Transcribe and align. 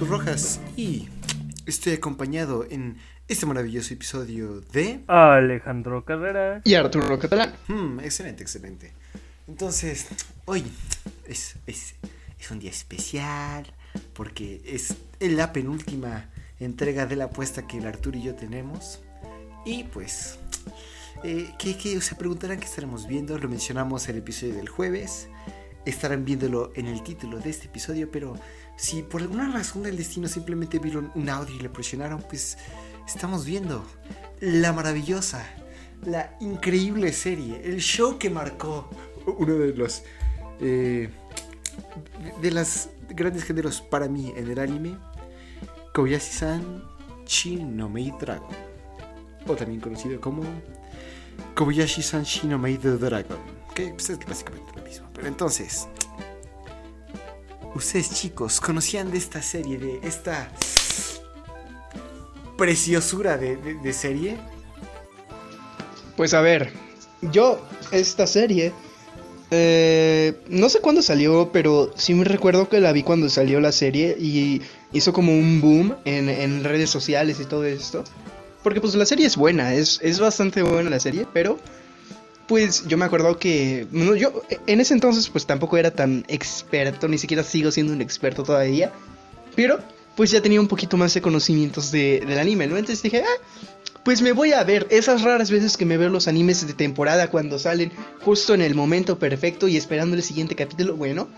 Francisco 0.00 0.06
Rojas 0.06 0.60
y 0.76 1.08
estoy 1.66 1.92
acompañado 1.92 2.66
en 2.70 2.96
este 3.28 3.44
maravilloso 3.44 3.92
episodio 3.92 4.60
de 4.72 5.00
Alejandro 5.06 6.04
Carrera 6.04 6.62
y 6.64 6.74
Arturo 6.74 7.18
Catalán. 7.18 7.54
Hmm, 7.68 8.00
excelente, 8.00 8.42
excelente. 8.42 8.92
Entonces, 9.46 10.08
hoy 10.46 10.64
es, 11.26 11.56
es, 11.66 11.96
es 12.38 12.50
un 12.50 12.60
día 12.60 12.70
especial 12.70 13.72
porque 14.14 14.62
es 14.64 14.96
la 15.20 15.52
penúltima 15.52 16.30
entrega 16.60 17.04
de 17.04 17.16
la 17.16 17.24
apuesta 17.24 17.66
que 17.66 17.78
el 17.78 17.86
Arturo 17.86 18.16
y 18.16 18.22
yo 18.22 18.34
tenemos. 18.34 19.00
Y 19.66 19.84
pues, 19.84 20.38
eh, 21.24 21.52
¿qué, 21.58 21.76
qué, 21.76 22.00
se 22.00 22.14
preguntarán 22.14 22.58
qué 22.58 22.66
estaremos 22.66 23.06
viendo? 23.06 23.36
Lo 23.38 23.48
mencionamos 23.48 24.08
en 24.08 24.14
el 24.14 24.22
episodio 24.22 24.54
del 24.54 24.68
jueves. 24.68 25.28
Estarán 25.84 26.24
viéndolo 26.24 26.72
en 26.74 26.86
el 26.86 27.02
título 27.02 27.38
de 27.38 27.50
este 27.50 27.66
episodio, 27.66 28.10
pero 28.10 28.34
si 28.80 29.02
por 29.02 29.20
alguna 29.20 29.52
razón 29.52 29.82
del 29.82 29.98
destino 29.98 30.26
simplemente 30.26 30.78
vieron 30.78 31.12
un 31.14 31.28
audio 31.28 31.54
y 31.54 31.58
le 31.58 31.68
presionaron, 31.68 32.22
pues 32.22 32.56
estamos 33.06 33.44
viendo 33.44 33.84
la 34.40 34.72
maravillosa, 34.72 35.44
la 36.06 36.34
increíble 36.40 37.12
serie, 37.12 37.60
el 37.62 37.80
show 37.80 38.16
que 38.18 38.30
marcó 38.30 38.88
uno 39.26 39.52
de 39.52 39.74
los 39.74 40.02
eh, 40.60 41.10
de 42.40 42.66
grandes 43.10 43.44
géneros 43.44 43.82
para 43.82 44.08
mí 44.08 44.32
en 44.34 44.50
el 44.50 44.58
anime, 44.58 44.96
Kobayashi-san 45.92 46.82
Shin 47.26 47.76
no 47.76 47.90
Mei 47.90 48.14
Dragon, 48.18 48.48
o 49.46 49.56
también 49.56 49.82
conocido 49.82 50.18
como 50.22 50.42
Kobayashi-san 51.54 52.22
Shin 52.22 52.48
no 52.48 52.58
Mei 52.58 52.78
Dragon, 52.78 53.38
que 53.74 53.88
pues, 53.90 54.08
es 54.08 54.18
básicamente 54.26 54.72
lo 54.74 54.82
mismo. 54.84 55.06
Pero 55.12 55.28
entonces, 55.28 55.86
ustedes 57.74 58.14
chicos, 58.14 58.60
¿conocían 58.60 59.10
de 59.10 59.18
esta 59.18 59.42
serie, 59.42 59.78
de 59.78 60.00
esta 60.02 60.50
preciosura 62.56 63.36
de, 63.36 63.56
de, 63.56 63.92
serie? 63.92 64.36
Pues 66.16 66.34
a 66.34 66.40
ver, 66.40 66.72
yo 67.32 67.60
esta 67.92 68.26
serie 68.26 68.72
eh, 69.50 70.34
no 70.48 70.68
sé 70.68 70.80
cuándo 70.80 71.02
salió, 71.02 71.50
pero 71.52 71.92
sí 71.96 72.14
me 72.14 72.24
recuerdo 72.24 72.68
que 72.68 72.80
la 72.80 72.92
vi 72.92 73.02
cuando 73.02 73.28
salió 73.28 73.60
la 73.60 73.72
serie 73.72 74.16
y 74.18 74.62
hizo 74.92 75.12
como 75.12 75.32
un 75.32 75.60
boom 75.60 75.96
en, 76.04 76.28
en 76.28 76.62
redes 76.62 76.90
sociales 76.90 77.40
y 77.40 77.44
todo 77.44 77.64
esto. 77.64 78.04
Porque 78.62 78.80
pues 78.80 78.94
la 78.94 79.06
serie 79.06 79.26
es 79.26 79.36
buena, 79.36 79.74
es, 79.74 79.98
es 80.02 80.20
bastante 80.20 80.62
buena 80.62 80.90
la 80.90 81.00
serie, 81.00 81.26
pero 81.32 81.58
pues 82.50 82.84
yo 82.88 82.96
me 82.96 83.04
acuerdo 83.04 83.38
que 83.38 83.86
no, 83.92 84.16
yo 84.16 84.42
en 84.66 84.80
ese 84.80 84.92
entonces 84.92 85.28
pues 85.28 85.46
tampoco 85.46 85.76
era 85.76 85.92
tan 85.92 86.24
experto, 86.26 87.06
ni 87.06 87.16
siquiera 87.16 87.44
sigo 87.44 87.70
siendo 87.70 87.92
un 87.92 88.02
experto 88.02 88.42
todavía, 88.42 88.90
pero 89.54 89.78
pues 90.16 90.32
ya 90.32 90.42
tenía 90.42 90.60
un 90.60 90.66
poquito 90.66 90.96
más 90.96 91.14
de 91.14 91.22
conocimientos 91.22 91.92
de, 91.92 92.24
del 92.26 92.40
anime, 92.40 92.66
¿no? 92.66 92.76
Entonces 92.76 93.04
dije, 93.04 93.22
ah, 93.22 94.00
pues 94.04 94.20
me 94.20 94.32
voy 94.32 94.52
a 94.52 94.64
ver 94.64 94.88
esas 94.90 95.22
raras 95.22 95.48
veces 95.52 95.76
que 95.76 95.84
me 95.84 95.96
veo 95.96 96.08
los 96.08 96.26
animes 96.26 96.66
de 96.66 96.74
temporada 96.74 97.30
cuando 97.30 97.56
salen 97.56 97.92
justo 98.20 98.52
en 98.52 98.62
el 98.62 98.74
momento 98.74 99.16
perfecto 99.16 99.68
y 99.68 99.76
esperando 99.76 100.16
el 100.16 100.24
siguiente 100.24 100.56
capítulo. 100.56 100.96
Bueno, 100.96 101.28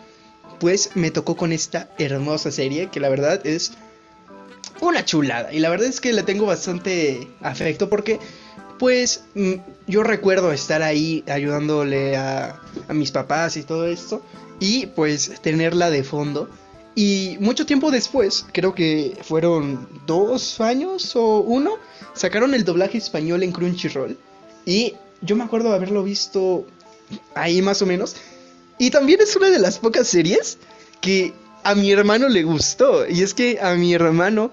pues 0.60 0.92
me 0.94 1.10
tocó 1.10 1.36
con 1.36 1.52
esta 1.52 1.90
hermosa 1.98 2.50
serie 2.50 2.88
que 2.90 3.00
la 3.00 3.10
verdad 3.10 3.46
es 3.46 3.72
una 4.80 5.04
chulada. 5.04 5.52
Y 5.52 5.58
la 5.58 5.68
verdad 5.68 5.88
es 5.88 6.00
que 6.00 6.14
le 6.14 6.22
tengo 6.22 6.46
bastante 6.46 7.28
afecto 7.42 7.90
porque 7.90 8.18
pues 8.82 9.22
mm, 9.36 9.52
yo 9.86 10.02
recuerdo 10.02 10.50
estar 10.50 10.82
ahí 10.82 11.22
ayudándole 11.28 12.16
a, 12.16 12.60
mis 12.88 13.12
papás 13.12 13.56
y 13.56 13.62
todo 13.62 13.86
esto. 13.86 14.22
Y 14.58 14.86
pues 14.86 15.40
tenerla 15.40 15.88
de 15.88 16.02
fondo. 16.02 16.48
Y 16.96 17.36
mucho 17.38 17.64
tiempo 17.64 17.92
después, 17.92 18.44
creo 18.52 18.74
que 18.74 19.16
fueron 19.22 19.88
dos 20.04 20.60
años 20.60 21.14
o 21.14 21.42
uno, 21.42 21.78
sacaron 22.14 22.54
el 22.54 22.64
doblaje 22.64 22.98
español 22.98 23.44
en 23.44 23.52
Crunchyroll. 23.52 24.18
Y 24.66 24.94
yo 25.20 25.36
me 25.36 25.44
acuerdo 25.44 25.72
haberlo 25.72 26.02
visto 26.02 26.66
ahí 27.36 27.62
más 27.62 27.82
o 27.82 27.86
menos. 27.86 28.16
Y 28.78 28.90
también 28.90 29.20
es 29.20 29.36
una 29.36 29.50
de 29.50 29.60
las 29.60 29.78
pocas 29.78 30.08
series 30.08 30.58
que 31.00 31.32
a 31.62 31.76
mi 31.76 31.92
hermano 31.92 32.28
le 32.28 32.42
gustó. 32.42 33.08
Y 33.08 33.22
es 33.22 33.32
que 33.32 33.60
a 33.62 33.74
mi 33.74 33.94
hermano 33.94 34.50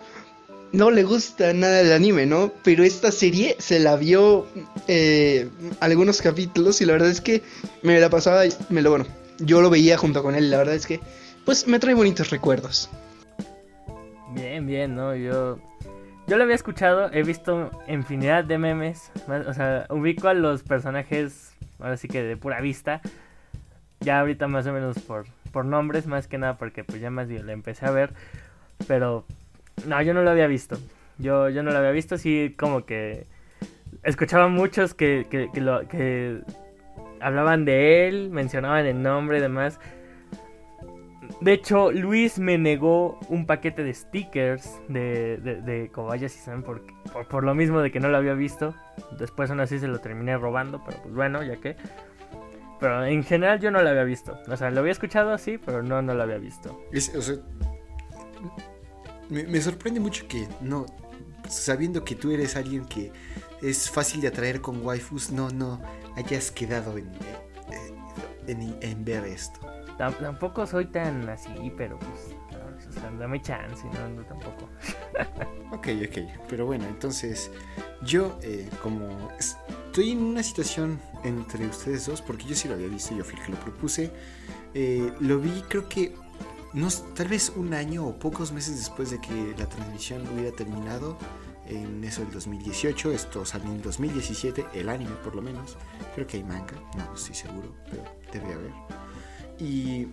no 0.71 0.91
le 0.91 1.03
gusta 1.03 1.53
nada 1.53 1.81
el 1.81 1.91
anime, 1.91 2.25
¿no? 2.25 2.51
Pero 2.63 2.83
esta 2.83 3.11
serie 3.11 3.55
se 3.59 3.79
la 3.79 3.95
vio 3.95 4.47
eh, 4.87 5.49
algunos 5.79 6.21
capítulos 6.21 6.81
y 6.81 6.85
la 6.85 6.93
verdad 6.93 7.09
es 7.09 7.21
que 7.21 7.41
me 7.81 7.99
la 7.99 8.09
pasaba, 8.09 8.43
me 8.69 8.81
lo, 8.81 8.91
bueno, 8.91 9.05
yo 9.39 9.61
lo 9.61 9.69
veía 9.69 9.97
junto 9.97 10.21
con 10.23 10.35
él. 10.35 10.49
La 10.51 10.57
verdad 10.57 10.75
es 10.75 10.85
que, 10.85 10.99
pues 11.45 11.67
me 11.67 11.79
trae 11.79 11.93
bonitos 11.93 12.29
recuerdos. 12.29 12.89
Bien, 14.33 14.67
bien, 14.67 14.95
¿no? 14.95 15.15
Yo 15.15 15.59
yo 16.29 16.37
lo 16.37 16.43
había 16.43 16.55
escuchado, 16.55 17.11
he 17.11 17.23
visto 17.23 17.71
infinidad 17.87 18.43
de 18.43 18.59
memes, 18.59 19.11
o 19.27 19.53
sea, 19.55 19.87
ubico 19.89 20.27
a 20.27 20.35
los 20.35 20.61
personajes, 20.61 21.55
ahora 21.79 21.97
sí 21.97 22.07
que 22.07 22.21
de 22.21 22.37
pura 22.37 22.61
vista, 22.61 23.01
ya 23.99 24.19
ahorita 24.19 24.47
más 24.47 24.67
o 24.67 24.71
menos 24.71 24.99
por, 24.99 25.25
por 25.51 25.65
nombres, 25.65 26.05
más 26.05 26.27
que 26.27 26.37
nada 26.37 26.55
porque 26.59 26.83
pues 26.83 27.01
ya 27.01 27.09
más 27.09 27.27
bien 27.27 27.47
lo 27.47 27.51
empecé 27.51 27.87
a 27.87 27.89
ver, 27.89 28.13
pero 28.87 29.25
no, 29.87 30.01
yo 30.01 30.13
no 30.13 30.21
lo 30.23 30.29
había 30.29 30.47
visto, 30.47 30.77
yo, 31.17 31.49
yo 31.49 31.63
no 31.63 31.71
lo 31.71 31.77
había 31.77 31.91
visto, 31.91 32.17
sí 32.17 32.55
como 32.57 32.85
que 32.85 33.27
escuchaba 34.03 34.47
muchos 34.47 34.93
que, 34.93 35.27
que, 35.29 35.61
lo, 35.61 35.87
que 35.87 36.41
hablaban 37.19 37.65
de 37.65 38.07
él, 38.07 38.29
mencionaban 38.29 38.85
el 38.85 39.01
nombre 39.01 39.39
y 39.39 39.41
demás, 39.41 39.79
de 41.41 41.53
hecho, 41.53 41.91
Luis 41.91 42.37
me 42.37 42.57
negó 42.57 43.17
un 43.29 43.45
paquete 43.45 43.83
de 43.83 43.93
stickers 43.93 44.81
de, 44.89 45.37
de, 45.37 45.61
de 45.61 45.89
Kobayashi-san 45.89 46.63
por, 46.63 46.81
por, 47.13 47.27
por, 47.27 47.43
lo 47.45 47.55
mismo 47.55 47.79
de 47.79 47.91
que 47.91 48.01
no 48.01 48.09
lo 48.09 48.17
había 48.17 48.33
visto. 48.33 48.75
Después 49.17 49.49
aún 49.49 49.61
así 49.61 49.79
se 49.79 49.87
lo 49.87 49.99
terminé 49.99 50.37
robando, 50.37 50.83
pero 50.85 51.01
pues 51.01 51.13
bueno, 51.13 51.41
ya 51.43 51.55
que... 51.55 51.77
Pero 52.81 53.05
en 53.05 53.23
general 53.23 53.59
yo 53.59 53.71
no 53.71 53.81
lo 53.81 53.89
había 53.89 54.03
visto. 54.03 54.37
O 54.49 54.57
sea, 54.57 54.69
lo 54.69 54.81
había 54.81 54.91
escuchado 54.91 55.31
así, 55.31 55.57
pero 55.57 55.81
no, 55.81 56.01
no 56.01 56.13
lo 56.13 56.23
había 56.23 56.37
visto. 56.37 56.81
Me, 59.29 59.43
me, 59.43 59.61
sorprende 59.61 59.99
mucho 59.99 60.27
que 60.27 60.47
no... 60.61 60.85
Sabiendo 61.47 62.03
que 62.03 62.15
tú 62.15 62.31
eres 62.31 62.55
alguien 62.55 62.85
que 62.85 63.11
es 63.61 63.89
fácil 63.89 64.21
de 64.21 64.27
atraer 64.27 64.61
con 64.61 64.85
waifus, 64.85 65.31
no, 65.31 65.49
no 65.49 65.81
hayas 66.15 66.51
quedado 66.51 66.97
en, 66.97 67.09
en, 68.47 68.77
en 68.81 69.05
ver 69.05 69.25
esto 69.25 69.59
tampoco 70.07 70.65
soy 70.65 70.85
tan 70.85 71.27
así, 71.29 71.71
pero 71.75 71.99
pues, 71.99 72.35
o 72.87 72.93
sea, 72.93 73.11
dame 73.11 73.41
chance, 73.41 73.83
no, 73.93 74.09
no 74.09 74.23
tampoco. 74.23 74.69
ok, 75.71 75.87
ok, 76.07 76.45
pero 76.47 76.65
bueno, 76.65 76.85
entonces 76.87 77.51
yo 78.01 78.39
eh, 78.41 78.69
como 78.81 79.29
estoy 79.37 80.11
en 80.11 80.23
una 80.23 80.41
situación 80.41 80.99
entre 81.23 81.65
ustedes 81.67 82.05
dos, 82.05 82.21
porque 82.21 82.45
yo 82.45 82.55
sí 82.55 82.67
lo 82.67 82.75
había 82.75 82.87
visto, 82.87 83.15
yo 83.15 83.23
fui 83.23 83.37
el 83.37 83.45
que 83.45 83.51
lo 83.51 83.59
propuse, 83.59 84.11
eh, 84.73 85.11
lo 85.19 85.39
vi 85.39 85.63
creo 85.67 85.89
que 85.89 86.15
tal 87.15 87.27
vez 87.27 87.51
un 87.55 87.73
año 87.73 88.05
o 88.05 88.17
pocos 88.17 88.51
meses 88.51 88.77
después 88.77 89.11
de 89.11 89.19
que 89.19 89.55
la 89.57 89.67
transmisión 89.67 90.27
hubiera 90.33 90.55
terminado, 90.55 91.17
en 91.69 92.03
eso 92.03 92.21
del 92.21 92.31
2018, 92.31 93.11
esto 93.11 93.45
salió 93.45 93.69
en 93.69 93.81
2017, 93.81 94.65
el 94.73 94.89
anime 94.89 95.11
por 95.23 95.35
lo 95.35 95.41
menos, 95.41 95.77
creo 96.15 96.25
que 96.25 96.37
hay 96.37 96.43
manga, 96.43 96.73
no 96.97 97.13
estoy 97.13 97.35
seguro, 97.35 97.75
pero 97.89 98.03
debe 98.33 98.53
haber. 98.53 98.71
Y 99.59 100.07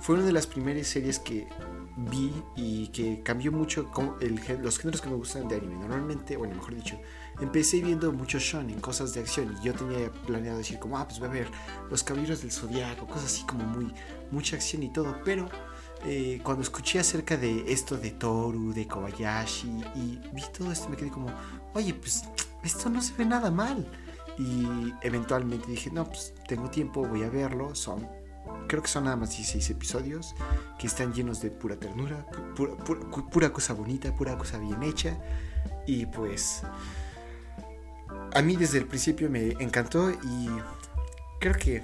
fue 0.00 0.16
una 0.16 0.24
de 0.24 0.32
las 0.32 0.46
primeras 0.46 0.86
series 0.86 1.18
que 1.18 1.48
vi 1.96 2.32
y 2.56 2.88
que 2.88 3.22
cambió 3.22 3.52
mucho 3.52 3.90
el, 4.20 4.40
los 4.62 4.78
géneros 4.78 5.00
que 5.00 5.08
me 5.08 5.16
gustan 5.16 5.48
de 5.48 5.56
anime. 5.56 5.74
Normalmente, 5.76 6.36
bueno, 6.36 6.54
mejor 6.54 6.74
dicho, 6.74 7.00
empecé 7.40 7.80
viendo 7.80 8.12
mucho 8.12 8.38
shonen, 8.38 8.80
cosas 8.80 9.14
de 9.14 9.20
acción, 9.20 9.56
y 9.60 9.64
yo 9.64 9.74
tenía 9.74 10.10
planeado 10.26 10.58
decir 10.58 10.78
como, 10.78 10.98
ah, 10.98 11.06
pues 11.06 11.18
voy 11.18 11.28
a 11.28 11.32
ver 11.32 11.48
Los 11.90 12.02
Caballeros 12.02 12.42
del 12.42 12.52
Zodiaco, 12.52 13.06
cosas 13.06 13.26
así 13.26 13.44
como 13.44 13.64
muy, 13.64 13.92
mucha 14.30 14.56
acción 14.56 14.82
y 14.82 14.92
todo, 14.92 15.16
pero 15.24 15.48
eh, 16.04 16.40
cuando 16.42 16.62
escuché 16.62 16.98
acerca 16.98 17.36
de 17.36 17.72
esto 17.72 17.96
de 17.96 18.10
Toru, 18.10 18.72
de 18.72 18.86
Kobayashi, 18.86 19.84
y 19.94 20.20
vi 20.32 20.42
todo 20.56 20.72
esto, 20.72 20.88
me 20.88 20.96
quedé 20.96 21.10
como, 21.10 21.28
oye, 21.74 21.94
pues 21.94 22.24
esto 22.64 22.90
no 22.90 23.00
se 23.00 23.14
ve 23.14 23.24
nada 23.24 23.50
mal. 23.50 23.86
Y 24.38 24.92
eventualmente 25.02 25.70
dije, 25.70 25.90
no, 25.90 26.06
pues 26.06 26.32
tengo 26.48 26.70
tiempo, 26.70 27.06
voy 27.06 27.22
a 27.22 27.28
verlo, 27.28 27.74
son 27.74 28.08
creo 28.66 28.82
que 28.82 28.88
son 28.88 29.04
nada 29.04 29.16
más 29.16 29.30
16 29.30 29.70
episodios 29.70 30.34
que 30.78 30.86
están 30.86 31.12
llenos 31.12 31.40
de 31.40 31.50
pura 31.50 31.76
ternura, 31.76 32.26
pura, 33.30 33.52
cosa 33.52 33.74
bonita, 33.74 34.14
pura 34.14 34.36
cosa 34.36 34.58
bien 34.58 34.82
hecha. 34.82 35.18
Y 35.86 36.06
pues 36.06 36.62
a 38.34 38.42
mí 38.42 38.56
desde 38.56 38.78
el 38.78 38.86
principio 38.86 39.30
me 39.30 39.50
encantó 39.60 40.10
y 40.10 40.48
creo 41.40 41.54
que 41.54 41.82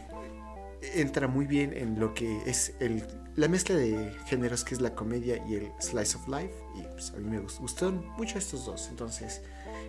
entra 0.80 1.28
muy 1.28 1.46
bien 1.46 1.72
en 1.74 1.98
lo 1.98 2.14
que 2.14 2.42
es 2.46 2.74
el, 2.80 3.04
la 3.38 3.46
mezcla 3.46 3.76
de 3.76 4.12
géneros 4.26 4.64
que 4.64 4.74
es 4.74 4.80
la 4.80 4.96
comedia 4.96 5.40
y 5.46 5.54
el 5.54 5.72
slice 5.80 6.16
of 6.16 6.26
life. 6.26 6.52
Y 6.74 6.82
pues 6.82 7.12
a 7.12 7.18
mí 7.18 7.30
me 7.30 7.38
gustaron 7.38 8.04
mucho 8.16 8.36
estos 8.36 8.64
dos. 8.64 8.88
Entonces 8.88 9.42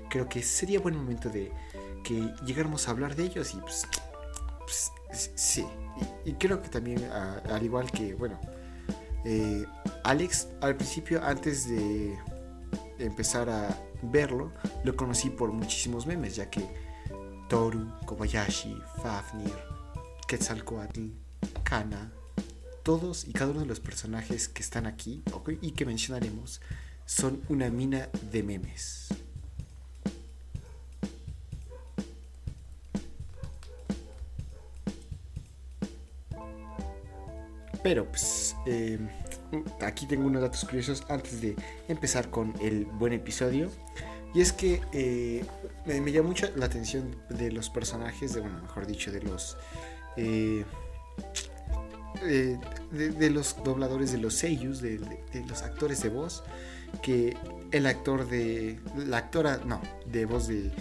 creo 0.09 0.29
que 0.29 0.43
sería 0.43 0.79
buen 0.79 0.95
momento 0.95 1.29
de 1.29 1.51
que 2.03 2.31
llegáramos 2.45 2.87
a 2.87 2.91
hablar 2.91 3.15
de 3.15 3.23
ellos 3.23 3.53
y 3.55 3.57
pues 3.57 3.87
pues, 5.07 5.31
sí. 5.33 5.65
Y, 6.23 6.33
creo 6.33 6.61
que 6.61 6.69
también, 6.69 7.03
al 7.11 7.63
igual 7.63 7.91
que, 7.91 8.13
bueno, 8.13 8.39
eh, 9.25 9.65
Alex, 10.03 10.47
al 10.61 10.75
principio, 10.75 11.21
antes 11.23 11.67
de 11.67 12.15
empezar 12.99 13.49
a 13.49 13.75
verlo, 14.03 14.53
lo 14.83 14.95
conocí 14.95 15.31
por 15.31 15.51
muchísimos 15.51 16.05
memes, 16.05 16.35
ya 16.35 16.51
que 16.51 16.63
Toru, 17.49 17.91
Kobayashi, 18.05 18.79
Fafnir, 19.01 19.57
Quetzalcoatl, 20.27 21.07
Kana, 21.63 22.13
todos 22.89 23.27
y 23.27 23.33
cada 23.33 23.51
uno 23.51 23.59
de 23.59 23.67
los 23.67 23.79
personajes 23.79 24.47
que 24.47 24.63
están 24.63 24.87
aquí 24.87 25.21
y 25.61 25.73
que 25.73 25.85
mencionaremos 25.85 26.59
son 27.05 27.39
una 27.47 27.69
mina 27.69 28.09
de 28.31 28.41
memes. 28.41 29.09
Pero 37.83 38.07
pues 38.07 38.55
eh, 38.65 38.97
aquí 39.81 40.07
tengo 40.07 40.25
unos 40.25 40.41
datos 40.41 40.65
curiosos 40.65 41.03
antes 41.09 41.41
de 41.41 41.55
empezar 41.89 42.31
con 42.31 42.55
el 42.59 42.85
buen 42.85 43.13
episodio. 43.13 43.69
Y 44.33 44.41
es 44.41 44.51
que 44.51 44.81
eh, 44.93 45.45
me, 45.85 46.01
me, 46.01 46.11
llama 46.11 46.29
mucho 46.29 46.49
la 46.55 46.65
atención 46.65 47.15
de 47.29 47.51
los 47.51 47.69
personajes, 47.69 48.33
de, 48.33 48.41
bueno, 48.41 48.63
mejor 48.63 48.87
dicho, 48.87 49.11
de 49.11 49.21
los... 49.21 49.57
Eh, 50.17 50.65
de, 52.21 53.29
los 53.29 53.63
dobladores 53.63 54.11
de 54.11 54.17
los 54.17 54.33
seiyus, 54.33 54.81
de, 54.81 54.99
los 55.47 55.61
actores 55.61 56.01
de 56.01 56.09
voz, 56.09 56.43
que 57.01 57.37
el 57.71 57.85
actor 57.85 58.27
de... 58.27 58.79
La 58.95 59.17
actora, 59.17 59.61
no, 59.65 59.81
de 60.05 60.25
voz 60.25 60.47
de 60.47 60.71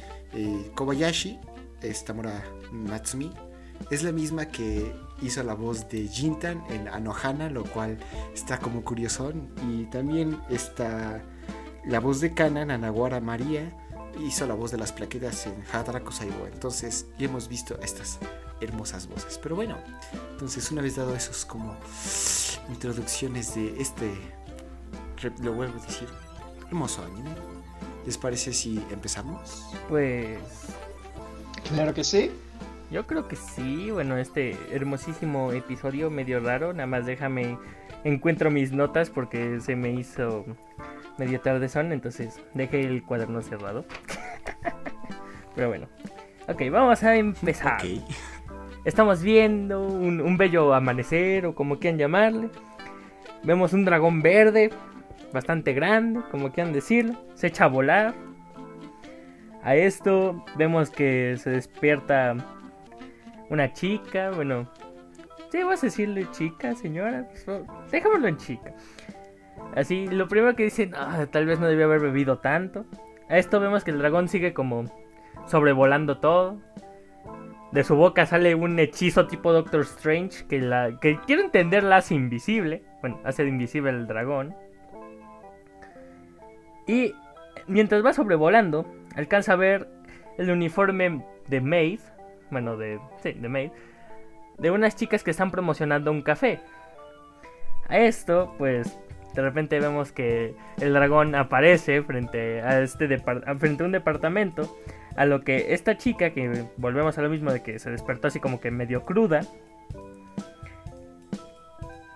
Kobayashi, 0.75 1.39
es 1.83 2.05
Tamura 2.05 2.45
Natsumi, 2.73 3.33
es 3.91 4.03
la 4.03 4.13
misma 4.13 4.47
que 4.47 4.93
hizo 5.23 5.43
la 5.43 5.55
voz 5.55 5.89
de 5.89 6.07
Jintan 6.09 6.63
en 6.71 6.89
Anohana, 6.89 7.49
lo 7.49 7.65
cual 7.65 7.99
está 8.35 8.59
como 8.59 8.85
curiosón. 8.85 9.49
Y 9.71 9.85
también 9.85 10.39
está 10.51 11.23
la 11.87 12.01
voz 12.01 12.21
de 12.21 12.35
Kana, 12.35 12.63
Anawara 12.63 13.21
María, 13.21 13.73
hizo 14.21 14.47
la 14.47 14.55
voz 14.55 14.71
de 14.71 14.79
las 14.79 14.93
plaquetas 14.93 15.47
en 15.47 15.55
Hadarako 15.73 16.13
Saibo. 16.13 16.47
Entonces, 16.47 17.07
ya 17.19 17.27
hemos 17.27 17.49
visto 17.49 17.79
estas 17.81 18.19
hermosas 18.61 19.09
voces. 19.09 19.39
Pero 19.43 19.57
bueno, 19.57 19.77
entonces 20.33 20.71
una 20.71 20.83
vez 20.83 20.97
dado 20.97 21.15
esos 21.15 21.45
como 21.45 21.77
introducciones 22.69 23.55
de 23.55 23.81
este, 23.81 24.13
lo 25.43 25.53
vuelvo 25.53 25.81
a 25.81 25.87
decir, 25.87 26.09
hermoso 26.67 27.05
anime, 27.05 27.31
¿les 28.07 28.19
parece 28.19 28.53
si 28.53 28.85
empezamos? 28.91 29.67
Pues... 29.89 30.39
Claro 31.69 31.93
que 31.93 32.05
sí. 32.05 32.31
Yo 32.91 33.07
creo 33.07 33.29
que 33.29 33.37
sí, 33.37 33.91
bueno, 33.91 34.17
este 34.17 34.57
hermosísimo 34.73 35.53
episodio 35.53 36.11
medio 36.11 36.41
raro, 36.41 36.73
nada 36.73 36.87
más 36.87 37.05
déjame 37.05 37.59
encuentro 38.05 38.51
mis 38.51 38.73
notas 38.73 39.11
porque 39.11 39.61
se 39.61 39.77
me 39.77 39.91
hizo 39.91 40.47
medio 41.19 41.41
tarde 41.41 41.69
son, 41.69 41.93
entonces 41.93 42.41
dejé 42.55 42.81
el 42.81 43.03
cuaderno 43.03 43.43
cerrado. 43.43 43.85
Pero 45.55 45.69
bueno, 45.69 45.89
ok, 46.49 46.63
vamos 46.71 47.03
a 47.03 47.17
empezar. 47.17 47.83
Estamos 48.85 49.23
viendo 49.23 49.83
un, 49.87 50.21
un, 50.21 50.37
bello 50.37 50.73
amanecer 50.73 51.47
o 51.47 51.55
como 51.55 51.79
quieran 51.79 51.99
llamarle. 51.99 52.51
Vemos 53.43 53.73
un 53.73 53.85
dragón 53.85 54.23
verde, 54.23 54.71
bastante 55.33 55.73
grande, 55.73 56.21
como 56.31 56.53
quieran 56.53 56.73
decirlo, 56.73 57.15
se 57.35 57.49
echa 57.49 57.65
a 57.65 57.69
volar. 57.69 58.15
A 59.63 59.75
esto 59.75 60.45
vemos 60.57 60.91
que 60.91 61.37
se 61.39 61.51
despierta 61.51 62.37
una 63.51 63.73
chica, 63.73 64.31
bueno, 64.31 64.71
sí, 65.51 65.63
vas 65.63 65.83
a 65.83 65.87
decirle 65.87 66.31
chica, 66.31 66.75
señora, 66.75 67.29
pues, 67.29 67.47
déjamelo 67.91 68.29
en 68.29 68.37
chica. 68.37 68.75
Así, 69.75 70.07
lo 70.07 70.29
primero 70.29 70.55
que 70.57 70.65
dicen, 70.65 70.93
ah, 70.95 71.27
tal 71.31 71.47
vez 71.47 71.59
no 71.61 71.67
debía 71.67 71.85
haber 71.85 72.01
bebido 72.01 72.39
tanto. 72.39 72.85
A 73.29 73.39
esto 73.39 73.61
vemos 73.61 73.85
que 73.85 73.91
el 73.91 73.99
dragón 73.99 74.29
sigue 74.29 74.55
como 74.55 74.85
sobrevolando 75.47 76.19
todo. 76.19 76.61
De 77.73 77.85
su 77.85 77.97
boca 77.97 78.25
sale 78.25 78.55
un 78.55 78.79
hechizo 78.79 79.27
tipo 79.27 79.53
Doctor 79.53 79.83
Strange 79.83 80.47
que 80.47 80.61
la 80.61 80.99
que 81.01 81.19
quiero 81.27 81.43
entender 81.43 81.83
la 81.83 81.97
hace 81.97 82.15
invisible. 82.15 82.83
Bueno, 83.01 83.21
hace 83.25 83.45
invisible 83.45 83.91
el 83.91 84.07
dragón. 84.07 84.55
Y 86.87 87.15
mientras 87.67 88.05
va 88.05 88.15
sobrevolando, 88.15 88.87
alcanza 89.15 89.53
a 89.53 89.57
ver 89.57 89.89
el 90.39 90.51
uniforme 90.51 91.23
de 91.49 91.61
Maeve 91.61 92.01
bueno, 92.51 92.77
de, 92.77 93.01
sí, 93.23 93.33
de 93.33 93.49
Maid, 93.49 93.71
de 94.59 94.71
unas 94.71 94.97
chicas 94.97 95.23
que 95.23 95.31
están 95.31 95.51
promocionando 95.51 96.11
un 96.11 96.23
café. 96.23 96.61
A 97.89 97.99
esto, 97.99 98.55
pues, 98.59 98.99
de 99.35 99.43
repente 99.43 99.81
vemos 99.81 100.13
que 100.13 100.55
el 100.81 100.93
dragón 100.93 101.35
aparece 101.35 102.03
frente 102.03 102.61
a, 102.63 102.81
este 102.81 103.07
frente 103.59 103.83
a 103.83 103.87
un 103.87 103.93
departamento, 103.93 104.77
a 105.19 105.27
lo 105.27 105.41
que 105.41 105.75
esta 105.75 105.97
chica, 105.97 106.31
que 106.31 106.65
volvemos 106.77 107.19
a 107.19 107.23
lo 107.23 107.29
mismo 107.29 107.53
de 107.53 107.61
que 107.61 107.81
se 107.81 107.91
despertó 107.91 108.29
así 108.29 108.39
como 108.39 108.61
que 108.61 108.71
medio 108.71 109.05
cruda, 109.05 109.41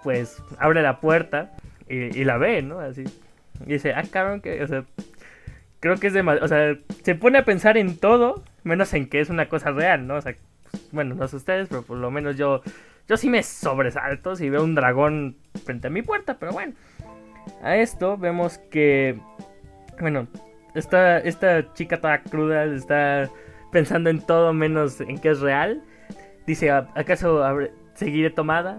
pues 0.04 0.40
abre 0.58 0.82
la 0.82 1.00
puerta 1.00 1.50
y, 1.88 2.22
la 2.22 2.38
ve, 2.38 2.62
¿no? 2.62 2.78
Así. 2.78 3.02
Y 3.66 3.72
dice, 3.72 3.93
ah, 3.93 4.04
cabrón, 4.08 4.40
que, 4.40 4.62
o 4.62 4.69
sea, 4.69 4.84
creo 5.81 5.96
que 5.96 6.06
es 6.06 6.12
demasiado, 6.12 6.44
o 6.44 6.49
sea, 6.49 6.76
se 7.02 7.16
pone 7.16 7.38
a 7.38 7.44
pensar 7.44 7.76
en 7.76 7.96
todo 7.96 8.44
menos 8.62 8.94
en 8.94 9.08
que 9.08 9.19
es 9.19 9.31
una 9.31 9.49
cosa 9.49 9.72
real, 9.72 10.06
¿no? 10.06 10.14
O 10.14 10.20
sea, 10.20 10.37
bueno, 10.93 11.16
no 11.16 11.26
sé 11.26 11.34
ustedes, 11.34 11.69
pero 11.69 11.82
por 11.82 11.99
lo 11.99 12.12
menos 12.12 12.37
yo, 12.37 12.62
yo 13.08 13.16
sí 13.16 13.28
me 13.28 13.43
sobresalto 13.43 14.37
si 14.37 14.49
veo 14.49 14.62
un 14.62 14.76
dragón 14.76 15.37
frente 15.64 15.88
a 15.88 15.90
mi 15.90 16.02
puerta, 16.02 16.38
pero 16.38 16.52
bueno. 16.52 16.75
A 17.64 17.76
esto 17.76 18.16
vemos 18.16 18.58
que, 18.58 19.19
bueno, 19.99 20.28
esta, 20.75 21.19
esta 21.19 21.73
chica 21.75 22.01
toda 22.01 22.23
cruda 22.23 22.65
está 22.65 23.29
pensando 23.71 24.11
en 24.11 24.21
todo 24.21 24.53
menos 24.53 25.01
en 25.01 25.19
que 25.19 25.31
es 25.31 25.41
real. 25.41 25.83
Dice, 26.47 26.71
¿acaso 26.71 27.43
seguiré 27.95 28.31
tomada? 28.31 28.79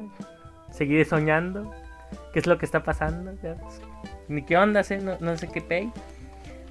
¿Seguiré 0.72 1.06
soñando? 1.06 1.72
¿Qué 2.34 2.40
es 2.40 2.48
lo 2.48 2.58
que 2.58 2.66
está 2.66 2.84
pasando? 2.84 3.34
Ni 4.28 4.44
qué 4.44 4.58
onda, 4.58 4.82
no, 5.02 5.18
no 5.20 5.38
sé 5.38 5.48
qué 5.48 5.62
pay. 5.62 5.92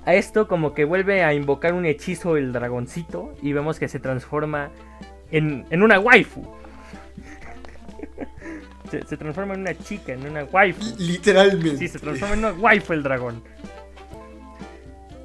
A 0.05 0.15
esto 0.15 0.49
como 0.49 0.75
que 0.75 0.85
vuelve 0.85 1.23
a 1.23 1.33
invocar 1.33 1.75
un 1.75 1.87
hechizo 1.87 2.37
el 2.37 2.53
dragoncito 2.53 3.35
y 3.41 3.53
vemos 3.53 3.79
que 3.79 3.89
se 3.89 4.01
transforma 4.01 4.71
en, 5.31 5.65
en 5.71 5.83
una 5.83 6.01
waifu. 6.01 6.43
se, 8.91 9.17
transforma 9.17 9.55
en 9.55 9.61
una 9.61 9.79
chica, 9.79 10.13
en 10.13 10.27
una 10.27 10.45
waifu. 10.45 10.83
Literalmente. 10.99 11.79
Sí, 11.79 11.89
se 11.89 12.01
transforma 12.01 12.35
en 12.35 12.39
una 12.41 12.53
waifu 12.53 12.93
el 12.93 13.03
dragón. 13.05 13.43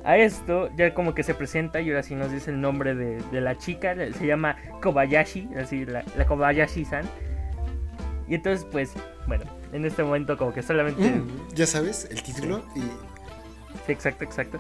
A 0.08 0.18
esto 0.18 0.70
ya 0.78 0.94
como 0.94 1.14
que 1.14 1.22
se 1.22 1.34
presenta 1.34 1.82
y 1.82 1.90
ahora 1.90 2.02
sí 2.02 2.16
nos 2.16 2.32
dice 2.32 2.50
el 2.50 2.62
nombre 2.62 2.96
de, 2.96 3.42
la 3.42 3.58
chica, 3.58 3.94
se 3.94 4.26
llama 4.26 4.56
Kobayashi, 4.82 5.50
así 5.60 5.86
la, 5.86 6.06
la 6.16 6.26
Kobayashi-san. 6.26 7.04
Y 8.30 8.36
entonces 8.36 8.66
pues, 8.72 8.94
bueno, 9.28 9.44
en 9.74 9.84
este 9.86 10.04
momento 10.04 10.38
como 10.38 10.54
que 10.54 10.64
solamente... 10.64 11.10
Mm, 11.10 11.28
ya 11.54 11.66
sabes, 11.66 12.08
el 12.10 12.24
título 12.24 12.64
y 12.74 13.92
exacto, 13.92 14.24
exacto. 14.24 14.60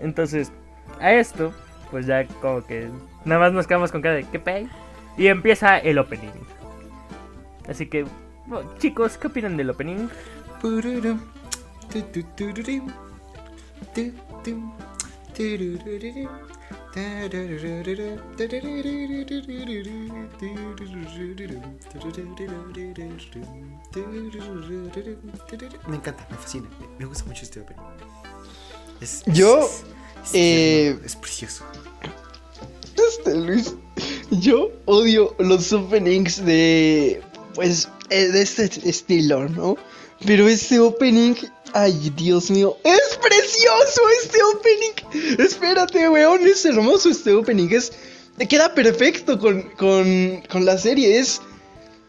Entonces, 0.00 0.52
a 1.00 1.12
esto, 1.12 1.52
pues 1.90 2.06
ya 2.06 2.24
como 2.40 2.64
que 2.64 2.88
nada 3.24 3.40
más 3.40 3.52
nos 3.52 3.66
quedamos 3.66 3.90
con 3.90 4.00
cara 4.00 4.14
de 4.14 4.24
que 4.24 4.38
pay. 4.38 4.68
Y 5.16 5.26
empieza 5.26 5.76
el 5.78 5.98
opening. 5.98 6.30
Así 7.68 7.86
que, 7.86 8.06
chicos, 8.78 9.18
¿qué 9.18 9.26
opinan 9.26 9.56
del 9.56 9.70
opening? 9.70 10.06
Me 25.86 25.96
encanta, 25.96 26.26
me 26.30 26.36
fascina, 26.36 26.68
me 26.98 27.04
gusta 27.04 27.24
mucho 27.24 27.42
este 27.44 27.60
opening 27.60 27.82
yo. 29.26 29.60
Es, 30.22 30.30
eh, 30.34 30.98
es, 31.04 31.16
precioso. 31.16 31.64
Este, 32.96 33.34
Luis. 33.34 33.74
Yo 34.30 34.70
odio 34.86 35.34
los 35.38 35.72
openings 35.72 36.44
de. 36.44 37.22
Pues. 37.54 37.88
Eh, 38.10 38.28
de 38.28 38.42
este 38.42 38.64
estilo, 38.88 39.48
¿no? 39.48 39.76
Pero 40.24 40.48
este 40.48 40.80
opening. 40.80 41.34
Ay, 41.72 42.12
Dios 42.16 42.50
mío. 42.50 42.76
¡Es 42.84 43.16
precioso 43.16 44.00
este 44.22 44.38
opening! 44.42 45.36
Espérate, 45.38 46.08
weón. 46.08 46.46
Es 46.46 46.64
hermoso 46.64 47.10
este 47.10 47.32
opening. 47.32 47.68
Es. 47.70 47.92
Queda 48.48 48.74
perfecto 48.74 49.38
con, 49.38 49.62
con, 49.76 50.42
con 50.48 50.64
la 50.64 50.78
serie. 50.78 51.18
Es. 51.18 51.40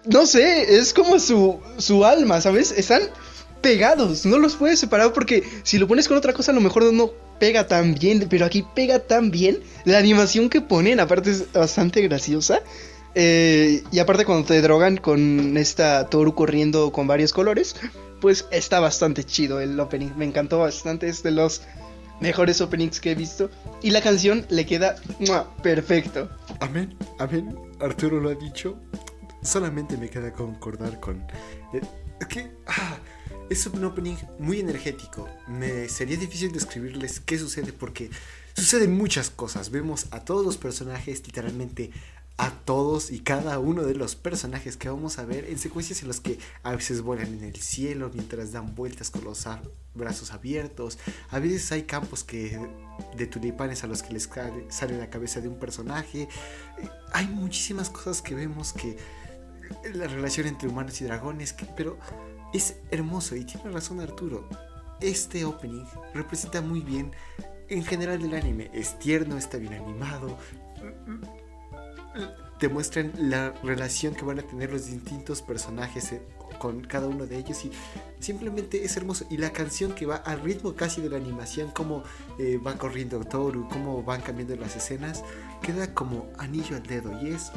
No 0.05 0.25
sé, 0.25 0.77
es 0.77 0.93
como 0.93 1.19
su, 1.19 1.59
su 1.77 2.05
alma, 2.05 2.39
¿sabes? 2.39 2.71
Están 2.71 3.01
pegados, 3.61 4.25
no 4.25 4.37
los 4.39 4.55
puedes 4.55 4.79
separar 4.79 5.11
porque 5.11 5.43
si 5.63 5.77
lo 5.77 5.87
pones 5.87 6.07
con 6.07 6.17
otra 6.17 6.31
cosa 6.33 6.51
a 6.51 6.55
lo 6.55 6.61
mejor 6.61 6.83
no 6.93 7.11
pega 7.39 7.67
tan 7.67 7.93
bien, 7.95 8.27
pero 8.29 8.45
aquí 8.45 8.65
pega 8.75 8.99
tan 8.99 9.31
bien. 9.31 9.59
La 9.85 9.97
animación 9.97 10.49
que 10.49 10.61
ponen, 10.61 10.99
aparte 10.99 11.31
es 11.31 11.51
bastante 11.51 12.01
graciosa. 12.01 12.61
Eh, 13.15 13.83
y 13.91 13.99
aparte 13.99 14.23
cuando 14.23 14.45
te 14.45 14.61
drogan 14.61 14.97
con 14.97 15.57
esta 15.57 16.07
Toru 16.09 16.35
corriendo 16.35 16.91
con 16.91 17.07
varios 17.07 17.33
colores, 17.33 17.75
pues 18.19 18.47
está 18.51 18.79
bastante 18.79 19.23
chido 19.23 19.59
el 19.59 19.79
opening. 19.79 20.11
Me 20.15 20.25
encantó 20.25 20.59
bastante, 20.59 21.07
es 21.07 21.23
de 21.23 21.31
los 21.31 21.61
mejores 22.19 22.61
openings 22.61 22.99
que 22.99 23.11
he 23.11 23.15
visto. 23.15 23.49
Y 23.81 23.91
la 23.91 24.01
canción 24.01 24.45
le 24.49 24.65
queda 24.65 24.95
perfecto. 25.63 26.29
Amén, 26.59 26.97
amén. 27.19 27.55
Arturo 27.79 28.19
lo 28.19 28.29
ha 28.29 28.35
dicho. 28.35 28.77
Solamente 29.41 29.97
me 29.97 30.09
queda 30.09 30.33
concordar 30.33 30.99
con... 30.99 31.25
Eh, 31.73 31.81
que... 32.27 32.51
Ah, 32.67 32.97
es 33.49 33.65
un 33.65 33.83
opening 33.83 34.15
muy 34.37 34.59
energético. 34.59 35.27
Me 35.47 35.89
sería 35.89 36.17
difícil 36.17 36.51
describirles 36.51 37.19
qué 37.19 37.37
sucede 37.39 37.73
porque 37.73 38.09
suceden 38.53 38.95
muchas 38.95 39.29
cosas. 39.29 39.71
Vemos 39.71 40.07
a 40.11 40.23
todos 40.23 40.45
los 40.45 40.57
personajes 40.57 41.25
literalmente 41.25 41.91
a 42.39 42.51
todos 42.51 43.11
y 43.11 43.19
cada 43.19 43.59
uno 43.59 43.83
de 43.83 43.95
los 43.95 44.15
personajes 44.15 44.77
que 44.77 44.87
vamos 44.87 45.19
a 45.19 45.25
ver 45.25 45.43
en 45.49 45.59
secuencias 45.59 46.01
en 46.03 46.07
las 46.07 46.21
que 46.21 46.39
a 46.63 46.73
veces 46.73 47.01
vuelan 47.01 47.33
en 47.33 47.43
el 47.43 47.57
cielo 47.57 48.09
mientras 48.13 48.53
dan 48.53 48.75
vueltas 48.75 49.11
con 49.11 49.25
los 49.25 49.45
brazos 49.93 50.31
abiertos. 50.31 50.99
A 51.31 51.39
veces 51.39 51.69
hay 51.73 51.83
campos 51.83 52.23
que 52.23 52.57
de 53.17 53.27
tulipanes 53.27 53.83
a 53.83 53.87
los 53.87 54.03
que 54.03 54.13
les 54.13 54.29
sale 54.69 54.97
la 54.97 55.09
cabeza 55.09 55.41
de 55.41 55.49
un 55.49 55.59
personaje. 55.59 56.29
Hay 57.11 57.27
muchísimas 57.27 57.89
cosas 57.89 58.21
que 58.21 58.35
vemos 58.35 58.71
que 58.71 58.95
la 59.93 60.07
relación 60.07 60.47
entre 60.47 60.69
humanos 60.69 61.01
y 61.01 61.03
dragones, 61.03 61.53
pero 61.75 61.97
es 62.53 62.77
hermoso 62.89 63.35
y 63.35 63.43
tiene 63.43 63.69
razón 63.69 63.99
Arturo. 63.99 64.47
Este 65.01 65.43
opening 65.43 65.83
representa 66.13 66.61
muy 66.61 66.79
bien 66.79 67.11
en 67.67 67.83
general 67.83 68.21
del 68.21 68.33
anime. 68.33 68.71
Es 68.73 68.97
tierno, 68.97 69.37
está 69.37 69.57
bien 69.57 69.73
animado 69.73 70.37
te 72.59 72.67
muestran 72.67 73.13
la 73.17 73.53
relación 73.63 74.13
que 74.13 74.25
van 74.25 74.39
a 74.39 74.41
tener 74.41 74.71
los 74.71 74.87
distintos 74.87 75.41
personajes 75.41 76.11
eh, 76.11 76.21
con 76.59 76.81
cada 76.81 77.07
uno 77.07 77.25
de 77.25 77.37
ellos 77.37 77.63
y 77.63 77.71
simplemente 78.19 78.83
es 78.83 78.97
hermoso. 78.97 79.25
Y 79.29 79.37
la 79.37 79.51
canción 79.51 79.93
que 79.93 80.05
va 80.05 80.17
al 80.17 80.41
ritmo 80.41 80.75
casi 80.75 81.01
de 81.01 81.09
la 81.09 81.17
animación, 81.17 81.71
como 81.71 82.03
eh, 82.37 82.57
va 82.57 82.75
corriendo 82.75 83.23
Toru, 83.23 83.67
cómo 83.69 84.03
van 84.03 84.21
cambiando 84.21 84.55
las 84.57 84.75
escenas, 84.75 85.23
queda 85.61 85.93
como 85.93 86.27
anillo 86.37 86.75
al 86.75 86.83
dedo 86.83 87.11
y 87.21 87.29
es 87.29 87.51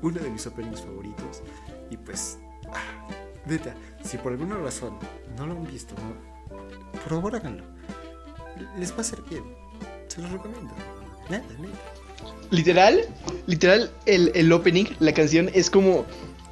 uno 0.00 0.20
de 0.20 0.30
mis 0.30 0.46
openings 0.46 0.82
favoritos. 0.82 1.42
Y 1.90 1.96
pues, 1.96 2.38
ah, 2.72 3.08
neta, 3.46 3.74
si 4.04 4.16
por 4.16 4.32
alguna 4.32 4.56
razón 4.58 4.96
no 5.36 5.46
lo 5.46 5.54
han 5.54 5.66
visto, 5.66 5.94
por 6.92 7.08
favor 7.08 7.34
háganlo. 7.34 7.64
Les 8.78 8.92
va 8.92 9.00
a 9.00 9.04
ser 9.04 9.22
bien. 9.22 9.42
Se 10.06 10.20
los 10.20 10.30
recomiendo. 10.30 10.72
Nada, 11.28 11.44
neta. 11.58 11.99
Literal, 12.50 13.06
literal, 13.46 13.90
el, 14.06 14.32
el 14.34 14.52
opening, 14.52 14.86
la 14.98 15.12
canción 15.12 15.50
es 15.54 15.70
como 15.70 16.04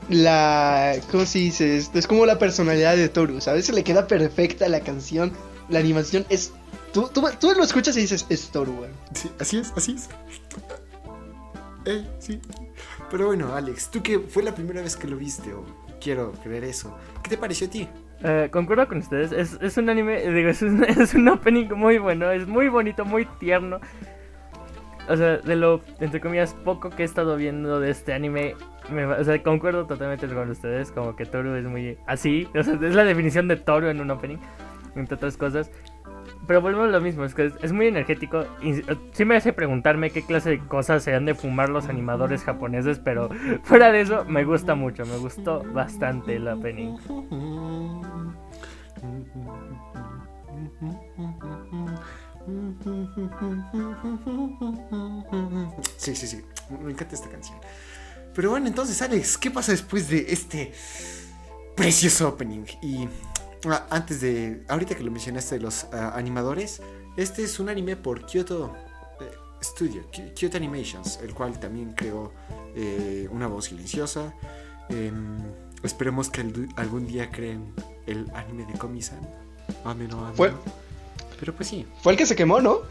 la. 0.08 0.94
¿Cómo 1.10 1.26
se 1.26 1.40
dice 1.40 1.76
esto? 1.76 1.98
Es 1.98 2.06
como 2.06 2.24
la 2.24 2.38
personalidad 2.38 2.96
de 2.96 3.08
Toru, 3.08 3.40
¿sabes? 3.40 3.66
Se 3.66 3.72
le 3.72 3.82
queda 3.84 4.06
perfecta 4.06 4.68
la 4.68 4.80
canción, 4.80 5.32
la 5.68 5.80
animación 5.80 6.24
es. 6.28 6.52
Tú, 6.92 7.10
tú, 7.12 7.22
tú 7.40 7.52
lo 7.52 7.64
escuchas 7.64 7.96
y 7.96 8.02
dices, 8.02 8.26
es 8.28 8.48
Toru, 8.50 8.76
güey. 8.76 8.90
Sí, 9.12 9.30
así 9.38 9.58
es, 9.58 9.72
así 9.76 9.96
es. 9.96 10.08
Eh, 11.84 12.06
sí. 12.18 12.40
Pero 13.10 13.26
bueno, 13.26 13.54
Alex, 13.54 13.90
tú 13.90 14.02
que 14.02 14.18
fue 14.18 14.42
la 14.42 14.54
primera 14.54 14.82
vez 14.82 14.96
que 14.96 15.08
lo 15.08 15.16
viste, 15.16 15.52
o 15.52 15.64
quiero 16.00 16.32
creer 16.42 16.64
eso, 16.64 16.96
¿qué 17.22 17.30
te 17.30 17.36
pareció 17.36 17.66
a 17.66 17.70
ti? 17.70 17.88
Eh, 18.22 18.48
concuerdo 18.52 18.86
con 18.88 18.98
ustedes, 18.98 19.32
es, 19.32 19.58
es 19.60 19.76
un 19.76 19.88
anime, 19.88 20.30
digo, 20.30 20.48
es 20.48 20.62
un, 20.62 20.84
es 20.88 21.14
un 21.14 21.28
opening 21.28 21.68
muy 21.74 21.98
bueno, 21.98 22.30
es 22.30 22.46
muy 22.46 22.68
bonito, 22.68 23.04
muy 23.04 23.26
tierno 23.38 23.80
o 25.08 25.16
sea, 25.16 25.38
de 25.38 25.56
lo, 25.56 25.80
entre 26.00 26.20
comillas, 26.20 26.54
poco 26.64 26.90
que 26.90 27.02
he 27.02 27.06
estado 27.06 27.36
viendo 27.36 27.80
de 27.80 27.90
este 27.90 28.12
anime, 28.12 28.54
o 29.18 29.24
sea, 29.24 29.42
concuerdo 29.42 29.86
totalmente 29.86 30.28
con 30.28 30.50
ustedes, 30.50 30.92
como 30.92 31.16
que 31.16 31.24
Toru 31.24 31.54
es 31.54 31.66
muy 31.66 31.98
así, 32.06 32.48
es 32.54 32.94
la 32.94 33.04
definición 33.04 33.48
de 33.48 33.56
Toru 33.56 33.88
en 33.88 34.00
un 34.00 34.10
opening, 34.10 34.38
entre 34.94 35.16
otras 35.16 35.36
cosas. 35.36 35.70
Pero 36.46 36.60
volvemos 36.60 36.88
a 36.88 36.90
lo 36.90 37.00
mismo, 37.00 37.24
es 37.24 37.34
que 37.34 37.52
es, 37.60 37.72
muy 37.72 37.88
energético. 37.88 38.44
Y 38.62 38.82
sí 39.12 39.24
me 39.24 39.36
hace 39.36 39.52
preguntarme 39.52 40.10
qué 40.10 40.22
clase 40.22 40.50
de 40.50 40.58
cosas 40.58 41.02
se 41.02 41.14
han 41.14 41.26
de 41.26 41.34
fumar 41.34 41.68
los 41.68 41.88
animadores 41.88 42.44
japoneses, 42.44 42.98
pero 42.98 43.28
fuera 43.64 43.92
de 43.92 44.00
eso, 44.00 44.24
me 44.24 44.44
gusta 44.44 44.74
mucho, 44.74 45.04
me 45.04 45.18
gustó 45.18 45.62
bastante 45.72 46.36
el 46.36 46.48
opening. 46.48 46.96
Sí, 55.96 56.16
sí, 56.16 56.26
sí. 56.26 56.42
Me 56.82 56.92
encanta 56.92 57.14
esta 57.14 57.28
canción. 57.28 57.58
Pero 58.34 58.50
bueno, 58.50 58.66
entonces, 58.66 59.00
Alex, 59.02 59.36
¿qué 59.36 59.50
pasa 59.50 59.72
después 59.72 60.08
de 60.08 60.26
este 60.28 60.72
precioso 61.74 62.28
opening? 62.28 62.64
Y 62.82 63.08
ah, 63.68 63.86
antes 63.90 64.20
de. 64.20 64.64
Ahorita 64.68 64.94
que 64.94 65.02
lo 65.02 65.10
mencionaste 65.10 65.56
de 65.56 65.60
los 65.60 65.86
ah, 65.92 66.12
animadores, 66.14 66.80
este 67.16 67.42
es 67.42 67.58
un 67.58 67.68
anime 67.68 67.96
por 67.96 68.26
Kyoto 68.26 68.74
eh, 69.20 69.30
Studio, 69.62 70.04
Kyoto 70.34 70.56
Animations, 70.56 71.18
el 71.22 71.34
cual 71.34 71.58
también 71.58 71.92
creó 71.92 72.32
eh, 72.76 73.28
una 73.30 73.46
voz 73.48 73.66
silenciosa. 73.66 74.32
Em, 74.88 75.38
esperemos 75.82 76.30
que 76.30 76.40
algún 76.76 77.06
día 77.06 77.30
creen 77.30 77.74
el 78.06 78.30
anime 78.34 78.64
de 78.66 78.78
Komi-san. 78.78 79.20
Amén, 79.84 80.10
pero 81.38 81.54
pues 81.54 81.68
sí. 81.68 81.86
Fue 82.02 82.12
el 82.12 82.18
que 82.18 82.26
se 82.26 82.36
quemó, 82.36 82.60
¿no? 82.60 82.82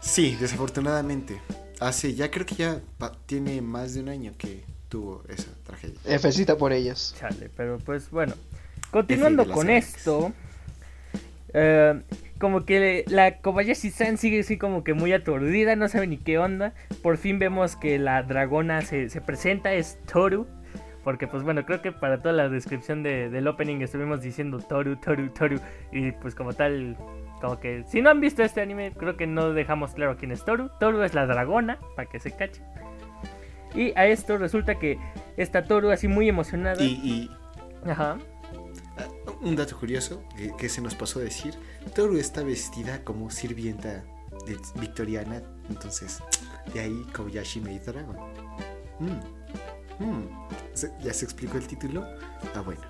sí, 0.00 0.36
desafortunadamente. 0.40 1.40
Hace, 1.80 2.14
ya 2.14 2.30
creo 2.30 2.46
que 2.46 2.54
ya 2.54 2.80
tiene 3.26 3.60
más 3.60 3.94
de 3.94 4.00
un 4.00 4.08
año 4.08 4.32
que 4.38 4.64
tuvo 4.88 5.24
esa 5.28 5.50
tragedia. 5.64 5.98
Fecita 6.18 6.56
por 6.56 6.72
ellos. 6.72 7.14
Chale, 7.18 7.50
pero 7.56 7.78
pues 7.78 8.10
bueno. 8.10 8.34
Continuando 8.90 9.48
con 9.48 9.70
esto. 9.70 10.32
Eh, 11.54 12.00
como 12.38 12.64
que 12.64 13.04
la 13.08 13.38
Kobayashi-san 13.38 14.18
sigue 14.18 14.40
así 14.40 14.58
como 14.58 14.84
que 14.84 14.94
muy 14.94 15.12
aturdida, 15.12 15.76
no 15.76 15.88
sabe 15.88 16.06
ni 16.06 16.18
qué 16.18 16.38
onda. 16.38 16.74
Por 17.02 17.16
fin 17.16 17.38
vemos 17.38 17.76
que 17.76 17.98
la 17.98 18.22
dragona 18.22 18.82
se, 18.82 19.08
se 19.08 19.20
presenta, 19.20 19.72
es 19.74 19.98
Toru. 20.10 20.46
Porque 21.04 21.26
pues 21.26 21.42
bueno, 21.42 21.64
creo 21.66 21.82
que 21.82 21.90
para 21.90 22.22
toda 22.22 22.32
la 22.32 22.48
descripción 22.48 23.02
de, 23.02 23.28
del 23.28 23.48
opening 23.48 23.80
estuvimos 23.80 24.22
diciendo 24.22 24.58
Toru, 24.58 24.96
Toru, 24.96 25.30
Toru. 25.30 25.60
Y 25.90 26.12
pues 26.12 26.34
como 26.34 26.52
tal, 26.52 26.96
como 27.42 27.58
que 27.58 27.84
si 27.88 28.00
no 28.00 28.08
han 28.08 28.20
visto 28.20 28.44
este 28.44 28.60
anime, 28.60 28.92
creo 28.92 29.16
que 29.16 29.26
no 29.26 29.52
dejamos 29.52 29.94
claro 29.94 30.16
quién 30.16 30.30
es 30.30 30.44
Toru. 30.44 30.70
Toru 30.78 31.02
es 31.02 31.12
la 31.12 31.26
dragona, 31.26 31.80
para 31.96 32.08
que 32.08 32.20
se 32.20 32.30
cache. 32.30 32.62
Y 33.74 33.92
a 33.96 34.06
esto 34.06 34.38
resulta 34.38 34.78
que 34.78 34.96
está 35.36 35.64
Toru 35.64 35.90
así 35.90 36.06
muy 36.06 36.28
emocionada. 36.28 36.80
Y, 36.80 37.28
Ajá. 37.84 38.16
Ah, 38.96 39.08
un 39.40 39.56
dato 39.56 39.76
curioso 39.76 40.22
que, 40.56 40.68
se 40.68 40.80
nos 40.80 40.94
pasó 40.94 41.18
a 41.18 41.22
decir. 41.22 41.54
Toru 41.96 42.16
está 42.16 42.44
vestida 42.44 43.02
como 43.02 43.28
sirvienta 43.28 44.04
de 44.46 44.56
victoriana. 44.76 45.42
Entonces, 45.68 46.22
de 46.72 46.78
ahí 46.78 47.06
Kobayashi 47.12 47.60
Maid 47.60 47.82
Dragon. 47.82 48.16
Mm, 49.00 50.04
mm. 50.04 50.28
¿Ya 51.02 51.12
se 51.12 51.24
explicó 51.24 51.56
el 51.58 51.66
título? 51.66 52.06
Ah, 52.54 52.60
bueno. 52.60 52.82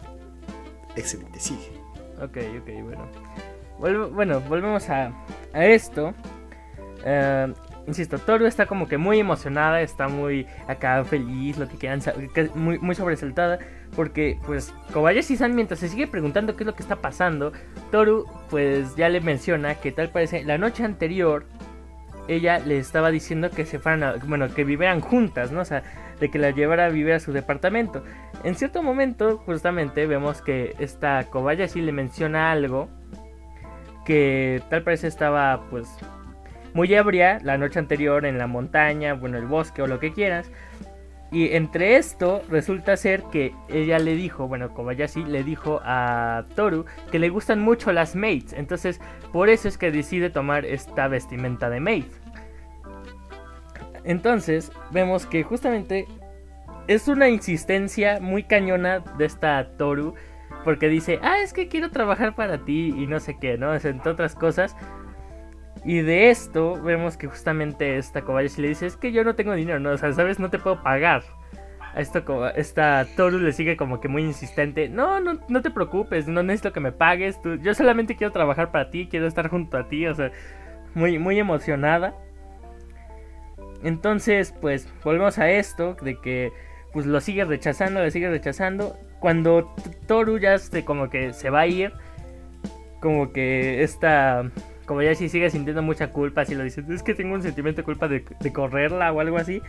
Excelente, 0.95 1.41
sigue. 1.41 1.73
Ok, 2.21 2.37
ok, 2.61 2.85
bueno 2.85 3.62
bueno, 4.11 4.41
volvemos 4.41 4.89
a, 4.89 5.13
esto. 5.55 6.15
Eh, 7.05 7.53
insisto, 7.87 8.19
Toru 8.19 8.47
está 8.47 8.67
como 8.67 8.87
que 8.87 8.97
muy 8.97 9.19
emocionada, 9.19 9.81
está 9.81 10.09
muy 10.09 10.47
acá 10.69 11.05
feliz, 11.05 11.59
lo 11.59 11.69
que 11.69 11.77
quieran, 11.77 12.01
muy, 12.55 12.79
muy 12.79 12.95
sobresaltada. 12.95 13.59
Porque, 13.97 14.39
pues, 14.47 14.73
Kobayashi-san, 14.93 15.55
mientras 15.55 15.81
se 15.81 15.89
sigue 15.89 16.07
preguntando 16.07 16.57
qué 16.57 16.63
es 16.63 16.67
lo 16.67 16.75
que 16.75 16.83
está 16.83 16.97
pasando, 16.97 17.53
Toru, 17.91 18.25
pues, 18.49 18.97
ya 18.97 19.09
le 19.09 19.21
menciona 19.21 19.75
que 19.75 19.93
tal 19.93 20.09
parece 20.09 20.45
la 20.45 20.57
noche 20.57 20.85
anterior 20.85 21.45
ella 22.29 22.61
le 22.61 22.79
estaba 22.79 23.11
diciendo 23.11 23.51
que 23.51 23.67
se 23.67 23.79
fueran 23.79 24.03
a, 24.03 24.15
bueno, 24.25 24.49
que 24.55 24.65
vivieran 24.65 25.01
juntas, 25.01 25.51
¿no? 25.51 25.61
O 25.61 25.65
sea, 25.65 25.83
de 26.21 26.31
que 26.31 26.39
la 26.39 26.51
llevara 26.51 26.87
a 26.87 26.89
vivir 26.89 27.13
a 27.13 27.21
su 27.21 27.33
departamento. 27.33 28.05
En 28.45 28.55
cierto 28.55 28.83
momento, 28.83 29.39
justamente, 29.39 30.07
vemos 30.07 30.41
que 30.41 30.75
esta 30.79 31.25
Kobayashi 31.31 31.81
le 31.81 31.93
menciona 31.93 32.53
algo 32.53 32.89
que 34.05 34.63
tal 34.71 34.83
parece 34.83 35.07
estaba 35.07 35.65
pues 35.71 35.89
muy 36.75 36.93
ebria 36.95 37.39
la 37.43 37.59
noche 37.59 37.79
anterior 37.79 38.25
en 38.25 38.39
la 38.39 38.47
montaña, 38.47 39.15
bueno, 39.15 39.39
el 39.39 39.47
bosque 39.47 39.83
o 39.83 39.87
lo 39.87 40.01
que 40.01 40.13
quieras. 40.13 40.51
Y 41.31 41.55
entre 41.55 41.97
esto 41.97 42.43
resulta 42.51 42.95
ser 42.99 43.23
que 43.33 43.55
ella 43.71 43.99
le 43.99 44.15
dijo, 44.15 44.49
bueno, 44.49 44.75
Kobayashi 44.75 45.25
le 45.25 45.43
dijo 45.43 45.81
a 45.83 46.45
Toru 46.55 46.85
que 47.11 47.19
le 47.19 47.31
gustan 47.31 47.61
mucho 47.61 47.91
las 47.91 48.15
maids. 48.15 48.53
Entonces, 48.53 49.01
por 49.33 49.49
eso 49.49 49.67
es 49.67 49.79
que 49.79 49.91
decide 49.91 50.29
tomar 50.29 50.67
esta 50.67 51.09
vestimenta 51.09 51.71
de 51.71 51.81
maid. 51.81 52.05
Entonces, 54.05 54.71
vemos 54.91 55.25
que 55.25 55.43
justamente 55.43 56.07
es 56.87 57.09
una 57.09 57.31
insistencia 57.31 58.19
muy 58.21 58.43
cañona 58.43 59.01
de 59.17 59.25
esta 59.25 59.77
Toru 59.79 60.15
porque 60.65 60.89
dice, 60.89 61.19
ah, 61.23 61.39
es 61.41 61.53
que 61.53 61.69
quiero 61.69 61.91
trabajar 61.91 62.35
para 62.35 62.59
ti 62.59 62.95
y 62.97 63.07
no 63.07 63.21
sé 63.21 63.37
qué, 63.41 63.59
¿no? 63.59 63.75
entre 63.75 64.11
otras 64.11 64.35
cosas. 64.35 64.77
Y 65.85 66.01
de 66.01 66.31
esto 66.31 66.81
vemos 66.81 67.17
que 67.17 67.27
justamente 67.27 67.97
esta 67.97 68.23
Kobayashi 68.23 68.63
le 68.63 68.69
dice, 68.69 68.87
es 68.87 68.97
que 68.97 69.13
yo 69.13 69.25
no 69.25 69.35
tengo 69.35 69.55
dinero, 69.55 69.81
no, 69.81 69.91
o 69.91 69.97
sea, 69.97 70.13
sabes, 70.13 70.39
no 70.39 70.51
te 70.51 70.59
puedo 70.59 70.83
pagar. 70.83 71.25
A 71.95 72.01
esto, 72.01 72.49
esta 72.55 73.07
Toru 73.17 73.39
le 73.39 73.53
sigue 73.53 73.77
como 73.77 74.01
que 74.01 74.09
muy 74.09 74.23
insistente, 74.23 74.89
no, 74.89 75.21
no, 75.21 75.41
no 75.49 75.61
te 75.61 75.71
preocupes, 75.71 76.27
no 76.27 76.43
necesito 76.43 76.73
que 76.73 76.81
me 76.81 76.93
pagues, 76.93 77.39
yo 77.61 77.75
solamente 77.75 78.17
quiero 78.17 78.33
trabajar 78.33 78.71
para 78.71 78.91
ti, 78.91 79.09
quiero 79.11 79.27
estar 79.27 79.49
junto 79.49 79.77
a 79.77 79.89
ti, 79.89 80.07
o 80.07 80.15
sea, 80.15 80.31
muy, 80.95 81.19
muy 81.19 81.39
emocionada. 81.39 82.15
Entonces, 83.83 84.55
pues, 84.61 84.89
volvemos 85.03 85.39
a 85.39 85.51
esto, 85.51 85.97
de 86.03 86.17
que 86.21 86.53
pues 86.93 87.07
lo 87.07 87.21
sigue 87.21 87.45
rechazando, 87.45 88.01
le 88.01 88.11
sigue 88.11 88.29
rechazando. 88.29 88.97
Cuando 89.23 89.75
Toru 90.07 90.39
ya 90.39 90.59
se, 90.59 90.85
como 90.85 91.09
que 91.09 91.33
se 91.33 91.49
va 91.49 91.61
a 91.61 91.67
ir, 91.67 91.93
como 93.01 93.33
que 93.33 93.83
esta 93.83 94.51
como 94.85 95.01
ya 95.01 95.15
si 95.15 95.29
sigue 95.29 95.49
sintiendo 95.49 95.81
mucha 95.81 96.11
culpa, 96.11 96.45
si 96.45 96.55
lo 96.55 96.65
dices, 96.65 96.89
es 96.91 97.03
que 97.03 97.15
tengo 97.15 97.35
un 97.35 97.43
sentimiento 97.43 97.81
de 97.81 97.85
culpa 97.85 98.09
de, 98.09 98.25
correrla 98.53 99.13
o 99.13 99.21
algo 99.21 99.39
así. 99.39 99.63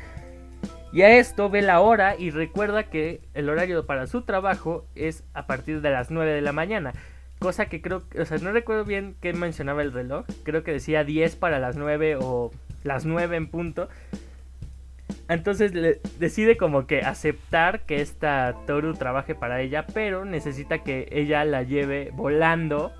Y 0.91 1.03
a 1.03 1.17
esto 1.17 1.50
ve 1.50 1.62
la 1.62 1.79
hora 1.79 2.15
y 2.17 2.29
recuerda 2.29 2.89
que 2.89 3.22
el 3.33 3.48
horario 3.48 3.86
para 3.86 4.05
su 4.05 4.24
trabajo 4.24 4.86
es 4.95 5.24
a 5.33 5.48
partir 5.48 5.81
de 5.81 5.91
las 5.91 6.12
9 6.12 6.33
de 6.33 6.41
la 6.41 6.51
mañana. 6.51 6.93
Cosa 7.39 7.67
que 7.67 7.81
creo, 7.81 8.03
o 8.19 8.25
sea, 8.25 8.38
no 8.39 8.51
recuerdo 8.51 8.86
bien 8.86 9.15
qué 9.22 9.33
mencionaba 9.33 9.81
el 9.81 9.93
reloj. 9.93 10.25
Creo 10.43 10.63
que 10.63 10.74
decía 10.74 11.03
10 11.03 11.36
para 11.36 11.60
las 11.60 11.77
9 11.77 12.17
o 12.19 12.51
las 12.83 13.05
9 13.05 13.38
en 13.38 13.48
punto. 13.48 13.88
Entonces 15.34 15.74
le 15.74 16.00
decide 16.20 16.58
como 16.58 16.86
que 16.86 17.02
aceptar 17.02 17.82
que 17.82 18.02
esta 18.02 18.56
Toru 18.68 18.94
trabaje 18.94 19.34
para 19.34 19.62
ella, 19.62 19.86
pero 19.92 20.25
necesita 20.25 20.84
que 20.84 21.08
ella 21.12 21.44
la 21.44 21.63
lleve 21.63 22.12
volando 22.13 22.92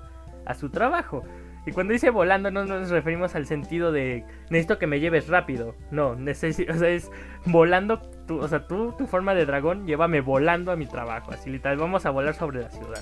a 0.44 0.54
su 0.54 0.70
trabajo. 0.70 1.22
Y 1.64 1.70
cuando 1.70 1.92
dice 1.92 2.10
volando 2.10 2.50
no 2.50 2.64
nos 2.64 2.90
referimos 2.90 3.34
al 3.36 3.46
sentido 3.46 3.92
de 3.92 4.24
necesito 4.50 4.78
que 4.78 4.88
me 4.88 4.98
lleves 4.98 5.28
rápido. 5.28 5.76
No, 5.92 6.16
necesito, 6.16 6.72
o 6.72 6.76
sea, 6.76 6.88
es 6.88 7.10
volando, 7.46 8.00
tu, 8.26 8.38
o 8.38 8.48
sea, 8.48 8.66
tú, 8.66 8.92
tu 8.98 9.06
forma 9.06 9.34
de 9.34 9.46
dragón, 9.46 9.86
llévame 9.86 10.20
volando 10.20 10.72
a 10.72 10.76
mi 10.76 10.86
trabajo. 10.86 11.30
Así 11.30 11.50
literal, 11.50 11.78
vamos 11.78 12.04
a 12.04 12.10
volar 12.10 12.34
sobre 12.34 12.62
la 12.62 12.70
ciudad. 12.70 13.00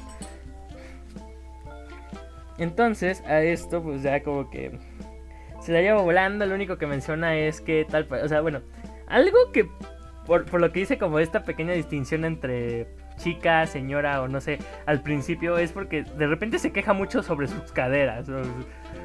Entonces, 2.59 3.23
a 3.27 3.41
esto, 3.41 3.83
pues 3.83 4.03
ya 4.03 4.23
como 4.23 4.51
que 4.51 4.79
se 5.63 5.73
la 5.73 5.81
lleva 5.81 6.03
volando. 6.03 6.45
Lo 6.45 6.55
único 6.55 6.77
que 6.77 6.87
menciona 6.87 7.35
es 7.35 7.63
que 7.63 7.87
tal, 7.89 8.07
o 8.13 8.29
sea, 8.29 8.43
bueno, 8.43 8.61
algo 9.13 9.53
que 9.53 9.69
por, 10.27 10.45
por 10.47 10.61
lo 10.61 10.73
que 10.73 10.81
dice 10.81 10.99
como 10.99 11.19
esta 11.19 11.45
pequeña 11.45 11.75
distinción 11.75 12.25
entre 12.25 12.89
chica, 13.17 13.67
señora 13.67 14.23
o 14.23 14.29
no 14.29 14.41
sé, 14.41 14.59
al 14.87 15.03
principio 15.03 15.59
es 15.59 15.73
porque 15.73 16.03
de 16.03 16.27
repente 16.27 16.59
se 16.59 16.73
queja 16.73 16.93
mucho 16.93 17.23
sobre 17.23 17.47
sus 17.47 17.73
caderas, 17.73 18.27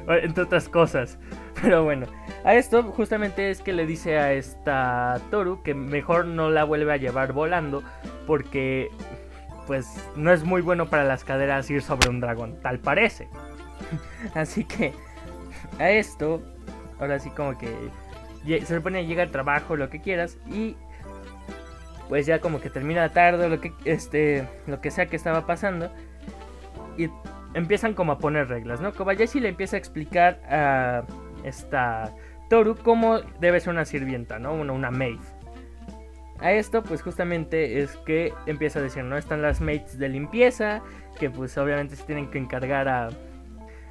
entre 0.08 0.44
otras 0.44 0.68
cosas. 0.68 1.18
Pero 1.62 1.84
bueno, 1.84 2.06
a 2.44 2.54
esto 2.54 2.82
justamente 2.84 3.50
es 3.50 3.60
que 3.60 3.72
le 3.72 3.86
dice 3.86 4.18
a 4.18 4.32
esta 4.32 5.20
Toru 5.30 5.62
que 5.62 5.74
mejor 5.74 6.24
no 6.26 6.50
la 6.50 6.64
vuelve 6.64 6.92
a 6.92 6.96
llevar 6.96 7.32
volando 7.32 7.82
porque 8.26 8.88
pues 9.66 9.86
no 10.16 10.32
es 10.32 10.44
muy 10.44 10.62
bueno 10.62 10.86
para 10.86 11.04
las 11.04 11.24
caderas 11.24 11.68
ir 11.70 11.82
sobre 11.82 12.08
un 12.08 12.20
dragón, 12.20 12.58
tal 12.62 12.78
parece. 12.78 13.28
Así 14.34 14.64
que 14.64 14.94
a 15.78 15.90
esto, 15.90 16.42
ahora 16.98 17.18
sí 17.18 17.30
como 17.30 17.58
que 17.58 17.68
se 18.48 18.74
supone 18.74 19.06
llega 19.06 19.22
al 19.22 19.30
trabajo, 19.30 19.76
lo 19.76 19.90
que 19.90 20.00
quieras 20.00 20.38
y 20.50 20.76
pues 22.08 22.26
ya 22.26 22.40
como 22.40 22.60
que 22.60 22.70
termina 22.70 23.10
tarde 23.10 23.48
lo 23.48 23.60
que 23.60 23.72
este 23.84 24.48
lo 24.66 24.80
que 24.80 24.90
sea 24.90 25.06
que 25.06 25.16
estaba 25.16 25.46
pasando 25.46 25.90
y 26.96 27.10
empiezan 27.54 27.94
como 27.94 28.12
a 28.12 28.18
poner 28.18 28.48
reglas, 28.48 28.80
¿no? 28.80 28.92
Kobayashi 28.92 29.40
le 29.40 29.48
empieza 29.48 29.76
a 29.76 29.78
explicar 29.78 30.40
a 30.50 31.04
esta 31.44 32.12
Toru 32.48 32.76
cómo 32.76 33.20
debe 33.40 33.60
ser 33.60 33.70
una 33.70 33.84
sirvienta, 33.84 34.38
¿no? 34.38 34.54
Una, 34.54 34.72
una 34.72 34.90
maid. 34.90 35.20
A 36.40 36.52
esto 36.52 36.82
pues 36.82 37.02
justamente 37.02 37.80
es 37.80 37.96
que 37.98 38.32
empieza 38.46 38.78
a 38.78 38.82
decir, 38.82 39.04
¿no? 39.04 39.16
Están 39.16 39.42
las 39.42 39.60
maids 39.60 39.98
de 39.98 40.08
limpieza, 40.08 40.82
que 41.18 41.30
pues 41.30 41.56
obviamente 41.58 41.96
se 41.96 42.04
tienen 42.04 42.30
que 42.30 42.38
encargar 42.38 42.88
a 42.88 43.10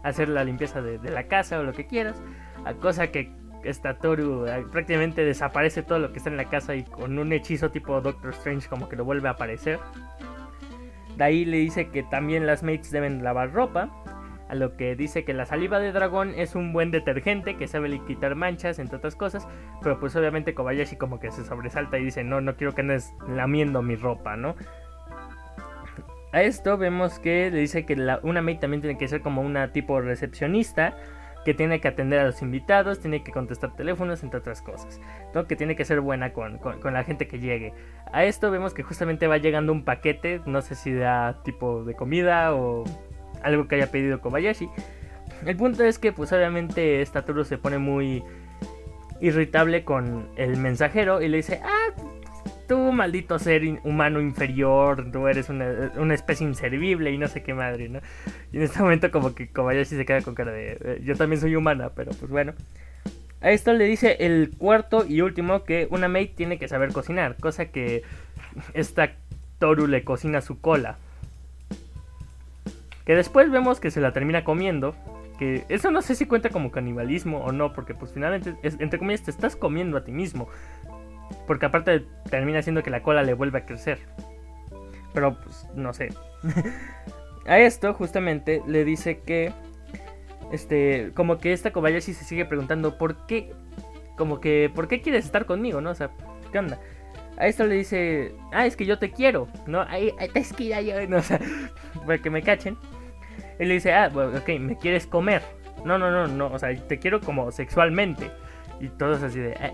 hacer 0.03 0.29
la 0.29 0.43
limpieza 0.43 0.81
de 0.81 1.09
la 1.09 1.27
casa 1.27 1.59
o 1.59 1.63
lo 1.63 1.73
que 1.73 1.85
quieras. 1.85 2.21
A 2.65 2.73
cosa 2.73 3.07
que 3.07 3.31
esta 3.69 3.97
Toru 3.97 4.47
eh, 4.47 4.65
prácticamente 4.71 5.23
desaparece 5.23 5.83
todo 5.83 5.99
lo 5.99 6.11
que 6.11 6.17
está 6.17 6.29
en 6.29 6.37
la 6.37 6.45
casa 6.45 6.75
y 6.75 6.83
con 6.83 7.17
un 7.19 7.33
hechizo 7.33 7.71
tipo 7.71 7.99
Doctor 8.01 8.31
Strange 8.31 8.67
como 8.67 8.89
que 8.89 8.95
lo 8.95 9.05
vuelve 9.05 9.27
a 9.27 9.31
aparecer. 9.31 9.79
De 11.17 11.23
ahí 11.23 11.45
le 11.45 11.57
dice 11.57 11.89
que 11.89 12.03
también 12.03 12.45
las 12.45 12.63
mates 12.63 12.91
deben 12.91 13.23
lavar 13.23 13.51
ropa. 13.51 13.89
A 14.49 14.55
lo 14.55 14.77
que 14.77 14.95
dice 14.95 15.25
que 15.25 15.33
la 15.33 15.45
saliva 15.45 15.77
de 15.79 15.91
dragón 15.91 16.33
es 16.33 16.55
un 16.55 16.71
buen 16.71 16.89
detergente 16.89 17.57
que 17.57 17.67
sabe 17.67 17.99
quitar 18.07 18.35
manchas, 18.35 18.79
entre 18.79 18.97
otras 18.97 19.15
cosas. 19.15 19.45
Pero 19.81 19.99
pues 19.99 20.15
obviamente 20.15 20.53
Kobayashi 20.53 20.95
como 20.95 21.19
que 21.19 21.31
se 21.31 21.43
sobresalta 21.43 21.97
y 21.97 22.05
dice, 22.05 22.23
no, 22.23 22.39
no 22.39 22.55
quiero 22.55 22.73
que 22.73 22.81
andes 22.81 23.13
lamiendo 23.27 23.81
mi 23.81 23.97
ropa, 23.97 24.37
¿no? 24.37 24.55
A 26.31 26.43
esto 26.43 26.77
vemos 26.77 27.19
que 27.19 27.51
le 27.51 27.59
dice 27.59 27.85
que 27.85 27.95
una 28.23 28.41
mate 28.41 28.59
también 28.59 28.81
tiene 28.81 28.97
que 28.97 29.07
ser 29.07 29.21
como 29.21 29.41
una 29.41 29.73
tipo 29.73 29.99
recepcionista 29.99 30.95
que 31.47 31.53
tiene 31.53 31.79
que 31.79 31.87
atender 31.87 32.19
a 32.19 32.25
los 32.25 32.41
invitados, 32.41 32.99
tiene 32.99 33.23
que 33.23 33.31
contestar 33.31 33.73
teléfonos, 33.73 34.21
entre 34.21 34.39
otras 34.39 34.61
cosas, 34.61 34.99
¿no? 35.33 35.47
que 35.47 35.55
tiene 35.55 35.77
que 35.77 35.85
ser 35.85 36.01
buena 36.01 36.33
con, 36.33 36.59
la 36.83 37.05
gente 37.05 37.29
que 37.29 37.39
llegue. 37.39 37.71
A 38.11 38.25
esto 38.25 38.51
vemos 38.51 38.73
que 38.73 38.83
justamente 38.83 39.27
va 39.27 39.37
llegando 39.37 39.71
un 39.71 39.85
paquete, 39.85 40.41
no 40.45 40.61
sé 40.61 40.75
si 40.75 40.93
da 40.93 41.41
tipo 41.45 41.85
de 41.85 41.93
comida 41.93 42.53
o 42.53 42.83
algo 43.43 43.69
que 43.69 43.75
haya 43.75 43.89
pedido 43.89 44.19
Kobayashi. 44.19 44.69
El 45.45 45.55
punto 45.55 45.85
es 45.85 45.99
que 45.99 46.11
pues 46.11 46.33
obviamente 46.33 47.01
esta 47.01 47.23
se 47.45 47.57
pone 47.57 47.77
muy 47.77 48.25
irritable 49.21 49.85
con 49.85 50.27
el 50.35 50.57
mensajero 50.57 51.21
y 51.21 51.29
le 51.29 51.37
dice, 51.37 51.61
ah, 51.63 51.93
tú 52.67 52.91
maldito 52.91 53.39
ser 53.39 53.63
humano 53.83 54.21
inferior, 54.21 55.11
tú 55.11 55.27
eres 55.27 55.49
una, 55.49 56.13
especie 56.13 56.47
inservible 56.47 57.11
y 57.11 57.17
no 57.17 57.27
sé 57.27 57.43
qué 57.43 57.53
madre, 57.53 57.89
¿no? 57.89 57.99
Y 58.51 58.57
en 58.57 58.63
este 58.63 58.79
momento 58.79 59.11
como 59.11 59.33
que 59.33 59.49
Kobayashi 59.49 59.95
se 59.95 60.05
queda 60.05 60.21
con 60.21 60.35
cara 60.35 60.51
de, 60.51 60.77
eh, 60.79 61.01
yo 61.03 61.15
también 61.15 61.41
soy 61.41 61.55
humana, 61.55 61.91
pero 61.95 62.11
pues 62.11 62.29
bueno. 62.31 62.53
A 63.39 63.51
esto 63.51 63.71
le 63.73 63.85
dice 63.85 64.17
el 64.19 64.51
cuarto 64.57 65.05
y 65.07 65.21
último 65.21 65.63
que 65.63 65.87
una 65.91 66.07
maid 66.07 66.31
tiene 66.35 66.57
que 66.57 66.67
saber 66.67 66.91
cocinar, 66.91 67.37
cosa 67.37 67.65
que 67.65 68.03
esta 68.73 69.11
Toru 69.59 69.87
le 69.87 70.03
cocina 70.03 70.41
su 70.41 70.59
cola. 70.59 70.97
Que 73.05 73.15
después 73.15 73.49
vemos 73.49 73.79
que 73.79 73.91
se 73.91 74.01
la 74.01 74.11
termina 74.11 74.43
comiendo. 74.43 74.95
Que 75.39 75.65
eso 75.69 75.91
no 75.91 76.01
sé 76.01 76.15
si 76.15 76.25
cuenta 76.25 76.49
como 76.49 76.71
canibalismo 76.71 77.39
o 77.39 77.51
no, 77.51 77.71
porque 77.73 77.93
pues 77.93 78.11
finalmente, 78.11 78.55
entre 78.63 78.99
comillas, 78.99 79.23
te 79.23 79.31
estás 79.31 79.55
comiendo 79.55 79.97
a 79.97 80.03
ti 80.03 80.11
mismo. 80.11 80.49
Porque 81.45 81.65
aparte 81.65 82.05
termina 82.29 82.61
siendo 82.61 82.83
que 82.83 82.89
la 82.89 83.01
cola 83.01 83.23
le 83.23 83.33
vuelve 83.33 83.59
a 83.59 83.65
crecer. 83.65 83.99
Pero 85.13 85.39
pues 85.39 85.67
no 85.75 85.93
sé. 85.93 86.09
a 87.47 87.59
esto 87.59 87.93
justamente 87.93 88.61
le 88.67 88.83
dice 88.83 89.21
que 89.21 89.53
este 90.51 91.11
como 91.13 91.39
que 91.39 91.53
esta 91.53 91.71
Kobayashi 91.71 92.13
se 92.13 92.23
sigue 92.23 92.45
preguntando 92.45 92.97
por 92.97 93.25
qué 93.25 93.51
como 94.17 94.39
que 94.39 94.71
por 94.73 94.87
qué 94.87 95.01
quieres 95.01 95.25
estar 95.25 95.45
conmigo, 95.45 95.81
¿no? 95.81 95.91
O 95.91 95.95
sea, 95.95 96.11
¿qué 96.51 96.59
onda? 96.59 96.79
A 97.37 97.47
esto 97.47 97.65
le 97.65 97.75
dice, 97.75 98.33
"Ah, 98.51 98.65
es 98.65 98.75
que 98.75 98.85
yo 98.85 98.97
te 98.97 99.11
quiero." 99.11 99.47
No, 99.67 99.85
Ay, 99.87 100.13
es 100.33 100.53
que 100.53 100.65
ya 100.65 100.81
yo, 100.81 100.95
no, 101.07 101.17
o 101.17 101.21
sea, 101.21 101.39
para 102.05 102.17
que 102.17 102.29
me 102.29 102.41
cachen. 102.41 102.77
Él 103.59 103.69
le 103.69 103.75
dice, 103.75 103.93
"Ah, 103.93 104.09
bueno, 104.09 104.37
ok, 104.37 104.49
me 104.59 104.77
quieres 104.77 105.05
comer." 105.07 105.41
No, 105.85 105.97
no, 105.97 106.11
no, 106.11 106.27
no, 106.27 106.47
o 106.47 106.59
sea, 106.59 106.75
te 106.87 106.99
quiero 106.99 107.21
como 107.21 107.51
sexualmente. 107.51 108.31
Y 108.79 108.89
todos 108.89 109.23
así 109.23 109.39
de, 109.39 109.51
eh, 109.51 109.73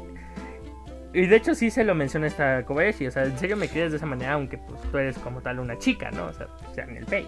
y 1.14 1.28
de 1.28 1.36
hecho 1.36 1.56
sí 1.56 1.70
se 1.70 1.84
lo 1.84 1.96
menciona 1.96 2.28
esta 2.28 2.64
Kobayashi, 2.66 3.08
o 3.08 3.12
sea, 3.12 3.24
en 3.24 3.38
serio 3.38 3.56
me 3.56 3.68
quieres 3.68 3.92
de 3.92 3.98
esa 3.98 4.06
manera, 4.06 4.34
aunque 4.34 4.58
pues 4.58 4.82
tú 4.82 4.98
eres 4.98 5.18
como 5.20 5.42
tal 5.42 5.60
una 5.60 5.78
chica, 5.78 6.12
¿no? 6.12 6.26
O 6.26 6.34
sea, 6.34 6.48
sea 6.74 6.86
en 6.86 6.98
el 6.98 7.06
pay. 7.06 7.28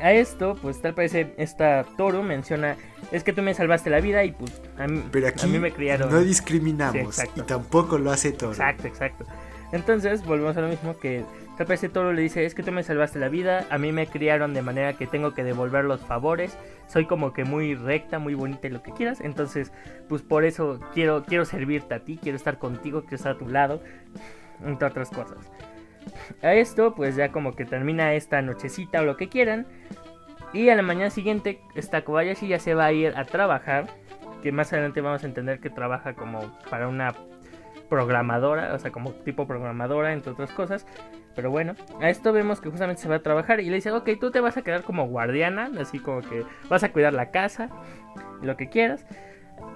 A 0.00 0.12
esto, 0.12 0.56
pues 0.60 0.80
tal 0.80 0.94
parece 0.94 1.34
esta 1.36 1.84
Toro 1.96 2.22
menciona, 2.22 2.76
es 3.12 3.22
que 3.22 3.32
tú 3.32 3.42
me 3.42 3.54
salvaste 3.54 3.90
la 3.90 4.00
vida 4.00 4.24
y 4.24 4.32
pues 4.32 4.60
a 4.78 4.86
mí, 4.86 5.04
Pero 5.10 5.28
aquí 5.28 5.44
a 5.44 5.48
mí 5.48 5.58
me 5.58 5.72
criaron. 5.72 6.10
No 6.10 6.20
discriminamos 6.20 7.18
y 7.36 7.42
tampoco 7.42 7.98
lo 7.98 8.10
hace 8.10 8.32
Toro. 8.32 8.52
Exacto, 8.52 8.88
exacto. 8.88 9.24
Entonces, 9.72 10.24
volvemos 10.24 10.56
a 10.56 10.60
lo 10.60 10.68
mismo 10.68 10.96
que 10.98 11.24
tal 11.56 11.66
vez 11.66 11.92
Toro 11.92 12.12
le 12.12 12.22
dice, 12.22 12.44
es 12.44 12.54
que 12.54 12.62
tú 12.62 12.72
me 12.72 12.82
salvaste 12.82 13.18
la 13.18 13.28
vida, 13.28 13.66
a 13.70 13.78
mí 13.78 13.92
me 13.92 14.06
criaron 14.06 14.54
de 14.54 14.62
manera 14.62 14.94
que 14.94 15.06
tengo 15.06 15.34
que 15.34 15.44
devolver 15.44 15.84
los 15.84 16.00
favores, 16.00 16.58
soy 16.86 17.06
como 17.06 17.32
que 17.32 17.44
muy 17.44 17.74
recta, 17.74 18.18
muy 18.18 18.34
bonita 18.34 18.66
y 18.66 18.70
lo 18.70 18.82
que 18.82 18.92
quieras, 18.92 19.20
entonces, 19.20 19.72
pues 20.08 20.22
por 20.22 20.44
eso 20.44 20.80
quiero, 20.92 21.24
quiero 21.24 21.44
servirte 21.44 21.94
a 21.94 22.00
ti, 22.00 22.18
quiero 22.20 22.36
estar 22.36 22.58
contigo, 22.58 23.02
quiero 23.02 23.16
estar 23.16 23.32
a 23.32 23.38
tu 23.38 23.48
lado, 23.48 23.80
entre 24.64 24.88
otras 24.88 25.10
cosas. 25.10 25.50
A 26.42 26.54
esto, 26.54 26.94
pues 26.94 27.16
ya 27.16 27.32
como 27.32 27.54
que 27.54 27.64
termina 27.64 28.14
esta 28.14 28.42
nochecita 28.42 29.00
o 29.00 29.04
lo 29.04 29.16
que 29.16 29.28
quieran, 29.28 29.66
y 30.52 30.68
a 30.68 30.76
la 30.76 30.82
mañana 30.82 31.10
siguiente, 31.10 31.60
esta 31.74 32.04
Kobayashi 32.04 32.48
ya 32.48 32.58
se 32.58 32.74
va 32.74 32.86
a 32.86 32.92
ir 32.92 33.14
a 33.16 33.24
trabajar, 33.24 33.86
que 34.42 34.52
más 34.52 34.72
adelante 34.72 35.00
vamos 35.00 35.24
a 35.24 35.26
entender 35.26 35.58
que 35.58 35.70
trabaja 35.70 36.14
como 36.14 36.56
para 36.70 36.86
una 36.86 37.14
programadora, 37.94 38.74
o 38.74 38.78
sea, 38.78 38.90
como 38.90 39.12
tipo 39.12 39.46
programadora, 39.46 40.12
entre 40.12 40.32
otras 40.32 40.50
cosas. 40.50 40.86
Pero 41.36 41.50
bueno, 41.50 41.74
a 42.00 42.10
esto 42.10 42.32
vemos 42.32 42.60
que 42.60 42.70
justamente 42.70 43.02
se 43.02 43.08
va 43.08 43.16
a 43.16 43.22
trabajar 43.22 43.60
y 43.60 43.68
le 43.68 43.76
dice, 43.76 43.90
ok, 43.92 44.08
tú 44.20 44.30
te 44.30 44.40
vas 44.40 44.56
a 44.56 44.62
quedar 44.62 44.82
como 44.82 45.06
guardiana, 45.06 45.70
así 45.80 45.98
como 45.98 46.20
que 46.20 46.44
vas 46.68 46.82
a 46.84 46.92
cuidar 46.92 47.12
la 47.12 47.30
casa, 47.30 47.68
lo 48.42 48.56
que 48.56 48.68
quieras. 48.68 49.06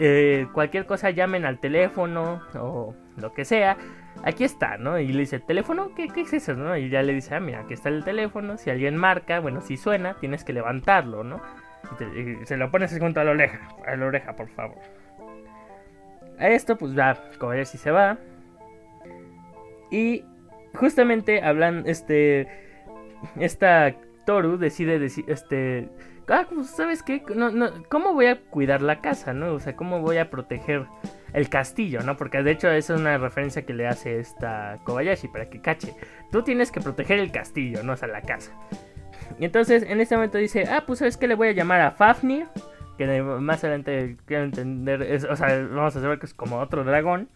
eh, 0.00 0.46
cualquier 0.52 0.86
cosa 0.86 1.10
llamen 1.10 1.44
al 1.44 1.58
teléfono 1.60 2.40
o 2.54 2.94
lo 3.16 3.32
que 3.32 3.44
sea. 3.44 3.76
Aquí 4.24 4.44
está, 4.44 4.76
¿no? 4.78 4.98
Y 4.98 5.08
le 5.08 5.20
dice, 5.20 5.38
¿teléfono? 5.40 5.94
¿Qué, 5.94 6.08
es 6.16 6.32
eso, 6.32 6.54
no? 6.54 6.76
Y 6.76 6.88
ya 6.90 7.02
le 7.02 7.14
dice, 7.14 7.34
ah, 7.36 7.40
mira, 7.40 7.60
aquí 7.60 7.74
está 7.74 7.88
el 7.88 8.04
teléfono. 8.04 8.56
Si 8.58 8.70
alguien 8.70 8.96
marca, 8.96 9.40
bueno, 9.40 9.60
si 9.60 9.76
suena, 9.76 10.14
tienes 10.14 10.44
que 10.44 10.52
levantarlo, 10.52 11.22
¿no? 11.24 11.40
Y, 11.92 11.96
te- 11.96 12.20
y 12.42 12.46
se 12.46 12.56
lo 12.56 12.70
pones 12.70 12.96
junto 12.98 13.20
a 13.20 13.24
la 13.24 13.30
oreja, 13.32 13.60
a 13.86 13.96
la 13.96 14.06
oreja, 14.06 14.34
por 14.34 14.48
favor. 14.48 14.78
A 16.38 16.48
esto, 16.48 16.76
pues 16.76 16.94
ya, 16.94 17.20
Kobayashi 17.38 17.78
se 17.78 17.90
va. 17.90 18.18
Y 19.90 20.24
justamente 20.74 21.42
hablan, 21.42 21.84
este, 21.86 22.48
esta 23.38 23.94
Toru 24.26 24.58
decide 24.58 24.98
decir, 24.98 25.24
este, 25.28 25.88
ah, 26.28 26.46
pues, 26.48 26.68
¿sabes 26.68 27.02
qué? 27.02 27.22
No, 27.34 27.50
no, 27.50 27.70
¿Cómo 27.88 28.14
voy 28.14 28.26
a 28.26 28.40
cuidar 28.40 28.82
la 28.82 29.00
casa, 29.00 29.32
no? 29.32 29.54
O 29.54 29.60
sea, 29.60 29.74
¿cómo 29.76 30.00
voy 30.00 30.18
a 30.18 30.30
proteger 30.30 30.86
el 31.32 31.48
castillo, 31.48 32.02
no? 32.02 32.16
Porque 32.16 32.42
de 32.42 32.52
hecho 32.52 32.70
esa 32.70 32.94
es 32.94 33.00
una 33.00 33.18
referencia 33.18 33.62
que 33.62 33.74
le 33.74 33.86
hace 33.86 34.18
esta 34.18 34.78
Kobayashi 34.84 35.28
para 35.28 35.48
que 35.48 35.60
cache. 35.60 35.94
Tú 36.30 36.42
tienes 36.42 36.70
que 36.70 36.80
proteger 36.80 37.18
el 37.18 37.32
castillo, 37.32 37.82
no 37.82 37.94
o 37.94 37.96
sea, 37.96 38.08
la 38.08 38.22
casa. 38.22 38.52
Y 39.38 39.44
entonces 39.44 39.82
en 39.82 40.00
este 40.00 40.14
momento 40.14 40.38
dice, 40.38 40.64
ah, 40.70 40.84
pues 40.86 41.00
¿sabes 41.00 41.16
qué? 41.16 41.26
Le 41.28 41.34
voy 41.34 41.48
a 41.48 41.52
llamar 41.52 41.80
a 41.80 41.90
Fafnir. 41.90 42.46
Que 42.98 43.22
más 43.22 43.64
adelante 43.64 44.16
quiero 44.26 44.44
entender, 44.44 45.00
es- 45.02 45.24
o 45.24 45.34
sea, 45.36 45.58
vamos 45.72 45.96
a 45.96 46.00
saber 46.02 46.18
que 46.18 46.26
es 46.26 46.34
como 46.34 46.58
otro 46.58 46.84
dragón. 46.84 47.28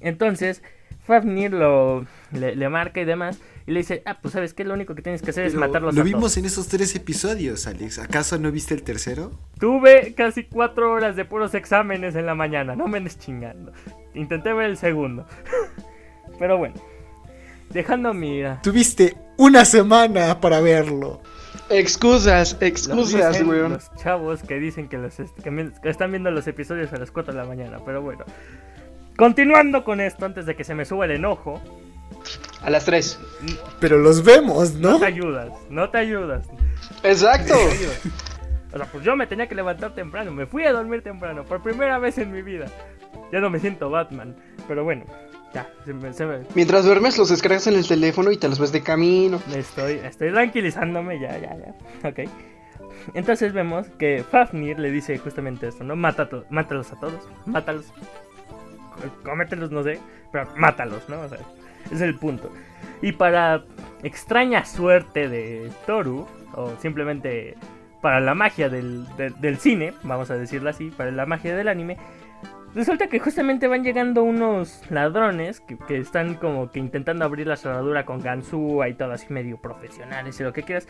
Entonces, 0.00 0.62
Fafnir 1.04 1.52
lo, 1.52 2.04
le, 2.32 2.54
le 2.56 2.68
marca 2.68 3.00
y 3.00 3.04
demás. 3.04 3.38
Y 3.66 3.72
le 3.72 3.80
dice, 3.80 4.02
ah, 4.06 4.18
pues 4.20 4.32
sabes 4.32 4.54
qué, 4.54 4.64
lo 4.64 4.74
único 4.74 4.94
que 4.94 5.02
tienes 5.02 5.20
que 5.22 5.30
hacer 5.30 5.44
es 5.44 5.52
Pero 5.52 5.60
matarlos 5.66 5.94
Lo 5.94 6.00
a 6.00 6.04
vimos 6.04 6.20
todos. 6.20 6.36
en 6.38 6.44
esos 6.46 6.68
tres 6.68 6.94
episodios, 6.96 7.66
Alex. 7.66 7.98
¿Acaso 7.98 8.38
no 8.38 8.50
viste 8.50 8.74
el 8.74 8.82
tercero? 8.82 9.30
Tuve 9.58 10.14
casi 10.14 10.44
cuatro 10.44 10.90
horas 10.92 11.16
de 11.16 11.24
puros 11.24 11.54
exámenes 11.54 12.14
en 12.14 12.24
la 12.26 12.34
mañana, 12.34 12.74
no 12.76 12.88
me 12.88 12.98
andes 12.98 13.18
chingando. 13.18 13.72
Intenté 14.14 14.52
ver 14.54 14.66
el 14.70 14.76
segundo. 14.78 15.26
Pero 16.38 16.56
bueno, 16.56 16.74
dejando 17.70 18.14
mi... 18.14 18.42
Tuviste 18.62 19.16
una 19.36 19.64
semana 19.66 20.40
para 20.40 20.60
verlo. 20.60 21.20
Excusas, 21.70 22.56
Lo 22.60 22.66
excusas, 22.66 23.32
dicen 23.32 23.48
weón. 23.48 23.72
Los 23.74 23.94
chavos 23.96 24.42
que 24.42 24.58
dicen 24.58 24.88
que, 24.88 24.98
los 24.98 25.18
est- 25.20 25.36
que 25.40 25.70
están 25.84 26.10
viendo 26.10 26.30
los 26.30 26.46
episodios 26.46 26.92
a 26.92 26.96
las 26.98 27.10
4 27.10 27.32
de 27.34 27.38
la 27.40 27.46
mañana, 27.46 27.78
pero 27.84 28.02
bueno. 28.02 28.24
Continuando 29.16 29.84
con 29.84 30.00
esto, 30.00 30.24
antes 30.26 30.46
de 30.46 30.54
que 30.56 30.64
se 30.64 30.74
me 30.74 30.84
suba 30.84 31.04
el 31.06 31.12
enojo, 31.12 31.60
A 32.62 32.70
las 32.70 32.84
3. 32.84 33.18
Pero 33.80 33.98
los 33.98 34.24
vemos, 34.24 34.74
¿no? 34.74 34.92
no 34.92 34.98
te 35.00 35.06
ayudas, 35.06 35.50
no 35.70 35.90
te 35.90 35.98
ayudas. 35.98 36.46
Exacto. 37.02 37.54
no 37.54 37.68
te 37.68 37.76
ayudas. 37.76 38.00
O 38.70 38.76
sea, 38.76 38.84
pues 38.92 39.02
yo 39.02 39.16
me 39.16 39.26
tenía 39.26 39.48
que 39.48 39.54
levantar 39.54 39.94
temprano, 39.94 40.30
me 40.30 40.44
fui 40.44 40.62
a 40.64 40.72
dormir 40.74 41.00
temprano, 41.02 41.42
por 41.42 41.62
primera 41.62 41.98
vez 41.98 42.18
en 42.18 42.30
mi 42.30 42.42
vida. 42.42 42.66
Ya 43.32 43.40
no 43.40 43.48
me 43.48 43.60
siento 43.60 43.88
Batman, 43.88 44.36
pero 44.68 44.84
bueno, 44.84 45.06
ya, 45.54 45.66
se 45.84 45.92
me, 45.94 46.12
se 46.12 46.26
me- 46.26 46.40
Mientras 46.54 46.84
duermes, 46.84 47.16
los 47.18 47.28
descargas 47.30 47.66
en 47.66 47.74
el 47.74 47.86
teléfono 47.86 48.30
y 48.30 48.36
te 48.36 48.48
los 48.48 48.58
ves 48.58 48.72
de 48.72 48.82
camino. 48.82 49.40
Estoy, 49.54 49.94
estoy 50.04 50.30
tranquilizándome, 50.32 51.18
ya, 51.20 51.38
ya, 51.38 51.56
ya. 51.56 51.74
Ok. 52.08 52.28
Entonces 53.14 53.52
vemos 53.54 53.86
que 53.98 54.22
Fafnir 54.28 54.78
le 54.78 54.90
dice 54.90 55.16
justamente 55.18 55.68
esto, 55.68 55.84
¿no? 55.84 55.96
Mata 55.96 56.28
to- 56.28 56.44
mátalos 56.50 56.92
a 56.92 57.00
todos, 57.00 57.26
mátalos. 57.46 57.86
Cómetelos, 59.24 59.70
no 59.70 59.82
sé, 59.84 60.00
pero 60.32 60.48
mátalos, 60.56 61.08
¿no? 61.08 61.20
O 61.20 61.28
sea, 61.28 61.38
es 61.90 62.00
el 62.00 62.16
punto. 62.16 62.50
Y 63.00 63.12
para 63.12 63.64
extraña 64.02 64.64
suerte 64.64 65.28
de 65.28 65.70
Toru, 65.86 66.26
o 66.54 66.72
simplemente 66.80 67.54
para 68.02 68.20
la 68.20 68.34
magia 68.34 68.68
del, 68.68 69.06
del- 69.16 69.40
del 69.40 69.58
cine, 69.58 69.94
vamos 70.02 70.30
a 70.30 70.36
decirlo 70.36 70.68
así, 70.70 70.90
para 70.90 71.10
la 71.12 71.26
magia 71.26 71.54
del 71.56 71.68
anime, 71.68 71.96
Resulta 72.74 73.08
que 73.08 73.18
justamente 73.18 73.66
van 73.66 73.82
llegando 73.82 74.22
unos 74.22 74.82
ladrones 74.90 75.60
que, 75.60 75.76
que 75.78 75.98
están 75.98 76.34
como 76.34 76.70
que 76.70 76.78
intentando 76.78 77.24
abrir 77.24 77.46
la 77.46 77.56
cerradura 77.56 78.04
con 78.04 78.20
ganzúa 78.20 78.88
y 78.88 78.94
todo 78.94 79.12
así 79.12 79.26
medio 79.32 79.56
profesionales 79.56 80.38
y 80.38 80.42
lo 80.42 80.52
que 80.52 80.62
quieras. 80.62 80.86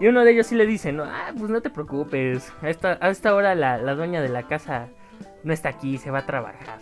Y 0.00 0.08
uno 0.08 0.24
de 0.24 0.32
ellos 0.32 0.48
sí 0.48 0.56
le 0.56 0.66
dice, 0.66 0.92
no, 0.92 1.04
ah, 1.04 1.32
pues 1.36 1.50
no 1.50 1.60
te 1.62 1.70
preocupes, 1.70 2.52
a 2.60 2.68
esta, 2.68 2.98
a 3.00 3.08
esta 3.08 3.34
hora 3.34 3.54
la, 3.54 3.78
la 3.78 3.94
dueña 3.94 4.20
de 4.20 4.28
la 4.28 4.42
casa 4.42 4.88
no 5.42 5.52
está 5.52 5.70
aquí, 5.70 5.96
se 5.96 6.10
va 6.10 6.20
a 6.20 6.26
trabajar. 6.26 6.80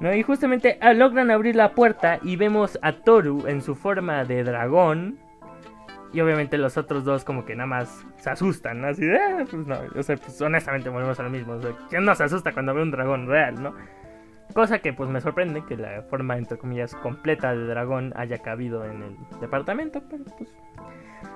¿No? 0.00 0.14
Y 0.14 0.22
justamente 0.22 0.78
ah, 0.80 0.92
logran 0.92 1.30
abrir 1.30 1.56
la 1.56 1.72
puerta 1.72 2.20
y 2.22 2.36
vemos 2.36 2.78
a 2.82 2.92
Toru 2.92 3.46
en 3.48 3.62
su 3.62 3.74
forma 3.74 4.24
de 4.24 4.44
dragón. 4.44 5.18
Y 6.12 6.20
obviamente 6.20 6.56
los 6.56 6.76
otros 6.78 7.04
dos 7.04 7.24
como 7.24 7.44
que 7.44 7.54
nada 7.54 7.66
más 7.66 8.06
se 8.16 8.30
asustan, 8.30 8.80
¿no? 8.80 8.88
Así 8.88 9.04
de, 9.04 9.18
"Ah, 9.18 9.44
pues 9.50 9.66
no, 9.66 9.78
o 9.94 10.02
sea, 10.02 10.16
pues 10.16 10.40
honestamente 10.40 10.88
volvemos 10.88 11.20
a 11.20 11.22
lo 11.22 11.30
mismo. 11.30 11.54
O 11.54 11.62
sea, 11.62 11.72
¿quién 11.90 12.04
no 12.04 12.14
se 12.14 12.24
asusta 12.24 12.52
cuando 12.52 12.74
ve 12.74 12.82
un 12.82 12.90
dragón 12.90 13.26
real, 13.26 13.62
no? 13.62 13.74
Cosa 14.54 14.78
que 14.78 14.94
pues 14.94 15.10
me 15.10 15.20
sorprende 15.20 15.62
que 15.66 15.76
la 15.76 16.02
forma, 16.08 16.38
entre 16.38 16.56
comillas, 16.56 16.94
completa 16.94 17.54
de 17.54 17.66
dragón 17.66 18.14
haya 18.16 18.38
cabido 18.38 18.84
en 18.84 19.02
el 19.02 19.16
departamento, 19.40 20.02
pero 20.08 20.24
pues... 20.36 20.50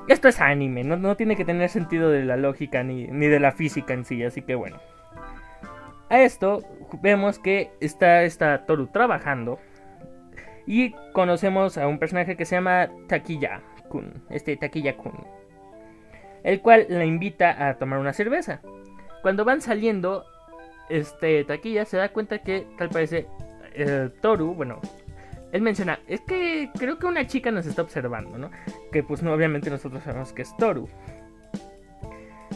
Esto 0.08 0.28
es 0.28 0.40
anime, 0.40 0.84
no, 0.84 0.96
no 0.96 1.16
tiene 1.16 1.36
que 1.36 1.44
tener 1.44 1.68
sentido 1.68 2.08
de 2.08 2.24
la 2.24 2.36
lógica 2.36 2.82
ni, 2.82 3.06
ni 3.08 3.26
de 3.26 3.40
la 3.40 3.52
física 3.52 3.92
en 3.92 4.04
sí, 4.04 4.24
así 4.24 4.42
que 4.42 4.54
bueno. 4.54 4.78
A 6.08 6.20
esto 6.20 6.62
vemos 7.02 7.38
que 7.38 7.70
está, 7.80 8.22
está 8.22 8.64
Toru 8.64 8.86
trabajando 8.88 9.58
y 10.66 10.94
conocemos 11.12 11.78
a 11.78 11.86
un 11.88 11.98
personaje 11.98 12.36
que 12.36 12.44
se 12.44 12.56
llama 12.56 12.88
Takiya 13.08 13.60
Este 14.30 14.56
Takiya 14.56 14.96
Kun, 14.96 15.12
el 16.42 16.60
cual 16.60 16.86
la 16.88 17.04
invita 17.04 17.68
a 17.68 17.78
tomar 17.78 17.98
una 17.98 18.12
cerveza. 18.12 18.60
Cuando 19.22 19.44
van 19.44 19.60
saliendo, 19.60 20.24
este 20.88 21.44
Takiya 21.44 21.84
se 21.84 21.96
da 21.96 22.10
cuenta 22.10 22.38
que 22.38 22.66
tal 22.78 22.88
parece 22.88 23.26
eh, 23.74 24.10
Toru, 24.20 24.54
bueno, 24.54 24.80
él 25.52 25.62
menciona, 25.62 26.00
es 26.08 26.20
que 26.22 26.70
creo 26.78 26.98
que 26.98 27.06
una 27.06 27.26
chica 27.26 27.50
nos 27.50 27.66
está 27.66 27.82
observando, 27.82 28.38
¿no? 28.38 28.50
Que 28.90 29.02
pues 29.02 29.22
no, 29.22 29.32
obviamente 29.32 29.70
nosotros 29.70 30.02
sabemos 30.02 30.32
que 30.32 30.42
es 30.42 30.56
Toru. 30.56 30.88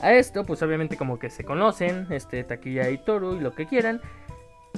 A 0.03 0.13
esto, 0.13 0.45
pues 0.45 0.63
obviamente 0.63 0.97
como 0.97 1.19
que 1.19 1.31
se 1.31 1.45
conocen, 1.45 2.07
este 2.11 2.43
Takiya 2.45 2.91
y 2.91 2.99
Toru 2.99 3.37
y 3.37 3.41
lo 3.41 3.55
que 3.55 3.67
quieran. 3.67 4.01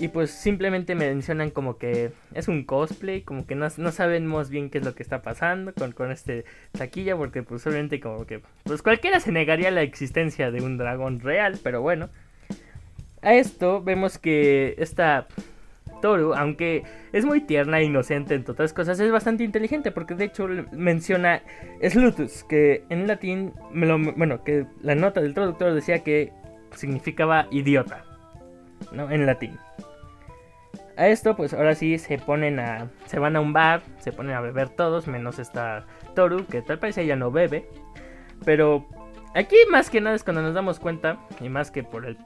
Y 0.01 0.09
pues 0.09 0.31
simplemente 0.31 0.95
mencionan 0.95 1.51
como 1.51 1.77
que 1.77 2.13
es 2.33 2.47
un 2.47 2.65
cosplay, 2.65 3.23
como 3.23 3.47
que 3.47 3.57
no, 3.57 3.67
no 3.79 3.91
sabemos 3.91 4.49
bien 4.49 4.71
qué 4.71 4.79
es 4.79 4.85
lo 4.85 4.95
que 4.95 5.03
está 5.03 5.23
pasando 5.23 5.75
con, 5.75 5.93
con 5.93 6.13
este 6.13 6.45
Taquilla, 6.73 7.17
porque 7.17 7.43
pues 7.43 7.67
obviamente 7.67 7.99
como 7.99 8.25
que 8.25 8.41
pues 8.63 8.83
cualquiera 8.83 9.19
se 9.19 9.33
negaría 9.33 9.73
la 9.73 9.83
existencia 9.83 10.53
de 10.53 10.61
un 10.63 10.79
dragón 10.79 11.21
real, 11.21 11.59
pero 11.63 11.83
bueno. 11.83 12.11
A 13.23 13.35
esto 13.35 13.83
vemos 13.83 14.19
que 14.19 14.77
esta 14.79 15.27
Toru, 16.01 16.35
aunque 16.35 16.85
es 17.13 17.25
muy 17.25 17.41
tierna 17.41 17.81
e 17.81 17.85
inocente 17.85 18.35
entre 18.35 18.53
otras 18.53 18.73
cosas, 18.73 19.01
es 19.01 19.11
bastante 19.11 19.45
inteligente, 19.45 19.91
porque 19.91 20.15
de 20.15 20.27
hecho 20.27 20.49
menciona 20.73 21.43
Slutus, 21.83 22.45
que 22.45 22.85
en 22.89 23.07
latín, 23.07 23.53
bueno, 24.17 24.45
que 24.45 24.67
la 24.83 24.95
nota 24.95 25.21
del 25.21 25.35
traductor 25.35 25.75
decía 25.75 26.05
que 26.05 26.33
significaba 26.75 27.49
idiota, 27.51 28.05
¿no? 28.93 29.11
En 29.11 29.27
latín. 29.27 29.59
A 30.99 31.07
esto, 31.07 31.37
pues 31.37 31.55
ahora 31.55 31.77
sí 31.77 31.97
se 31.97 32.19
ponen 32.19 32.59
a. 32.59 32.91
Se 33.07 33.21
van 33.21 33.37
a 33.37 33.41
un 33.41 33.53
bar, 33.53 33.83
se 34.01 34.11
ponen 34.11 34.35
a 34.35 34.41
beber 34.41 34.69
todos, 34.69 35.07
menos 35.07 35.39
esta 35.39 35.87
Toru, 36.17 36.45
que 36.47 36.61
tal 36.61 36.81
parece 36.81 37.03
ella 37.03 37.15
no 37.15 37.31
bebe. 37.31 37.69
Pero 38.45 38.85
aquí 39.33 39.55
más 39.71 39.91
que 39.91 40.01
nada 40.01 40.17
es 40.17 40.25
cuando 40.25 40.43
nos 40.43 40.55
damos 40.55 40.81
cuenta, 40.81 41.21
y 41.41 41.49
más 41.49 41.71
que 41.71 41.85
por 41.85 42.05
el 42.05 42.19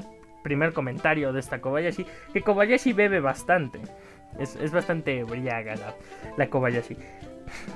primer 0.43 0.73
comentario 0.73 1.35
de 1.35 1.41
esta 1.41 1.61
Kobayashi, 1.61 2.07
que 2.33 2.41
Kobayashi 2.41 2.95
bebe 2.95 3.21
bastante. 3.21 3.79
Es, 4.39 4.57
es 4.57 4.73
bastante 4.73 5.23
briaga 5.23 5.77
la, 5.77 5.95
la 6.39 6.47
Kobayashi. 6.49 6.97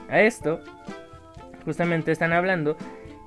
A 0.09 0.23
esto, 0.23 0.61
justamente 1.67 2.11
están 2.11 2.33
hablando. 2.33 2.79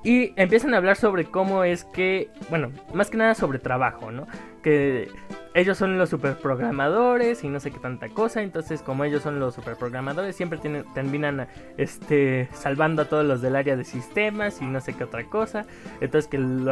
Y 0.02 0.32
empiezan 0.34 0.74
a 0.74 0.78
hablar 0.78 0.96
sobre 0.96 1.26
cómo 1.26 1.62
es 1.62 1.84
que, 1.84 2.30
bueno, 2.48 2.72
más 2.94 3.10
que 3.10 3.16
nada 3.16 3.36
sobre 3.36 3.60
trabajo, 3.60 4.10
¿no? 4.10 4.26
Que 4.60 5.08
ellos 5.54 5.78
son 5.78 5.98
los 5.98 6.10
superprogramadores 6.10 7.42
y 7.44 7.48
no 7.48 7.58
sé 7.60 7.70
qué 7.70 7.78
tanta 7.78 8.08
cosa. 8.08 8.42
Entonces, 8.42 8.82
como 8.82 9.04
ellos 9.04 9.22
son 9.22 9.40
los 9.40 9.54
superprogramadores, 9.54 10.36
siempre 10.36 10.58
tienen, 10.58 10.84
terminan 10.94 11.48
este, 11.76 12.48
salvando 12.52 13.02
a 13.02 13.04
todos 13.06 13.24
los 13.24 13.40
del 13.42 13.56
área 13.56 13.76
de 13.76 13.84
sistemas 13.84 14.62
y 14.62 14.66
no 14.66 14.80
sé 14.80 14.94
qué 14.94 15.04
otra 15.04 15.24
cosa. 15.24 15.66
Entonces, 16.00 16.28
que 16.30 16.36
el 16.36 16.64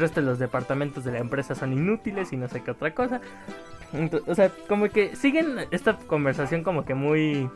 resto 0.00 0.20
de 0.20 0.26
los 0.26 0.38
departamentos 0.38 1.04
de 1.04 1.12
la 1.12 1.18
empresa 1.18 1.54
son 1.54 1.72
inútiles 1.72 2.32
y 2.32 2.36
no 2.36 2.48
sé 2.48 2.62
qué 2.62 2.70
otra 2.70 2.94
cosa. 2.94 3.20
Ento- 3.92 4.22
o 4.26 4.34
sea, 4.34 4.50
como 4.68 4.88
que 4.88 5.14
siguen 5.16 5.56
esta 5.70 5.98
conversación 5.98 6.62
como 6.62 6.84
que 6.86 6.94
muy 6.94 7.50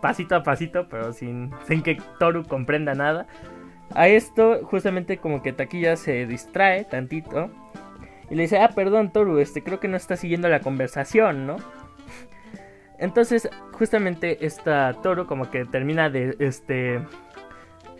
pasito 0.00 0.34
a 0.36 0.42
pasito, 0.42 0.88
pero 0.88 1.12
sin, 1.12 1.50
sin 1.66 1.82
que 1.82 1.96
Toru 2.18 2.44
comprenda 2.44 2.94
nada. 2.94 3.26
A 3.94 4.08
esto, 4.08 4.60
justamente 4.64 5.18
como 5.18 5.42
que 5.42 5.52
Taquilla 5.52 5.96
se 5.96 6.26
distrae 6.26 6.84
tantito. 6.84 7.50
Y 8.30 8.34
le 8.34 8.42
dice, 8.42 8.58
ah, 8.58 8.70
perdón, 8.74 9.12
Toru, 9.12 9.38
este, 9.38 9.62
creo 9.62 9.80
que 9.80 9.88
no 9.88 9.96
está 9.96 10.16
siguiendo 10.16 10.48
la 10.48 10.60
conversación, 10.60 11.46
¿no? 11.46 11.56
Entonces, 12.98 13.48
justamente 13.72 14.46
esta 14.46 14.94
Toru 15.02 15.26
como 15.26 15.50
que 15.50 15.64
termina 15.64 16.08
de, 16.10 16.36
este, 16.38 17.00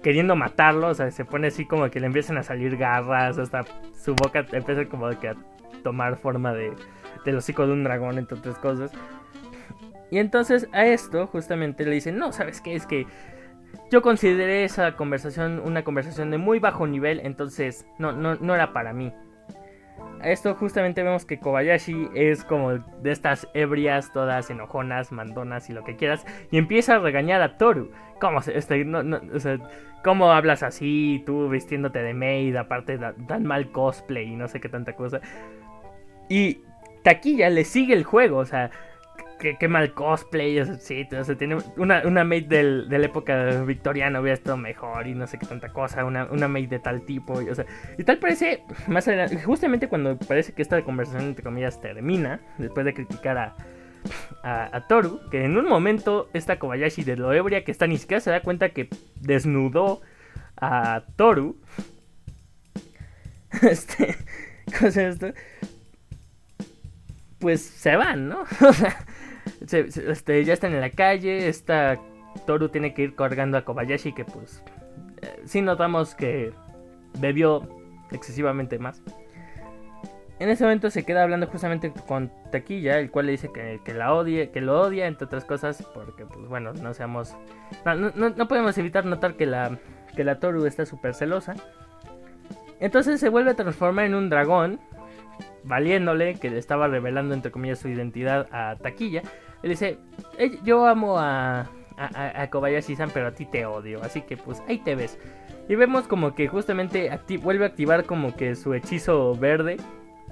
queriendo 0.02 0.36
matarlo, 0.36 0.88
o 0.88 0.94
sea, 0.94 1.10
se 1.10 1.24
pone 1.24 1.48
así 1.48 1.66
como 1.66 1.90
que 1.90 2.00
le 2.00 2.06
empiezan 2.06 2.38
a 2.38 2.42
salir 2.42 2.76
garras, 2.76 3.38
hasta 3.38 3.64
su 3.94 4.14
boca 4.14 4.46
empieza 4.52 4.86
como 4.86 5.08
que 5.18 5.28
a 5.28 5.36
tomar 5.82 6.16
forma 6.16 6.52
de 6.52 6.72
del 7.24 7.36
hocico 7.36 7.66
de 7.66 7.72
un 7.72 7.84
dragón, 7.84 8.18
entre 8.18 8.38
otras 8.38 8.58
cosas. 8.58 8.92
Y 10.10 10.18
entonces 10.18 10.68
a 10.72 10.86
esto 10.86 11.26
justamente 11.26 11.84
le 11.84 11.92
dicen, 11.92 12.18
no, 12.18 12.32
¿sabes 12.32 12.60
qué? 12.60 12.74
Es 12.74 12.86
que 12.86 13.06
yo 13.90 14.02
consideré 14.02 14.64
esa 14.64 14.94
conversación 14.96 15.60
una 15.64 15.82
conversación 15.82 16.30
de 16.30 16.38
muy 16.38 16.58
bajo 16.58 16.86
nivel, 16.86 17.20
entonces 17.24 17.86
no, 17.98 18.12
no, 18.12 18.36
no 18.36 18.54
era 18.54 18.72
para 18.72 18.92
mí. 18.92 19.12
Esto 20.24 20.54
justamente 20.54 21.02
vemos 21.02 21.24
que 21.24 21.38
Kobayashi 21.38 22.08
es 22.14 22.44
como 22.44 22.72
de 22.72 23.10
estas 23.10 23.48
ebrias, 23.54 24.12
todas 24.12 24.50
enojonas, 24.50 25.12
mandonas 25.12 25.68
y 25.70 25.72
lo 25.72 25.84
que 25.84 25.96
quieras, 25.96 26.24
y 26.50 26.58
empieza 26.58 26.96
a 26.96 26.98
regañar 26.98 27.42
a 27.42 27.58
Toru. 27.58 27.90
¿Cómo, 28.20 28.40
este, 28.40 28.84
no, 28.84 29.02
no, 29.02 29.20
o 29.34 29.38
sea, 29.38 29.58
¿cómo 30.02 30.32
hablas 30.32 30.62
así, 30.62 31.22
tú 31.26 31.48
vistiéndote 31.48 32.02
de 32.02 32.14
maid, 32.14 32.56
aparte 32.56 32.98
tan 32.98 33.44
mal 33.44 33.70
cosplay 33.70 34.32
y 34.32 34.36
no 34.36 34.48
sé 34.48 34.60
qué 34.60 34.68
tanta 34.68 34.94
cosa? 34.94 35.20
Y 36.28 36.62
Taquilla 37.02 37.50
le 37.50 37.64
sigue 37.64 37.94
el 37.94 38.04
juego, 38.04 38.38
o 38.38 38.46
sea, 38.46 38.70
qué, 39.52 39.68
mal 39.68 39.92
cosplay, 39.94 40.58
o 40.60 40.64
sea, 40.64 40.78
sí, 40.78 41.06
tiene 41.38 41.58
una, 41.76 42.02
una 42.04 42.24
maid 42.24 42.46
del, 42.46 42.88
de 42.88 42.98
la 42.98 43.06
época 43.06 43.62
victoriana 43.62 44.20
hubiera 44.20 44.34
estado 44.34 44.56
mejor 44.56 45.06
y 45.06 45.14
no 45.14 45.26
sé 45.26 45.38
qué 45.38 45.46
tanta 45.46 45.72
cosa, 45.72 46.04
una, 46.04 46.24
una 46.26 46.48
maid 46.48 46.68
de 46.68 46.78
tal 46.78 47.02
tipo, 47.02 47.40
y, 47.42 47.48
o 47.48 47.54
sea, 47.54 47.66
y 47.98 48.04
tal 48.04 48.18
parece, 48.18 48.62
más 48.86 49.06
adelante, 49.08 49.42
justamente 49.42 49.88
cuando 49.88 50.18
parece 50.18 50.52
que 50.52 50.62
esta 50.62 50.82
conversación 50.82 51.24
entre 51.24 51.44
comillas 51.44 51.80
termina, 51.80 52.40
después 52.58 52.86
de 52.86 52.94
criticar 52.94 53.38
a, 53.38 53.56
a, 54.42 54.86
Toru, 54.86 55.20
que 55.30 55.44
en 55.44 55.56
un 55.56 55.66
momento 55.66 56.28
esta 56.32 56.58
Kobayashi 56.58 57.04
de 57.04 57.16
lo 57.16 57.32
ebria 57.32 57.64
que 57.64 57.70
está 57.70 57.86
ni 57.86 57.98
siquiera 57.98 58.20
se 58.20 58.30
da 58.30 58.40
cuenta 58.40 58.70
que 58.70 58.88
desnudó 59.20 60.00
a 60.56 61.04
Toru. 61.16 61.56
Este, 63.62 64.16
cosa 64.80 65.06
esto? 65.06 65.28
pues 67.44 67.60
se 67.60 67.94
van, 67.94 68.30
¿no? 68.30 68.40
o 68.66 68.72
sea, 68.72 69.04
este, 69.60 70.44
ya 70.44 70.52
están 70.52 70.74
en 70.74 70.80
la 70.80 70.90
calle, 70.90 71.48
esta 71.48 71.98
Toru 72.46 72.68
tiene 72.68 72.94
que 72.94 73.02
ir 73.02 73.14
cargando 73.14 73.58
a 73.58 73.64
Kobayashi 73.64 74.12
que 74.12 74.24
pues 74.24 74.62
eh, 75.22 75.42
sí 75.44 75.62
notamos 75.62 76.14
que 76.14 76.52
bebió 77.18 77.68
excesivamente 78.10 78.78
más. 78.78 79.02
En 80.40 80.48
ese 80.48 80.64
momento 80.64 80.90
se 80.90 81.04
queda 81.04 81.22
hablando 81.22 81.46
justamente 81.46 81.92
con 82.06 82.30
Taquilla, 82.50 82.98
el 82.98 83.10
cual 83.10 83.26
le 83.26 83.32
dice 83.32 83.50
que, 83.52 83.94
la 83.94 84.12
odie, 84.12 84.50
que 84.50 84.60
lo 84.60 84.80
odia, 84.80 85.06
entre 85.06 85.26
otras 85.26 85.44
cosas, 85.44 85.82
porque 85.94 86.26
pues 86.26 86.48
bueno, 86.48 86.72
no 86.72 86.92
seamos... 86.92 87.36
No, 87.84 88.48
podemos 88.48 88.76
evitar 88.76 89.04
notar 89.04 89.36
que 89.36 89.46
la, 89.46 89.78
que 90.16 90.24
la 90.24 90.40
Toru 90.40 90.66
está 90.66 90.86
súper 90.86 91.14
celosa. 91.14 91.54
Entonces 92.80 93.20
se 93.20 93.28
vuelve 93.28 93.52
a 93.52 93.54
transformar 93.54 94.06
en 94.06 94.14
un 94.14 94.28
dragón, 94.28 94.80
valiéndole, 95.64 96.34
que 96.34 96.50
le 96.50 96.58
estaba 96.58 96.88
revelando 96.88 97.34
entre 97.34 97.50
comillas 97.50 97.78
su 97.78 97.88
identidad 97.88 98.48
a 98.52 98.76
Taquilla, 98.76 99.22
él 99.62 99.70
dice, 99.70 99.98
yo 100.62 100.86
amo 100.86 101.18
a, 101.18 101.70
a, 101.96 102.50
Kobayashi-san, 102.50 103.10
pero 103.10 103.28
a 103.28 103.32
ti 103.32 103.46
te 103.46 103.64
odio, 103.64 104.02
así 104.02 104.22
que 104.22 104.36
pues 104.36 104.62
ahí 104.68 104.78
te 104.78 104.94
ves. 104.94 105.18
Y 105.68 105.74
vemos 105.76 106.06
como 106.06 106.34
que 106.34 106.48
justamente 106.48 107.10
vuelve 107.42 107.64
a 107.64 107.68
activar 107.68 108.04
como 108.04 108.36
que 108.36 108.54
su 108.56 108.74
hechizo 108.74 109.34
verde, 109.34 109.78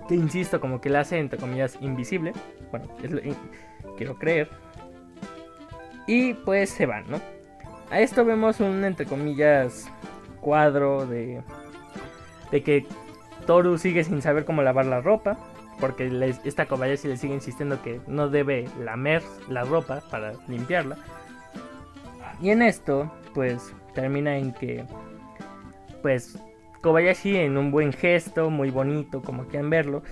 que 0.09 0.15
insisto, 0.15 0.61
como 0.61 0.81
que 0.81 0.91
le 0.91 0.99
hace 0.99 1.19
entre 1.19 1.38
comillas 1.38 1.79
invisible. 1.81 2.33
Bueno, 2.71 2.88
quiero 3.97 4.17
creer. 4.17 4.51
Y 6.07 6.35
pues 6.35 6.69
se 6.69 6.85
van, 6.85 7.05
¿no? 7.09 7.19
A 7.91 8.01
esto 8.01 8.25
vemos 8.25 8.61
un 8.61 8.85
entre 8.85 9.07
comillas 9.07 9.91
cuadro 10.41 11.07
de 11.07 11.43
de 12.53 12.62
que 12.62 12.87
Toru 13.46 13.78
sigue 13.78 14.05
sin 14.05 14.22
saber 14.22 14.44
cómo 14.44 14.62
lavar 14.62 14.87
la 14.87 15.00
ropa, 15.00 15.38
porque 15.81 16.35
esta 16.44 16.66
Kobayashi 16.66 17.09
le 17.09 17.16
sigue 17.16 17.35
insistiendo 17.35 17.83
que 17.83 18.00
no 18.07 18.28
debe 18.28 18.68
lamer 18.81 19.22
la 19.48 19.64
ropa 19.64 20.02
para 20.11 20.35
limpiarla. 20.48 20.96
Y 22.40 22.50
en 22.50 22.62
esto, 22.62 23.11
pues 23.35 23.74
termina 23.94 24.37
en 24.37 24.52
que, 24.52 24.85
pues 26.02 26.38
Kobayashi 26.83 27.37
en 27.37 27.57
un 27.57 27.70
buen 27.70 27.92
gesto, 27.92 28.50
muy 28.50 28.70
bonito, 28.70 29.22
como 29.22 29.44
quieran 29.46 29.70
verlo, 29.70 30.02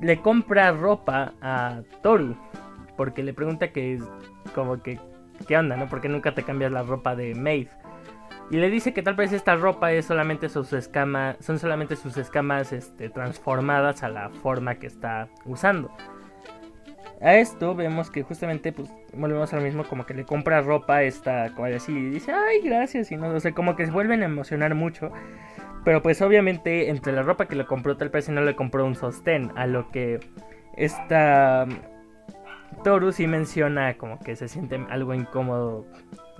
le 0.00 0.20
compra 0.20 0.72
ropa 0.72 1.32
a 1.40 1.82
Toru, 2.02 2.36
porque 2.96 3.22
le 3.22 3.32
pregunta 3.32 3.72
que, 3.72 3.98
como 4.54 4.82
que, 4.82 4.98
¿qué 5.46 5.56
onda, 5.56 5.76
no? 5.76 5.88
Porque 5.88 6.08
nunca 6.08 6.34
te 6.34 6.42
cambias 6.42 6.72
la 6.72 6.82
ropa 6.82 7.16
de 7.16 7.34
maid. 7.34 7.68
Y 8.50 8.56
le 8.56 8.70
dice 8.70 8.94
que 8.94 9.02
tal 9.02 9.14
vez 9.14 9.32
esta 9.32 9.56
ropa 9.56 9.92
es 9.92 10.06
solamente 10.06 10.48
sus 10.48 10.72
escamas, 10.72 11.36
son 11.40 11.58
solamente 11.58 11.96
sus 11.96 12.16
escamas 12.16 12.72
este, 12.72 13.10
transformadas 13.10 14.02
a 14.02 14.08
la 14.08 14.30
forma 14.30 14.76
que 14.76 14.86
está 14.86 15.28
usando. 15.44 15.90
A 17.20 17.34
esto 17.34 17.74
vemos 17.74 18.10
que 18.10 18.22
justamente 18.22 18.72
pues 18.72 18.90
volvemos 19.12 19.52
a 19.52 19.56
lo 19.56 19.62
mismo 19.62 19.84
como 19.84 20.06
que 20.06 20.14
le 20.14 20.24
compra 20.24 20.60
ropa 20.60 21.02
esta 21.02 21.46
así 21.74 21.92
y 21.92 22.10
dice, 22.10 22.32
ay 22.32 22.60
gracias 22.62 23.10
y 23.10 23.16
no, 23.16 23.28
o 23.28 23.40
sea, 23.40 23.52
como 23.52 23.74
que 23.74 23.86
se 23.86 23.92
vuelven 23.92 24.22
a 24.22 24.26
emocionar 24.26 24.74
mucho. 24.74 25.10
Pero 25.84 26.02
pues 26.02 26.22
obviamente 26.22 26.88
entre 26.90 27.12
la 27.12 27.22
ropa 27.22 27.46
que 27.46 27.56
le 27.56 27.66
compró 27.66 27.96
tal 27.96 28.08
vez 28.10 28.28
no 28.28 28.40
le 28.40 28.54
compró 28.54 28.86
un 28.86 28.94
sostén, 28.94 29.52
a 29.56 29.66
lo 29.66 29.90
que 29.90 30.20
esta 30.76 31.66
Toru 32.84 33.12
sí 33.12 33.26
menciona 33.26 33.94
como 33.94 34.20
que 34.20 34.36
se 34.36 34.48
siente 34.48 34.80
algo 34.88 35.12
incómodo 35.12 35.86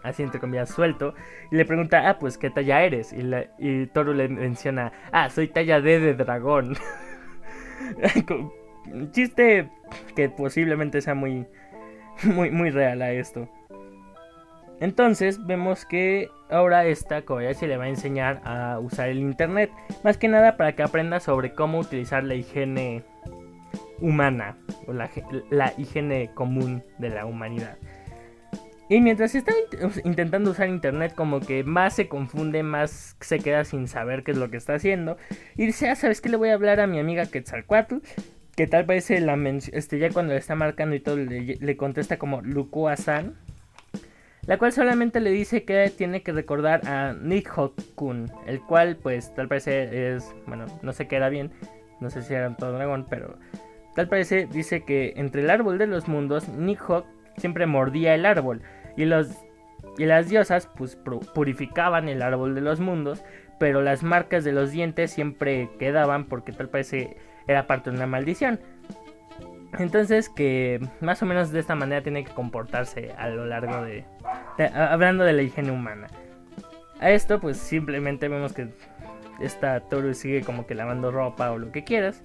así 0.09 0.23
entre 0.23 0.40
suelto, 0.66 1.14
y 1.51 1.57
le 1.57 1.64
pregunta, 1.64 2.09
ah, 2.09 2.18
pues, 2.18 2.38
¿qué 2.38 2.51
talla 2.51 2.83
eres? 2.83 3.12
Y, 3.12 3.23
la, 3.23 3.47
y 3.59 3.87
Toru 3.87 4.12
le 4.14 4.29
menciona, 4.29 4.92
ah, 5.12 5.31
soy 5.31 5.49
talla 5.49 5.81
D 5.81 6.01
de 6.01 6.14
dragón. 6.14 6.77
Un 8.92 9.12
chiste 9.12 9.68
que 10.16 10.29
posiblemente 10.29 11.01
sea 11.01 11.14
muy, 11.14 11.47
muy, 12.25 12.51
muy 12.51 12.71
real 12.71 13.03
a 13.03 13.12
esto. 13.12 13.49
Entonces 14.81 15.44
vemos 15.44 15.85
que 15.85 16.29
ahora 16.51 16.87
esta 16.87 17.23
Kobayashi 17.23 17.66
le 17.66 17.77
va 17.77 17.85
a 17.85 17.88
enseñar 17.88 18.40
a 18.44 18.79
usar 18.79 19.09
el 19.09 19.18
internet. 19.18 19.71
Más 20.05 20.18
que 20.18 20.29
nada 20.29 20.57
para 20.57 20.75
que 20.75 20.83
aprenda 20.83 21.21
sobre 21.21 21.53
cómo 21.53 21.81
utilizar 21.81 22.23
la 22.23 22.35
higiene 22.35 23.03
humana 24.01 24.57
o 24.87 24.92
la, 24.92 25.11
la 25.51 25.73
higiene 25.77 26.31
común 26.35 26.85
de 26.99 27.11
la 27.11 27.27
humanidad. 27.27 27.77
Y 28.90 29.03
mientras 29.03 29.35
está 29.35 29.53
intentando 30.05 30.51
usar 30.51 30.68
internet, 30.68 31.12
como 31.14 31.40
que 31.40 31.62
más 31.62 31.94
se 31.94 32.09
confunde, 32.09 32.62
más 32.62 33.16
se 33.20 33.38
queda 33.38 33.64
sin 33.64 33.87
saber 33.87 34.24
qué 34.24 34.31
es 34.31 34.38
lo 34.38 34.51
que 34.51 34.57
está 34.57 34.74
haciendo. 34.74 35.18
Y 35.57 35.66
dice, 35.66 35.90
ah, 35.90 35.94
¿sabes 35.94 36.22
qué? 36.22 36.31
Le 36.31 36.38
voy 36.38 36.48
a 36.48 36.55
hablar 36.55 36.81
a 36.81 36.87
mi 36.87 36.98
amiga 36.98 37.27
Quetzalcoatl. 37.27 37.96
Que 38.57 38.66
tal 38.66 38.85
vez 38.85 39.11
la 39.11 39.37
este, 39.72 39.98
ya 39.98 40.11
cuando 40.11 40.33
le 40.33 40.38
está 40.38 40.55
marcando 40.55 40.96
y 40.96 41.01
todo, 41.01 41.16
le, 41.16 41.77
contesta 41.77 42.18
como 42.18 42.40
Lukua-san. 42.40 43.37
La 44.46 44.57
cual 44.57 44.72
solamente 44.72 45.20
le 45.20 45.31
dice 45.31 45.64
que 45.64 45.92
tiene 45.94 46.22
que 46.22 46.33
recordar 46.33 46.88
a 46.88 47.12
Nihok-kun. 47.12 48.33
El 48.46 48.62
cual, 48.62 48.96
pues, 48.96 49.35
tal 49.35 49.48
parece 49.48 50.14
es, 50.14 50.35
bueno, 50.46 50.64
no 50.81 50.94
sé 50.94 51.07
qué 51.07 51.16
era 51.16 51.29
bien. 51.29 51.51
No 52.01 52.09
sé 52.09 52.22
si 52.22 52.33
era 52.33 52.57
todo 52.57 52.72
dragón, 52.72 53.07
pero 53.11 53.38
tal 53.94 54.09
parece 54.09 54.46
dice 54.46 54.85
que 54.85 55.12
entre 55.16 55.42
el 55.42 55.51
árbol 55.51 55.77
de 55.77 55.87
los 55.87 56.09
mundos, 56.09 56.48
Nihok 56.48 57.05
siempre 57.37 57.66
mordía 57.66 58.14
el 58.14 58.27
árbol. 58.27 58.62
Y, 58.98 59.04
los, 59.04 59.28
y 59.96 60.06
las 60.06 60.28
diosas 60.28 60.68
pues 60.76 60.98
purificaban 61.34 62.08
el 62.08 62.20
árbol 62.20 62.56
de 62.56 62.61
los 62.61 62.80
mundos, 62.80 63.24
pero 63.61 63.80
las 63.80 64.02
marcas 64.02 64.42
de 64.42 64.50
los 64.50 64.72
dientes 64.72 65.12
siempre 65.12 65.70
quedaban 65.78 66.24
porque 66.24 66.50
tal 66.50 66.68
parece 66.68 67.16
era 67.46 67.68
parte 67.68 67.90
de 67.90 67.96
una 67.96 68.08
maldición. 68.08 68.58
Entonces 69.78 70.28
que 70.28 70.80
más 71.00 71.22
o 71.22 71.26
menos 71.26 71.52
de 71.52 71.61
esta 71.61 71.76
manera 71.76 72.02
tiene 72.02 72.24
que 72.24 72.32
comportarse 72.32 73.12
a 73.16 73.28
lo 73.28 73.46
largo 73.46 73.82
de, 73.82 74.04
hablando 74.74 75.22
de 75.22 75.32
la 75.32 75.42
higiene 75.42 75.70
humana. 75.70 76.08
A 76.98 77.12
esto 77.12 77.38
pues 77.38 77.56
simplemente 77.56 78.26
vemos 78.26 78.52
que 78.52 78.68
esta 79.38 79.78
Toru 79.78 80.12
sigue 80.12 80.42
como 80.42 80.66
que 80.66 80.74
lavando 80.74 81.12
ropa 81.12 81.52
o 81.52 81.58
lo 81.58 81.70
que 81.70 81.84
quieras. 81.84 82.24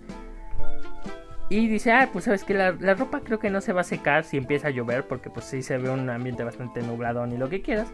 Y 1.53 1.67
dice, 1.67 1.91
ah, 1.91 2.09
pues 2.11 2.25
sabes 2.25 2.43
que 2.43 2.55
la, 2.55 2.71
ropa 2.71 3.19
creo 3.23 3.37
que 3.37 3.51
no 3.51 3.61
se 3.61 3.73
va 3.73 3.81
a 3.81 3.83
secar 3.83 4.23
si 4.23 4.37
empieza 4.37 4.69
a 4.69 4.71
llover, 4.71 5.05
porque 5.05 5.29
pues 5.29 5.45
sí 5.45 5.61
se 5.61 5.77
ve 5.77 5.87
un 5.91 6.09
ambiente 6.09 6.43
bastante 6.43 6.81
nublado 6.81 7.27
ni 7.27 7.37
lo 7.37 7.47
que 7.47 7.61
quieras. 7.61 7.93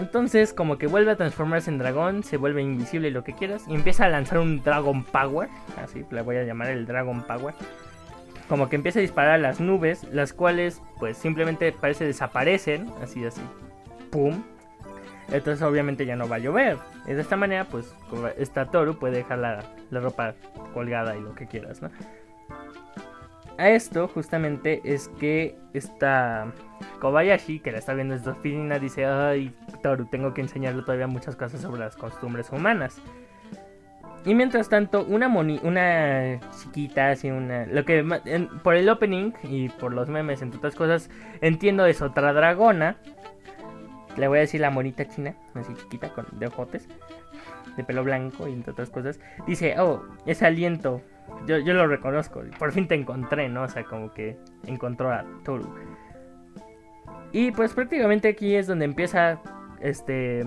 Entonces 0.00 0.54
como 0.54 0.78
que 0.78 0.86
vuelve 0.86 1.10
a 1.10 1.16
transformarse 1.16 1.68
en 1.68 1.76
dragón, 1.76 2.22
se 2.22 2.38
vuelve 2.38 2.62
invisible 2.62 3.08
y 3.08 3.10
lo 3.10 3.24
que 3.24 3.34
quieras, 3.34 3.64
y 3.68 3.74
empieza 3.74 4.06
a 4.06 4.08
lanzar 4.08 4.38
un 4.38 4.62
Dragon 4.62 5.04
Power, 5.04 5.50
así 5.84 6.06
le 6.10 6.22
voy 6.22 6.36
a 6.36 6.44
llamar 6.44 6.68
el 6.68 6.86
Dragon 6.86 7.22
Power. 7.24 7.54
Como 8.48 8.70
que 8.70 8.76
empieza 8.76 9.00
a 9.00 9.02
disparar 9.02 9.38
las 9.40 9.60
nubes, 9.60 10.04
las 10.04 10.32
cuales 10.32 10.80
pues 10.98 11.18
simplemente 11.18 11.72
parece 11.72 12.06
desaparecen, 12.06 12.88
así 13.02 13.22
así, 13.22 13.42
¡pum! 14.10 14.42
Entonces 15.30 15.60
obviamente 15.60 16.06
ya 16.06 16.16
no 16.16 16.26
va 16.26 16.36
a 16.36 16.38
llover. 16.38 16.78
Y 17.06 17.12
de 17.12 17.20
esta 17.20 17.36
manera 17.36 17.66
pues 17.66 17.94
esta 18.38 18.64
Toru 18.70 18.98
puede 18.98 19.18
dejar 19.18 19.40
la, 19.40 19.62
la 19.90 20.00
ropa 20.00 20.32
colgada 20.72 21.14
y 21.18 21.20
lo 21.20 21.34
que 21.34 21.46
quieras, 21.46 21.82
¿no? 21.82 21.90
A 23.58 23.70
esto 23.70 24.08
justamente 24.08 24.80
es 24.84 25.08
que 25.20 25.56
esta 25.72 26.52
Kobayashi, 27.00 27.60
que 27.60 27.72
la 27.72 27.78
está 27.78 27.94
viendo 27.94 28.14
desde 28.14 28.30
oficina, 28.30 28.78
dice, 28.78 29.06
ay, 29.06 29.54
Toru, 29.82 30.06
tengo 30.06 30.34
que 30.34 30.40
enseñarle 30.40 30.82
todavía 30.82 31.06
muchas 31.06 31.36
cosas 31.36 31.60
sobre 31.60 31.80
las 31.80 31.96
costumbres 31.96 32.50
humanas. 32.50 33.00
Y 34.24 34.34
mientras 34.34 34.68
tanto, 34.68 35.04
una 35.04 35.28
moni 35.28 35.60
una 35.64 36.38
chiquita, 36.60 37.10
así 37.10 37.30
una... 37.30 37.66
Lo 37.66 37.84
que 37.84 38.04
por 38.62 38.76
el 38.76 38.88
opening 38.88 39.32
y 39.42 39.68
por 39.68 39.92
los 39.92 40.08
memes, 40.08 40.42
entre 40.42 40.58
otras 40.58 40.76
cosas, 40.76 41.10
entiendo 41.40 41.86
es 41.86 42.02
otra 42.02 42.32
dragona. 42.32 42.96
Le 44.16 44.28
voy 44.28 44.38
a 44.38 44.40
decir 44.42 44.60
la 44.60 44.70
monita 44.70 45.08
china, 45.08 45.34
así 45.54 45.74
chiquita, 45.74 46.10
con 46.10 46.26
de 46.38 46.46
ojotes, 46.46 46.86
de 47.76 47.82
pelo 47.82 48.04
blanco 48.04 48.46
y 48.46 48.52
entre 48.52 48.72
otras 48.72 48.90
cosas. 48.90 49.18
Dice, 49.46 49.74
oh, 49.80 50.04
ese 50.26 50.46
aliento, 50.46 51.02
yo, 51.46 51.58
yo 51.58 51.74
lo 51.74 51.86
reconozco, 51.86 52.42
por 52.58 52.72
fin 52.72 52.88
te 52.88 52.94
encontré, 52.94 53.48
¿no? 53.48 53.62
O 53.62 53.68
sea, 53.68 53.84
como 53.84 54.12
que 54.12 54.36
encontró 54.66 55.10
a 55.10 55.24
Toru. 55.44 55.68
Y 57.32 57.50
pues 57.52 57.72
prácticamente 57.72 58.28
aquí 58.28 58.54
es 58.54 58.66
donde 58.66 58.84
empieza 58.84 59.40
este 59.80 60.46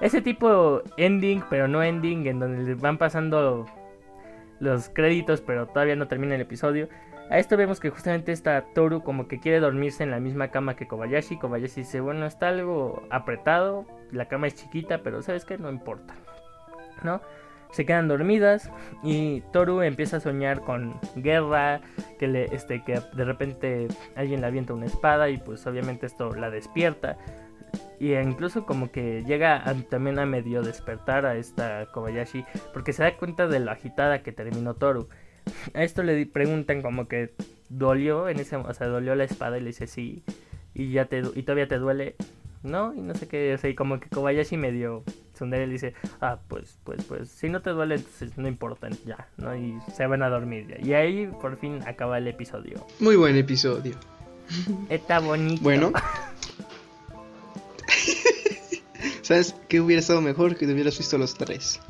ese 0.00 0.20
tipo 0.20 0.82
ending, 0.96 1.42
pero 1.48 1.68
no 1.68 1.82
ending, 1.82 2.26
en 2.26 2.40
donde 2.40 2.74
van 2.74 2.98
pasando 2.98 3.66
los 4.60 4.88
créditos, 4.90 5.40
pero 5.40 5.66
todavía 5.66 5.96
no 5.96 6.08
termina 6.08 6.34
el 6.34 6.40
episodio. 6.40 6.88
A 7.30 7.38
esto 7.38 7.56
vemos 7.56 7.80
que 7.80 7.90
justamente 7.90 8.30
está 8.32 8.66
Toru 8.74 9.02
como 9.02 9.26
que 9.26 9.40
quiere 9.40 9.58
dormirse 9.58 10.04
en 10.04 10.10
la 10.10 10.20
misma 10.20 10.48
cama 10.48 10.76
que 10.76 10.86
Kobayashi. 10.86 11.38
Kobayashi 11.38 11.80
dice, 11.80 12.00
bueno, 12.00 12.26
está 12.26 12.48
algo 12.48 13.02
apretado, 13.10 13.84
la 14.12 14.26
cama 14.28 14.46
es 14.46 14.54
chiquita, 14.54 15.02
pero 15.02 15.22
sabes 15.22 15.44
que 15.44 15.58
no 15.58 15.70
importa. 15.70 16.14
¿No? 17.02 17.20
Se 17.72 17.84
quedan 17.84 18.08
dormidas 18.08 18.70
y 19.02 19.42
Toru 19.52 19.82
empieza 19.82 20.18
a 20.18 20.20
soñar 20.20 20.60
con 20.60 20.98
guerra, 21.16 21.80
que 22.18 22.28
le 22.28 22.44
este 22.54 22.82
que 22.84 23.00
de 23.14 23.24
repente 23.24 23.88
alguien 24.14 24.40
le 24.40 24.46
avienta 24.46 24.72
una 24.72 24.86
espada 24.86 25.28
y 25.28 25.36
pues 25.36 25.66
obviamente 25.66 26.06
esto 26.06 26.34
la 26.34 26.50
despierta 26.50 27.18
y 27.98 28.14
incluso 28.14 28.66
como 28.66 28.90
que 28.90 29.24
llega 29.24 29.64
también 29.88 30.18
a 30.18 30.26
medio 30.26 30.62
despertar 30.62 31.26
a 31.26 31.36
esta 31.36 31.86
Kobayashi 31.92 32.44
porque 32.72 32.92
se 32.92 33.02
da 33.02 33.16
cuenta 33.16 33.46
de 33.46 33.60
la 33.60 33.72
agitada 33.72 34.22
que 34.22 34.32
terminó 34.32 34.74
Toru. 34.74 35.08
A 35.74 35.82
esto 35.84 36.02
le 36.02 36.26
preguntan 36.26 36.82
como 36.82 37.08
que 37.08 37.32
dolió 37.68 38.28
en 38.28 38.40
ese, 38.40 38.56
o 38.56 38.74
sea, 38.74 38.88
dolió 38.88 39.14
la 39.14 39.24
espada 39.24 39.58
y 39.58 39.60
le 39.60 39.68
dice 39.68 39.86
sí 39.86 40.24
y 40.74 40.90
ya 40.90 41.06
te 41.06 41.22
y 41.34 41.42
todavía 41.42 41.68
te 41.68 41.78
duele, 41.78 42.16
¿no? 42.62 42.94
Y 42.94 43.00
no 43.00 43.14
sé 43.14 43.28
qué, 43.28 43.54
o 43.54 43.58
sea, 43.58 43.70
y 43.70 43.74
como 43.74 44.00
que 44.00 44.08
Kobayashi 44.08 44.56
medio 44.56 45.04
Sundere 45.36 45.66
le 45.66 45.74
dice, 45.74 45.94
"Ah, 46.20 46.38
pues 46.48 46.78
pues 46.84 47.04
pues 47.04 47.28
si 47.28 47.48
no 47.48 47.60
te 47.60 47.70
duele 47.70 47.96
entonces 47.96 48.36
no 48.36 48.48
importa, 48.48 48.88
ya", 49.04 49.28
¿no? 49.36 49.54
Y 49.54 49.78
se 49.94 50.06
van 50.06 50.22
a 50.22 50.28
dormir 50.28 50.66
ya. 50.68 50.84
Y 50.84 50.94
ahí 50.94 51.26
por 51.26 51.58
fin 51.58 51.80
acaba 51.86 52.18
el 52.18 52.28
episodio. 52.28 52.84
Muy 53.00 53.16
buen 53.16 53.36
episodio. 53.36 53.96
Está 54.88 55.18
bonito. 55.18 55.62
Bueno, 55.62 55.92
¿Sabes 59.22 59.54
qué 59.68 59.80
hubiera 59.80 60.00
estado 60.00 60.20
mejor 60.20 60.56
que 60.56 60.66
te 60.66 60.72
hubieras 60.72 60.98
visto 60.98 61.18
los 61.18 61.34
tres? 61.34 61.80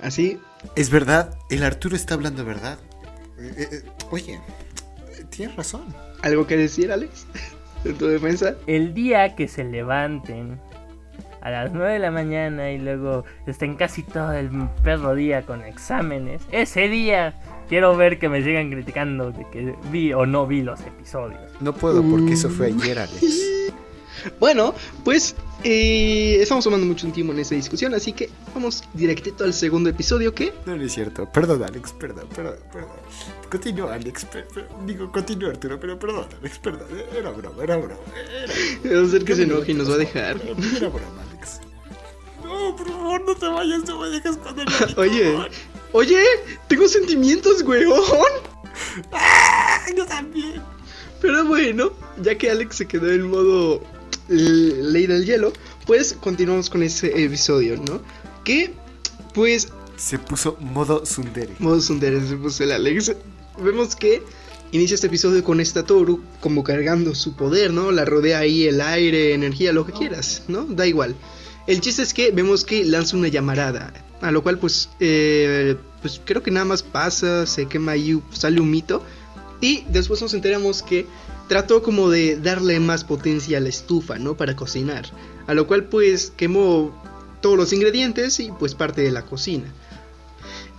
Así. 0.00 0.38
Es 0.76 0.90
verdad, 0.90 1.36
el 1.50 1.62
Arturo 1.62 1.96
está 1.96 2.14
hablando 2.14 2.44
verdad. 2.44 2.78
Eh, 3.38 3.54
eh, 3.56 3.68
eh, 3.72 3.82
oye, 4.10 4.40
tienes 5.30 5.56
razón. 5.56 5.94
¿Algo 6.22 6.46
que 6.46 6.56
decir, 6.56 6.90
Alex? 6.90 7.26
¿En 7.84 7.96
tu 7.96 8.06
defensa? 8.06 8.56
El 8.66 8.92
día 8.94 9.36
que 9.36 9.46
se 9.46 9.64
levanten 9.64 10.60
a 11.48 11.64
las 11.64 11.72
9 11.72 11.94
de 11.94 11.98
la 11.98 12.10
mañana 12.10 12.70
y 12.70 12.78
luego 12.78 13.24
estén 13.46 13.74
casi 13.74 14.02
todo 14.02 14.32
el 14.32 14.50
perro 14.82 15.14
día 15.14 15.42
con 15.42 15.62
exámenes, 15.62 16.42
ese 16.52 16.88
día 16.88 17.34
quiero 17.68 17.96
ver 17.96 18.18
que 18.18 18.28
me 18.28 18.42
sigan 18.42 18.70
criticando 18.70 19.32
de 19.32 19.44
que 19.50 19.74
vi 19.90 20.12
o 20.12 20.26
no 20.26 20.46
vi 20.46 20.62
los 20.62 20.80
episodios. 20.80 21.40
No 21.60 21.72
puedo 21.72 22.02
porque 22.02 22.34
eso 22.34 22.48
fue 22.48 22.66
ayer, 22.66 22.98
Alex. 22.98 23.72
Bueno, 24.38 24.74
pues 25.04 25.34
eh, 25.64 26.38
estamos 26.40 26.64
tomando 26.64 26.86
mucho 26.86 27.10
tiempo 27.10 27.32
en 27.32 27.40
esta 27.40 27.54
discusión, 27.54 27.92
así 27.94 28.12
que 28.12 28.30
vamos 28.54 28.84
directito 28.94 29.44
al 29.44 29.52
segundo 29.52 29.90
episodio 29.90 30.34
que... 30.34 30.52
No, 30.66 30.76
no 30.76 30.82
es 30.84 30.92
cierto. 30.92 31.28
Perdón, 31.32 31.64
Alex, 31.64 31.92
perdón, 31.92 32.28
perdón, 32.34 32.56
perdón. 32.72 32.90
Continúa, 33.50 33.94
Alex. 33.94 34.26
digo, 34.86 35.10
continúa, 35.10 35.50
Arturo, 35.50 35.80
pero 35.80 35.98
perdón, 35.98 36.26
Alex, 36.40 36.58
perdón. 36.58 36.86
Era 37.16 37.30
broma, 37.30 37.62
era 37.62 37.76
broma. 37.76 38.00
Era... 38.84 39.00
Va 39.00 39.06
a 39.06 39.10
ser 39.10 39.24
que 39.24 39.34
se 39.34 39.42
enoje 39.42 39.72
y 39.72 39.74
nos 39.74 39.90
va 39.90 39.94
a 39.94 39.98
dejar. 39.98 40.36
Era 40.76 40.88
broma, 40.88 41.22
Alex. 41.30 41.60
No, 42.44 42.76
por 42.76 42.88
favor, 42.88 43.24
no 43.26 43.34
te 43.34 43.46
vayas, 43.46 43.84
no 43.84 44.00
me 44.00 44.08
dejes 44.10 44.36
con 44.36 44.60
el 44.60 44.68
Oye, 44.96 45.38
oye, 45.92 46.22
tengo 46.68 46.86
sentimientos, 46.86 47.62
weón. 47.62 47.94
¡Ah! 49.12 49.80
Yo 49.96 50.06
también. 50.06 50.62
Pero 51.20 51.44
bueno, 51.46 51.90
ya 52.22 52.38
que 52.38 52.50
Alex 52.50 52.76
se 52.76 52.86
quedó 52.86 53.10
en 53.10 53.28
modo 53.28 53.82
ley 54.28 55.06
del 55.06 55.24
hielo, 55.24 55.52
pues 55.86 56.16
continuamos 56.20 56.70
con 56.70 56.82
ese 56.82 57.24
episodio, 57.24 57.76
¿no? 57.76 58.00
Que, 58.44 58.72
pues... 59.34 59.68
Se 59.96 60.18
puso 60.18 60.56
modo 60.60 61.04
Sundere. 61.04 61.54
Modo 61.58 61.80
Sundere 61.80 62.20
se 62.26 62.36
puso 62.36 62.64
el 62.64 62.72
Alex. 62.72 63.12
Vemos 63.60 63.96
que 63.96 64.22
inicia 64.70 64.94
este 64.94 65.08
episodio 65.08 65.42
con 65.42 65.60
esta 65.60 65.84
Toru 65.84 66.22
como 66.40 66.62
cargando 66.62 67.14
su 67.14 67.34
poder, 67.34 67.72
¿no? 67.72 67.90
La 67.90 68.04
rodea 68.04 68.38
ahí 68.38 68.66
el 68.66 68.80
aire, 68.80 69.34
energía, 69.34 69.72
lo 69.72 69.86
que 69.86 69.92
quieras, 69.92 70.42
¿no? 70.46 70.64
Da 70.64 70.86
igual. 70.86 71.16
El 71.66 71.80
chiste 71.80 72.02
es 72.02 72.14
que 72.14 72.30
vemos 72.30 72.64
que 72.64 72.84
lanza 72.84 73.16
una 73.16 73.28
llamarada, 73.28 73.92
a 74.20 74.30
lo 74.30 74.42
cual 74.42 74.58
pues, 74.58 74.88
eh, 75.00 75.76
pues 76.00 76.20
creo 76.24 76.42
que 76.42 76.50
nada 76.50 76.64
más 76.64 76.82
pasa, 76.82 77.44
se 77.46 77.66
quema 77.66 77.92
ahí, 77.92 78.20
sale 78.32 78.60
un 78.60 78.70
mito. 78.70 79.02
Y 79.60 79.84
después 79.88 80.22
nos 80.22 80.34
enteramos 80.34 80.82
que 80.82 81.06
trató 81.48 81.82
como 81.82 82.10
de 82.10 82.36
darle 82.36 82.78
más 82.78 83.04
potencia 83.04 83.58
a 83.58 83.60
la 83.60 83.68
estufa, 83.68 84.18
¿no? 84.18 84.36
Para 84.36 84.54
cocinar. 84.54 85.06
A 85.46 85.54
lo 85.54 85.66
cual 85.66 85.84
pues 85.84 86.32
quemó 86.36 86.94
todos 87.40 87.56
los 87.56 87.72
ingredientes 87.72 88.38
y 88.40 88.50
pues 88.50 88.74
parte 88.74 89.02
de 89.02 89.10
la 89.10 89.24
cocina. 89.24 89.72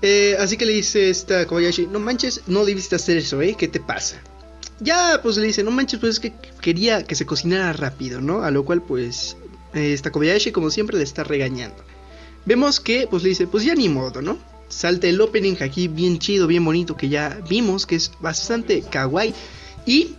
Eh, 0.01 0.37
así 0.39 0.55
que 0.55 0.65
le 0.65 0.73
dice 0.73 1.09
esta 1.09 1.45
Kobayashi, 1.45 1.87
no 1.87 1.99
manches, 1.99 2.41
no 2.47 2.65
debiste 2.65 2.95
hacer 2.95 3.17
eso, 3.17 3.41
¿eh? 3.41 3.55
¿Qué 3.57 3.67
te 3.67 3.79
pasa? 3.79 4.21
Ya, 4.79 5.19
pues 5.21 5.35
le 5.35 5.47
dice, 5.47 5.63
no 5.63 5.71
manches, 5.71 5.99
pues 5.99 6.13
es 6.13 6.19
que 6.21 6.33
quería 6.61 7.03
que 7.03 7.15
se 7.15 7.25
cocinara 7.25 7.73
rápido, 7.73 8.21
¿no? 8.21 8.43
A 8.43 8.51
lo 8.51 8.63
cual 8.63 8.81
pues 8.81 9.35
esta 9.73 10.11
Kobayashi 10.11 10.51
como 10.51 10.69
siempre 10.69 10.97
le 10.97 11.03
está 11.03 11.23
regañando. 11.23 11.83
Vemos 12.45 12.79
que 12.79 13.07
pues 13.09 13.23
le 13.23 13.29
dice, 13.29 13.47
pues 13.47 13.65
ya 13.65 13.75
ni 13.75 13.89
modo, 13.89 14.21
¿no? 14.21 14.37
Salta 14.69 15.07
el 15.07 15.19
opening 15.19 15.55
aquí 15.61 15.87
bien 15.87 16.19
chido, 16.19 16.47
bien 16.47 16.63
bonito 16.63 16.95
que 16.95 17.09
ya 17.09 17.41
vimos, 17.49 17.85
que 17.85 17.95
es 17.95 18.11
bastante 18.21 18.83
kawaii. 18.83 19.33
Y 19.85 20.15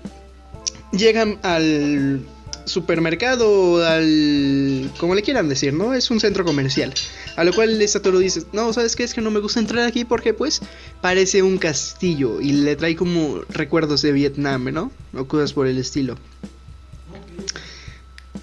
llegan 0.93 1.39
al 1.43 2.21
supermercado, 2.65 3.85
al... 3.85 4.91
como 4.99 5.15
le 5.15 5.23
quieran 5.23 5.49
decir, 5.49 5.73
¿no? 5.73 5.95
Es 5.95 6.11
un 6.11 6.21
centro 6.21 6.45
comercial. 6.45 6.95
A 7.37 7.45
lo 7.45 7.53
cual 7.53 7.87
Satoru 7.89 8.19
dice, 8.19 8.45
no, 8.53 8.73
¿sabes 8.73 8.97
qué? 8.97 9.05
Es 9.05 9.15
que 9.15 9.21
no 9.21 9.31
me 9.31 9.41
gusta 9.41 9.61
entrar 9.61 9.87
aquí 9.87 10.05
porque 10.05 10.35
pues 10.35 10.61
parece 11.01 11.43
un 11.43 11.59
castillo 11.59 12.41
y 12.41 12.53
le 12.53 12.77
trae 12.77 12.97
como 12.97 13.41
recuerdos 13.49 14.03
de 14.03 14.13
Vietnam, 14.13 14.65
¿no? 14.73 14.93
O 15.15 15.25
cosas 15.25 15.53
por 15.53 15.67
el 15.67 15.79
estilo. 15.79 16.17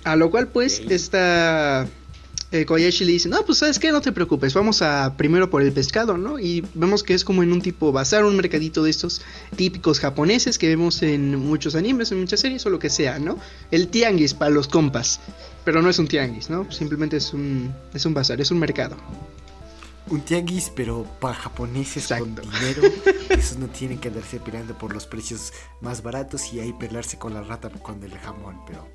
A 0.03 0.15
lo 0.15 0.29
cual 0.31 0.47
pues 0.47 0.81
esta 0.89 1.87
eh, 2.51 2.65
Koyashi 2.65 3.03
le 3.03 3.11
dice, 3.11 3.27
no, 3.27 3.43
pues 3.45 3.57
sabes 3.57 3.77
qué, 3.77 3.91
no 3.91 3.99
te 3.99 4.13
preocupes, 4.13 4.53
vamos 4.53 4.81
a 4.81 5.15
primero 5.17 5.49
por 5.49 5.61
el 5.61 5.73
pescado, 5.73 6.17
¿no? 6.17 6.39
Y 6.39 6.63
vemos 6.73 7.03
que 7.03 7.13
es 7.13 7.25
como 7.25 7.43
en 7.43 7.51
un 7.51 7.61
tipo 7.61 7.91
bazar, 7.91 8.23
un 8.23 8.37
mercadito 8.37 8.83
de 8.83 8.89
estos 8.89 9.21
típicos 9.57 9.99
japoneses 9.99 10.57
que 10.57 10.69
vemos 10.69 11.01
en 11.03 11.35
muchos 11.35 11.75
animes, 11.75 12.11
en 12.13 12.21
muchas 12.21 12.39
series 12.39 12.65
o 12.65 12.69
lo 12.69 12.79
que 12.79 12.89
sea, 12.89 13.19
¿no? 13.19 13.37
El 13.69 13.89
tianguis 13.89 14.33
para 14.33 14.49
los 14.49 14.69
compas, 14.69 15.19
pero 15.65 15.81
no 15.81 15.89
es 15.89 15.99
un 15.99 16.07
tianguis, 16.07 16.49
¿no? 16.49 16.71
Simplemente 16.71 17.17
es 17.17 17.33
un, 17.33 17.73
es 17.93 18.05
un 18.05 18.13
bazar, 18.13 18.39
es 18.39 18.49
un 18.49 18.59
mercado. 18.59 18.95
Un 20.09 20.21
tianguis, 20.21 20.71
pero 20.73 21.05
para 21.19 21.33
japoneses 21.33 22.07
con 22.07 22.33
dinero. 22.33 22.81
Esos 23.29 23.57
no 23.57 23.67
tienen 23.67 23.99
que 23.99 24.07
andarse 24.07 24.39
peleando 24.39 24.77
por 24.77 24.93
los 24.93 25.05
precios 25.05 25.51
más 25.81 26.01
baratos 26.01 26.53
y 26.53 26.61
ahí 26.61 26.71
pelearse 26.71 27.17
con 27.17 27.33
la 27.33 27.43
rata 27.43 27.69
con 27.69 28.01
el 28.01 28.17
jamón, 28.17 28.55
pero 28.65 28.87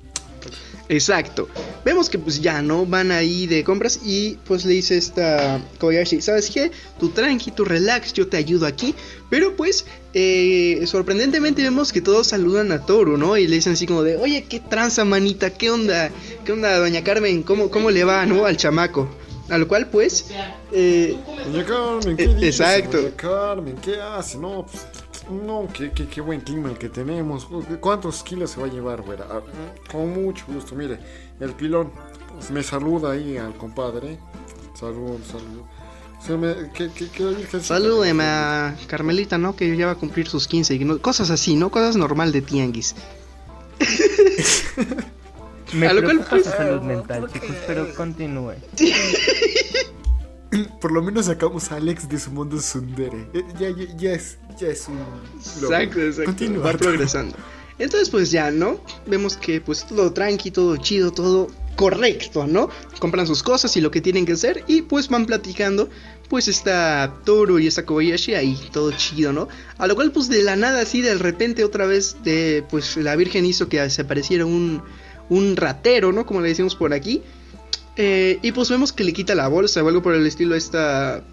Exacto. 0.89 1.47
Vemos 1.85 2.09
que 2.09 2.19
pues 2.19 2.41
ya, 2.41 2.61
¿no? 2.61 2.85
Van 2.85 3.11
ahí 3.11 3.47
de 3.47 3.63
compras 3.63 3.99
y 4.03 4.37
pues 4.45 4.65
le 4.65 4.73
dice 4.73 4.97
esta 4.97 5.61
Koyashi, 5.79 6.21
¿sabes 6.21 6.49
qué? 6.49 6.71
Tu 6.99 7.09
tranqui, 7.09 7.51
tu 7.51 7.65
relax, 7.65 8.13
yo 8.13 8.27
te 8.27 8.37
ayudo 8.37 8.65
aquí. 8.65 8.93
Pero 9.29 9.55
pues, 9.55 9.85
eh, 10.13 10.83
sorprendentemente 10.85 11.61
vemos 11.61 11.91
que 11.91 12.01
todos 12.01 12.27
saludan 12.27 12.71
a 12.71 12.85
Toru, 12.85 13.17
¿no? 13.17 13.37
Y 13.37 13.47
le 13.47 13.55
dicen 13.55 13.73
así 13.73 13.87
como 13.87 14.03
de, 14.03 14.17
oye, 14.17 14.45
qué 14.47 14.59
tranza, 14.59 15.05
manita, 15.05 15.51
qué 15.51 15.71
onda, 15.71 16.11
qué 16.45 16.51
onda, 16.51 16.77
doña 16.77 17.03
Carmen, 17.03 17.43
¿cómo, 17.43 17.69
cómo 17.69 17.89
le 17.89 18.03
va, 18.03 18.25
¿no? 18.25 18.45
Al 18.45 18.57
chamaco. 18.57 19.09
A 19.49 19.57
lo 19.57 19.67
cual 19.67 19.87
pues... 19.87 20.27
Eh, 20.71 21.17
doña 21.45 21.65
Carmen, 21.65 22.17
¿qué 22.17 22.23
eh, 22.23 22.37
Exacto. 22.41 22.97
Doña 22.97 23.15
Carmen, 23.15 23.75
¿qué 23.81 24.01
hace? 24.01 24.37
No, 24.37 24.65
pues 24.69 24.85
no, 25.29 25.67
qué, 25.73 25.91
qué, 25.91 26.21
buen 26.21 26.41
clima 26.41 26.69
el 26.69 26.77
que 26.77 26.89
tenemos. 26.89 27.47
¿Cuántos 27.79 28.23
kilos 28.23 28.51
se 28.51 28.59
va 28.61 28.67
a 28.67 28.69
llevar, 28.69 29.01
güera? 29.01 29.25
Ah, 29.29 29.41
con 29.91 30.13
mucho 30.13 30.45
gusto, 30.47 30.75
mire, 30.75 30.99
el 31.39 31.51
pilón 31.53 31.91
pues, 32.33 32.51
me 32.51 32.63
saluda 32.63 33.11
ahí 33.11 33.37
al 33.37 33.55
compadre. 33.55 34.17
Salud, 34.73 35.19
salud. 35.29 35.61
Salúdeme 37.61 38.23
a 38.23 38.77
Carmelita, 38.87 39.37
¿no? 39.37 39.55
Que 39.57 39.75
ya 39.75 39.87
va 39.87 39.91
a 39.91 39.95
cumplir 39.95 40.27
sus 40.29 40.47
15. 40.47 40.99
cosas 41.01 41.29
así, 41.29 41.55
¿no? 41.55 41.69
Cosas 41.69 41.97
normal 41.97 42.31
de 42.31 42.41
tianguis. 42.41 42.95
Me 45.73 45.87
A 45.87 45.93
lo 45.93 46.03
cual, 46.03 46.19
preocupa 46.19 46.29
pues- 46.43 46.55
salud 46.55 46.81
mental, 46.81 47.29
chicos, 47.33 47.49
pero 47.65 47.93
continúe. 47.95 48.53
Por 50.83 50.91
lo 50.91 51.01
menos 51.01 51.27
sacamos 51.27 51.71
a 51.71 51.77
Alex 51.77 52.09
de 52.09 52.19
su 52.19 52.29
mundo 52.29 52.59
sundere. 52.59 53.25
Eh, 53.33 53.41
Ya, 53.57 53.69
ya, 53.69 53.85
ya 53.95 54.11
es, 54.15 54.37
ya 54.59 54.67
es 54.67 54.85
un. 54.89 54.99
Exacto, 55.37 56.01
exacto. 56.01 56.25
Continúa, 56.25 56.63
Va 56.65 56.69
Arturo. 56.71 56.89
progresando. 56.89 57.37
Entonces, 57.79 58.09
pues 58.09 58.31
ya, 58.31 58.51
¿no? 58.51 58.81
Vemos 59.07 59.37
que 59.37 59.61
pues 59.61 59.87
todo 59.87 60.11
tranqui, 60.11 60.51
todo 60.51 60.75
chido, 60.75 61.11
todo 61.13 61.47
correcto, 61.77 62.45
¿no? 62.47 62.67
Compran 62.99 63.25
sus 63.27 63.43
cosas 63.43 63.77
y 63.77 63.81
lo 63.81 63.91
que 63.91 64.01
tienen 64.01 64.25
que 64.25 64.33
hacer 64.33 64.65
y 64.67 64.81
pues 64.81 65.07
van 65.07 65.25
platicando. 65.25 65.87
Pues 66.29 66.49
está 66.49 67.15
Toru 67.23 67.59
y 67.59 67.67
está 67.67 67.85
Kobayashi 67.85 68.33
ahí, 68.33 68.59
todo 68.73 68.91
chido, 68.91 69.31
¿no? 69.31 69.47
A 69.77 69.87
lo 69.87 69.95
cual 69.95 70.11
pues 70.11 70.27
de 70.27 70.43
la 70.43 70.57
nada 70.57 70.81
así 70.81 71.01
de 71.01 71.15
repente 71.15 71.63
otra 71.63 71.85
vez 71.85 72.17
de 72.25 72.65
pues 72.69 72.97
la 72.97 73.15
Virgen 73.15 73.45
hizo 73.45 73.69
que 73.69 73.89
se 73.89 74.01
apareciera 74.01 74.45
un, 74.45 74.81
un 75.29 75.55
ratero, 75.55 76.11
¿no? 76.11 76.25
Como 76.25 76.41
le 76.41 76.49
decimos 76.49 76.75
por 76.75 76.93
aquí. 76.93 77.23
Eh, 77.95 78.39
y 78.41 78.51
pues 78.51 78.69
vemos 78.69 78.91
que 78.91 79.03
le 79.03 79.13
quita 79.13 79.35
la 79.35 79.47
bolsa 79.47 79.83
o 79.83 79.87
algo 79.87 80.01
por 80.01 80.15
el 80.15 80.25
estilo 80.25 80.55
esta 80.55 81.23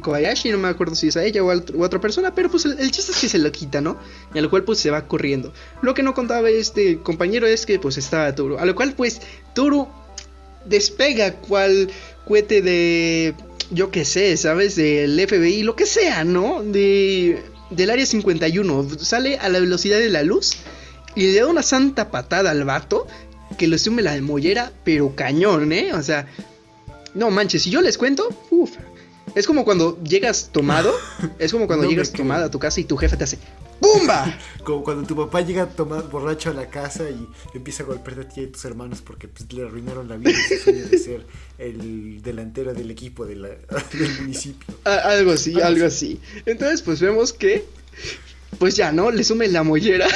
Kobayashi, 0.00 0.50
no 0.50 0.58
me 0.58 0.68
acuerdo 0.68 0.94
si 0.94 1.08
es 1.08 1.16
a 1.16 1.24
ella 1.24 1.42
o 1.42 1.50
a, 1.50 1.62
otra 1.78 2.00
persona, 2.00 2.34
pero 2.34 2.50
pues 2.50 2.64
el, 2.66 2.90
chiste 2.90 3.12
es 3.12 3.18
que 3.18 3.28
se 3.28 3.38
lo 3.38 3.50
quita, 3.50 3.80
¿no? 3.80 3.98
Y 4.34 4.38
a 4.38 4.42
lo 4.42 4.50
cual 4.50 4.64
pues 4.64 4.78
se 4.78 4.90
va 4.90 5.06
corriendo. 5.06 5.52
Lo 5.82 5.94
que 5.94 6.02
no 6.02 6.14
contaba 6.14 6.50
este 6.50 6.98
compañero 6.98 7.46
es 7.46 7.66
que 7.66 7.78
pues 7.78 7.96
estaba 7.98 8.34
Toro, 8.34 8.58
a 8.58 8.66
lo 8.66 8.74
cual 8.74 8.94
pues 8.94 9.20
Toro 9.54 9.88
despega 10.64 11.32
cual 11.34 11.90
cohete 12.26 12.62
de, 12.62 13.34
yo 13.70 13.90
qué 13.90 14.04
sé, 14.04 14.36
¿sabes? 14.36 14.76
Del 14.76 15.18
FBI, 15.26 15.62
lo 15.62 15.76
que 15.76 15.86
sea, 15.86 16.24
¿no? 16.24 16.62
De, 16.62 17.42
del 17.70 17.90
área 17.90 18.06
51, 18.06 18.88
sale 18.98 19.38
a 19.38 19.48
la 19.48 19.60
velocidad 19.60 19.98
de 19.98 20.10
la 20.10 20.22
luz 20.22 20.56
y 21.14 21.32
le 21.32 21.40
da 21.40 21.46
una 21.46 21.62
santa 21.62 22.10
patada 22.10 22.50
al 22.50 22.64
vato 22.64 23.06
que 23.58 23.66
le 23.68 23.78
sume 23.78 24.02
la 24.02 24.20
mollera, 24.20 24.72
pero 24.84 25.14
cañón, 25.14 25.72
¿eh? 25.72 25.92
O 25.92 26.02
sea, 26.02 26.26
no 27.14 27.30
manches, 27.30 27.62
si 27.62 27.70
yo 27.70 27.80
les 27.80 27.96
cuento, 27.98 28.28
uff. 28.50 28.72
Es 29.34 29.46
como 29.46 29.64
cuando 29.64 30.02
llegas 30.02 30.50
tomado, 30.52 30.94
es 31.38 31.52
como 31.52 31.66
cuando 31.66 31.84
No 31.84 31.90
llegas 31.90 32.10
tomado 32.12 32.46
a 32.46 32.50
tu 32.50 32.58
casa 32.58 32.80
y 32.80 32.84
tu 32.84 32.96
jefe 32.96 33.16
te 33.16 33.24
hace 33.24 33.38
¡Bumba! 33.78 34.38
Como 34.64 34.82
cuando 34.82 35.06
tu 35.06 35.14
papá 35.14 35.42
llega 35.42 35.66
tomado 35.66 36.08
borracho 36.08 36.48
a 36.48 36.54
la 36.54 36.70
casa 36.70 37.04
y 37.10 37.28
empieza 37.54 37.82
a 37.82 37.86
golpearte 37.86 38.22
a 38.22 38.28
ti 38.28 38.40
y 38.40 38.44
a 38.44 38.50
tus 38.52 38.64
hermanos 38.64 39.02
porque 39.02 39.28
pues, 39.28 39.52
le 39.52 39.64
arruinaron 39.64 40.08
la 40.08 40.16
vida 40.16 40.30
y 40.30 40.34
su 40.56 40.64
sueño 40.64 40.86
de 40.86 40.98
ser 40.98 41.26
el 41.58 42.22
delantero 42.22 42.72
del 42.72 42.90
equipo 42.90 43.26
de 43.26 43.36
la- 43.36 43.48
del 43.92 44.20
municipio. 44.22 44.66
Algo 44.84 45.32
así, 45.32 45.60
algo 45.60 45.84
así. 45.84 46.18
Entonces, 46.46 46.80
pues 46.80 47.00
vemos 47.00 47.34
que, 47.34 47.66
pues 48.58 48.76
ya, 48.76 48.92
¿no? 48.92 49.10
Le 49.10 49.22
sume 49.22 49.46
la 49.48 49.62
mollera. 49.62 50.06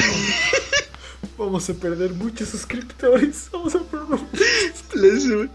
Vamos 1.40 1.70
a 1.70 1.72
perder 1.72 2.12
muchos 2.12 2.50
suscriptores. 2.50 3.48
Vamos 3.50 3.74
a 3.74 3.78
perder. 3.78 4.20
le, 4.94 5.18
sube, 5.18 5.48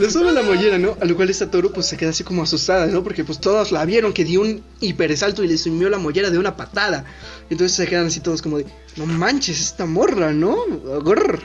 le 0.00 0.10
sube 0.10 0.32
la 0.32 0.42
mollera, 0.42 0.78
¿no? 0.78 0.96
A 1.00 1.04
lo 1.04 1.14
cual 1.14 1.30
esta 1.30 1.48
Toro 1.48 1.72
pues 1.72 1.86
se 1.86 1.96
queda 1.96 2.10
así 2.10 2.24
como 2.24 2.42
asustada, 2.42 2.86
¿no? 2.86 3.04
Porque 3.04 3.22
pues 3.22 3.38
todos 3.38 3.70
la 3.70 3.84
vieron 3.84 4.12
que 4.12 4.24
dio 4.24 4.40
un 4.40 4.64
hipersalto 4.80 5.44
y 5.44 5.46
le 5.46 5.56
sumió 5.56 5.88
la 5.90 5.98
mollera 5.98 6.30
de 6.30 6.40
una 6.40 6.56
patada. 6.56 7.04
Entonces 7.50 7.76
se 7.76 7.86
quedan 7.86 8.06
así 8.06 8.18
todos 8.18 8.42
como 8.42 8.58
de, 8.58 8.66
no 8.96 9.06
manches, 9.06 9.60
esta 9.60 9.86
morra, 9.86 10.32
¿no? 10.32 10.56
Grrr. 11.04 11.40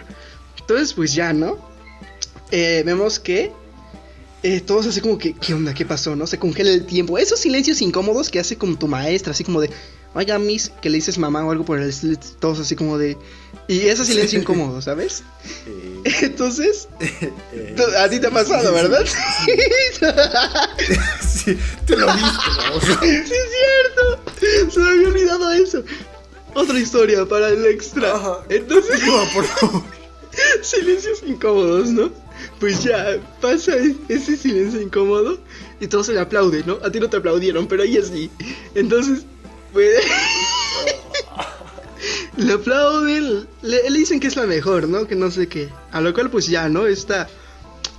Entonces 0.59 0.93
pues 0.93 1.13
ya, 1.13 1.31
¿no? 1.31 1.59
Eh, 2.49 2.81
vemos 2.83 3.19
que 3.19 3.51
eh, 4.41 4.59
todos 4.61 4.87
así 4.87 5.01
como 5.01 5.19
que, 5.19 5.33
¿qué 5.35 5.53
onda? 5.53 5.75
¿Qué 5.75 5.85
pasó? 5.85 6.15
¿No? 6.15 6.25
Se 6.25 6.39
congela 6.39 6.71
el 6.71 6.87
tiempo. 6.87 7.19
Esos 7.19 7.41
silencios 7.41 7.79
incómodos 7.79 8.31
que 8.31 8.39
hace 8.39 8.57
como 8.57 8.75
tu 8.75 8.87
maestra, 8.87 9.33
así 9.33 9.43
como 9.43 9.61
de, 9.61 9.69
oiga, 10.15 10.39
miss, 10.39 10.71
que 10.81 10.89
le 10.89 10.95
dices 10.95 11.19
mamá 11.19 11.45
o 11.45 11.51
algo 11.51 11.63
por 11.63 11.79
el 11.79 11.89
estilo, 11.89 12.17
todos 12.39 12.59
así 12.59 12.75
como 12.75 12.97
de... 12.97 13.17
Y 13.67 13.81
ese 13.87 14.05
silencio 14.05 14.39
incómodo, 14.39 14.81
¿sabes? 14.81 15.23
Eh, 15.65 16.01
Entonces, 16.23 16.87
eh, 16.99 17.75
A 17.97 18.09
ti 18.09 18.19
te 18.19 18.27
ha 18.27 18.31
pasado, 18.31 18.67
sí, 18.67 18.73
¿verdad? 18.73 19.05
Sí, 21.21 21.57
tú 21.85 21.95
lo 21.97 22.07
viste, 22.07 22.29
vamos. 22.57 22.83
Sí, 23.01 23.09
es 23.09 23.29
cierto. 23.29 24.71
Se 24.71 24.79
me 24.79 24.89
había 24.89 25.07
olvidado 25.07 25.51
eso. 25.51 25.83
Otra 26.53 26.79
historia 26.79 27.25
para 27.25 27.49
el 27.49 27.65
extra. 27.65 28.15
Ajá. 28.15 28.39
Entonces, 28.49 29.01
No, 29.05 29.23
por 29.33 29.45
favor. 29.45 29.83
silencios 30.61 31.21
incómodos, 31.25 31.89
¿no? 31.89 32.11
Pues 32.59 32.83
ya 32.83 33.17
pasa 33.41 33.75
e- 33.75 33.95
ese 34.09 34.35
silencio 34.37 34.81
incómodo 34.81 35.39
y 35.79 35.87
todos 35.87 36.07
se 36.07 36.13
le 36.13 36.19
aplauden, 36.19 36.63
¿no? 36.65 36.79
A 36.83 36.91
ti 36.91 36.99
no 36.99 37.09
te 37.09 37.17
aplaudieron, 37.17 37.67
pero 37.67 37.83
a 37.83 37.85
ella 37.85 38.01
sí. 38.03 38.29
Entonces, 38.75 39.23
pues. 39.71 39.99
Le 42.37 42.53
aplauden, 42.53 43.47
le, 43.61 43.89
le 43.89 43.99
dicen 43.99 44.19
que 44.19 44.27
es 44.27 44.35
la 44.35 44.45
mejor, 44.45 44.87
¿no? 44.87 45.07
Que 45.07 45.15
no 45.15 45.29
sé 45.31 45.47
qué. 45.47 45.69
A 45.91 46.01
lo 46.01 46.13
cual, 46.13 46.29
pues 46.29 46.47
ya, 46.47 46.69
¿no? 46.69 46.87
Esta 46.87 47.27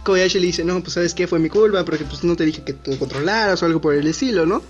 Kobayashi 0.05 0.39
le 0.39 0.47
dice, 0.47 0.65
no, 0.65 0.81
pues 0.81 0.93
sabes 0.93 1.15
qué, 1.15 1.27
fue 1.27 1.39
mi 1.39 1.49
culpa, 1.49 1.85
porque 1.85 2.05
pues 2.05 2.23
no 2.25 2.37
te 2.37 2.45
dije 2.45 2.63
que 2.63 2.75
te 2.75 2.99
controlaras 2.99 3.63
o 3.63 3.67
algo 3.67 3.81
por 3.81 3.95
el 3.95 4.07
estilo, 4.07 4.47
¿no? 4.47 4.63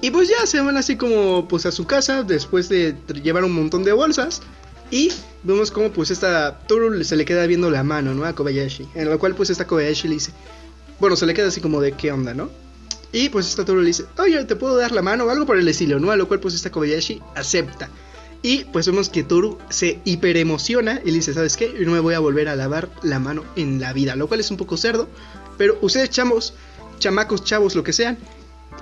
Y 0.00 0.10
pues 0.10 0.28
ya 0.28 0.46
se 0.46 0.60
van 0.60 0.76
así 0.76 0.96
como 0.96 1.46
pues 1.48 1.66
a 1.66 1.72
su 1.72 1.86
casa 1.86 2.22
después 2.22 2.68
de 2.68 2.96
llevar 3.22 3.44
un 3.44 3.52
montón 3.52 3.84
de 3.84 3.92
bolsas. 3.92 4.42
Y 4.90 5.12
vemos 5.42 5.70
como 5.70 5.90
pues 5.90 6.10
esta 6.10 6.60
Toru 6.66 7.02
se 7.02 7.16
le 7.16 7.24
queda 7.24 7.46
viendo 7.46 7.70
la 7.70 7.82
mano, 7.82 8.14
¿no? 8.14 8.24
A 8.24 8.34
Kobayashi. 8.34 8.88
En 8.94 9.10
lo 9.10 9.18
cual 9.18 9.34
pues 9.34 9.50
esta 9.50 9.66
Kobayashi 9.66 10.08
le 10.08 10.14
dice, 10.14 10.32
bueno, 11.00 11.16
se 11.16 11.26
le 11.26 11.34
queda 11.34 11.48
así 11.48 11.60
como 11.60 11.80
de 11.80 11.92
qué 11.92 12.12
onda, 12.12 12.34
¿no? 12.34 12.50
Y 13.12 13.28
pues 13.28 13.46
esta 13.46 13.64
Toru 13.64 13.80
le 13.80 13.88
dice, 13.88 14.04
oye, 14.18 14.44
¿te 14.44 14.56
puedo 14.56 14.76
dar 14.76 14.92
la 14.92 15.02
mano? 15.02 15.24
O 15.24 15.30
algo 15.30 15.46
por 15.46 15.58
el 15.58 15.66
estilo, 15.68 15.98
¿no? 15.98 16.10
A 16.10 16.16
lo 16.16 16.28
cual 16.28 16.40
pues 16.40 16.54
esta 16.54 16.70
Kobayashi 16.70 17.22
acepta. 17.34 17.88
Y 18.42 18.64
pues 18.66 18.86
vemos 18.86 19.08
que 19.08 19.22
Toru 19.24 19.58
se 19.70 20.00
hiperemociona 20.04 21.00
y 21.04 21.10
le 21.10 21.14
dice, 21.18 21.34
¿sabes 21.34 21.56
qué? 21.56 21.72
Yo 21.78 21.84
no 21.86 21.92
me 21.92 22.00
voy 22.00 22.14
a 22.14 22.18
volver 22.20 22.48
a 22.48 22.56
lavar 22.56 22.90
la 23.02 23.18
mano 23.18 23.44
en 23.56 23.80
la 23.80 23.92
vida. 23.92 24.14
Lo 24.16 24.28
cual 24.28 24.40
es 24.40 24.50
un 24.50 24.56
poco 24.56 24.76
cerdo. 24.76 25.08
Pero 25.58 25.78
ustedes 25.80 26.10
chamos, 26.10 26.54
chamacos, 26.98 27.42
chavos, 27.44 27.74
lo 27.74 27.82
que 27.82 27.92
sean, 27.92 28.18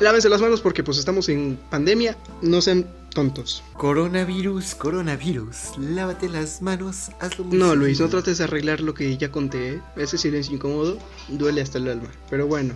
lávense 0.00 0.28
las 0.28 0.40
manos 0.40 0.60
porque 0.60 0.82
pues 0.82 0.98
estamos 0.98 1.28
en 1.28 1.58
pandemia. 1.70 2.16
No 2.42 2.60
sean 2.60 2.86
tontos. 3.14 3.62
Coronavirus, 3.74 4.74
coronavirus. 4.74 5.78
Lávate 5.78 6.28
las 6.28 6.60
manos, 6.60 7.10
hazlo 7.20 7.44
muy 7.44 7.56
No, 7.56 7.74
Luis, 7.76 8.00
no 8.00 8.08
trates 8.08 8.38
de 8.38 8.44
arreglar 8.44 8.80
lo 8.80 8.92
que 8.92 9.16
ya 9.16 9.30
conté. 9.30 9.74
¿eh? 9.74 9.80
Ese 9.96 10.18
silencio 10.18 10.52
incómodo 10.52 10.98
duele 11.28 11.62
hasta 11.62 11.78
el 11.78 11.88
alma. 11.88 12.10
Pero 12.28 12.46
bueno, 12.48 12.74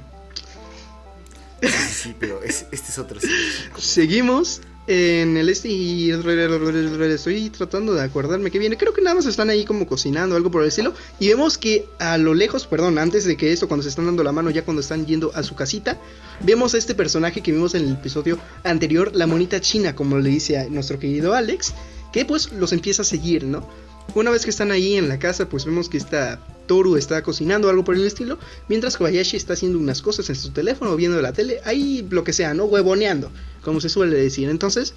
Sí, 1.60 1.68
sí, 1.68 1.94
sí, 2.02 2.14
pero 2.18 2.40
es- 2.44 2.66
este 2.70 2.90
es 2.92 2.98
otro 3.00 3.18
silencio. 3.18 3.70
seguimos 3.78 4.60
en 4.88 5.36
el 5.36 5.50
este 5.50 5.68
y 5.68 6.10
estoy 6.10 7.50
tratando 7.50 7.92
de 7.92 8.02
acordarme 8.02 8.50
que 8.50 8.58
viene. 8.58 8.78
Creo 8.78 8.94
que 8.94 9.02
nada 9.02 9.14
más 9.14 9.26
están 9.26 9.50
ahí 9.50 9.66
como 9.66 9.86
cocinando, 9.86 10.34
algo 10.34 10.50
por 10.50 10.62
el 10.62 10.68
estilo. 10.68 10.94
Y 11.20 11.28
vemos 11.28 11.58
que 11.58 11.86
a 11.98 12.16
lo 12.16 12.32
lejos, 12.32 12.66
perdón, 12.66 12.98
antes 12.98 13.26
de 13.26 13.36
que 13.36 13.52
esto, 13.52 13.68
cuando 13.68 13.82
se 13.82 13.90
están 13.90 14.06
dando 14.06 14.24
la 14.24 14.32
mano, 14.32 14.48
ya 14.48 14.64
cuando 14.64 14.80
están 14.80 15.04
yendo 15.04 15.30
a 15.34 15.42
su 15.42 15.54
casita, 15.54 16.00
vemos 16.40 16.74
a 16.74 16.78
este 16.78 16.94
personaje 16.94 17.42
que 17.42 17.52
vimos 17.52 17.74
en 17.74 17.84
el 17.84 17.92
episodio 17.92 18.38
anterior, 18.64 19.10
la 19.14 19.26
monita 19.26 19.60
china, 19.60 19.94
como 19.94 20.18
le 20.18 20.30
dice 20.30 20.70
nuestro 20.70 20.98
querido 20.98 21.34
Alex, 21.34 21.74
que 22.10 22.24
pues 22.24 22.50
los 22.52 22.72
empieza 22.72 23.02
a 23.02 23.04
seguir, 23.04 23.44
¿no? 23.44 23.68
Una 24.14 24.30
vez 24.30 24.44
que 24.44 24.50
están 24.50 24.70
ahí 24.70 24.94
en 24.94 25.10
la 25.10 25.18
casa, 25.18 25.50
pues 25.50 25.66
vemos 25.66 25.90
que 25.90 25.98
esta 25.98 26.40
Toru 26.68 26.96
está 26.96 27.20
cocinando 27.22 27.68
algo 27.68 27.82
por 27.82 27.96
el 27.96 28.06
estilo, 28.06 28.38
mientras 28.68 28.96
Kobayashi 28.96 29.36
está 29.36 29.54
haciendo 29.54 29.78
unas 29.80 30.00
cosas 30.02 30.28
en 30.28 30.36
su 30.36 30.50
teléfono, 30.52 30.94
viendo 30.94 31.20
la 31.20 31.32
tele, 31.32 31.60
ahí 31.64 32.06
lo 32.08 32.22
que 32.22 32.32
sea, 32.32 32.54
¿no? 32.54 32.66
Huevoneando, 32.66 33.32
como 33.64 33.80
se 33.80 33.88
suele 33.88 34.16
decir. 34.16 34.48
Entonces, 34.48 34.94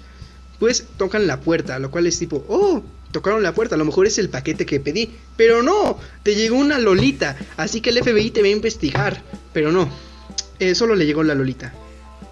pues 0.60 0.84
tocan 0.96 1.26
la 1.26 1.40
puerta, 1.40 1.80
lo 1.80 1.90
cual 1.90 2.06
es 2.06 2.16
tipo, 2.16 2.44
oh, 2.48 2.84
tocaron 3.10 3.42
la 3.42 3.52
puerta, 3.52 3.74
a 3.74 3.78
lo 3.78 3.84
mejor 3.84 4.06
es 4.06 4.18
el 4.18 4.28
paquete 4.28 4.64
que 4.64 4.78
pedí, 4.78 5.10
pero 5.36 5.64
no, 5.64 5.98
te 6.22 6.36
llegó 6.36 6.56
una 6.56 6.78
Lolita, 6.78 7.36
así 7.56 7.80
que 7.80 7.90
el 7.90 7.98
FBI 7.98 8.30
te 8.30 8.42
va 8.42 8.46
a 8.46 8.50
investigar, 8.50 9.22
pero 9.52 9.72
no, 9.72 9.88
eh, 10.60 10.76
solo 10.76 10.94
le 10.94 11.06
llegó 11.06 11.24
la 11.24 11.34
Lolita. 11.34 11.72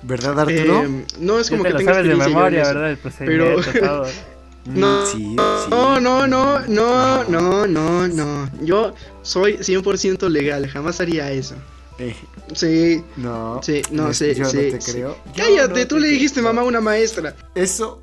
¿Verdad, 0.03 0.39
Arturo? 0.39 0.85
Eh, 0.85 1.05
no 1.19 1.41
es 1.41 1.51
como 1.51 1.63
te 1.65 1.69
que 1.69 1.73
lo 1.73 1.79
tenga 1.79 1.93
sabes 1.95 2.07
de 2.07 2.15
experiencia 2.15 2.17
yo 2.17 2.23
en 2.25 2.35
memoria, 2.35 2.63
eso. 2.63 2.75
¿verdad? 2.75 2.91
El 2.91 2.97
procedimiento, 2.99 3.63
pero- 3.73 3.87
todo. 3.87 4.07
no, 4.67 5.07
sí, 5.07 5.19
sí. 5.19 5.37
No, 5.71 6.01
no, 6.01 6.27
no, 6.27 6.61
no, 6.67 7.25
no, 7.25 7.67
no, 7.67 8.09
no. 8.09 8.51
Yo 8.63 8.95
soy 9.23 9.57
100% 9.59 10.29
legal, 10.29 10.67
jamás 10.69 11.01
haría 11.01 11.31
eso. 11.33 11.55
Eh, 11.99 12.15
Sí, 12.55 13.03
no. 13.17 13.61
sí, 13.63 13.83
no, 13.91 14.13
sí, 14.15 14.35
Yo 14.35 14.45
sí. 14.47 14.57
no 14.57 14.63
te 14.63 14.81
sí. 14.81 14.93
creo. 14.93 15.17
Cállate, 15.37 15.81
no 15.83 15.87
tú 15.89 15.99
le 15.99 16.09
dijiste 16.09 16.41
creo. 16.41 16.53
mamá 16.53 16.63
a 16.63 16.65
una 16.65 16.81
maestra. 16.81 17.37
Eso 17.55 18.03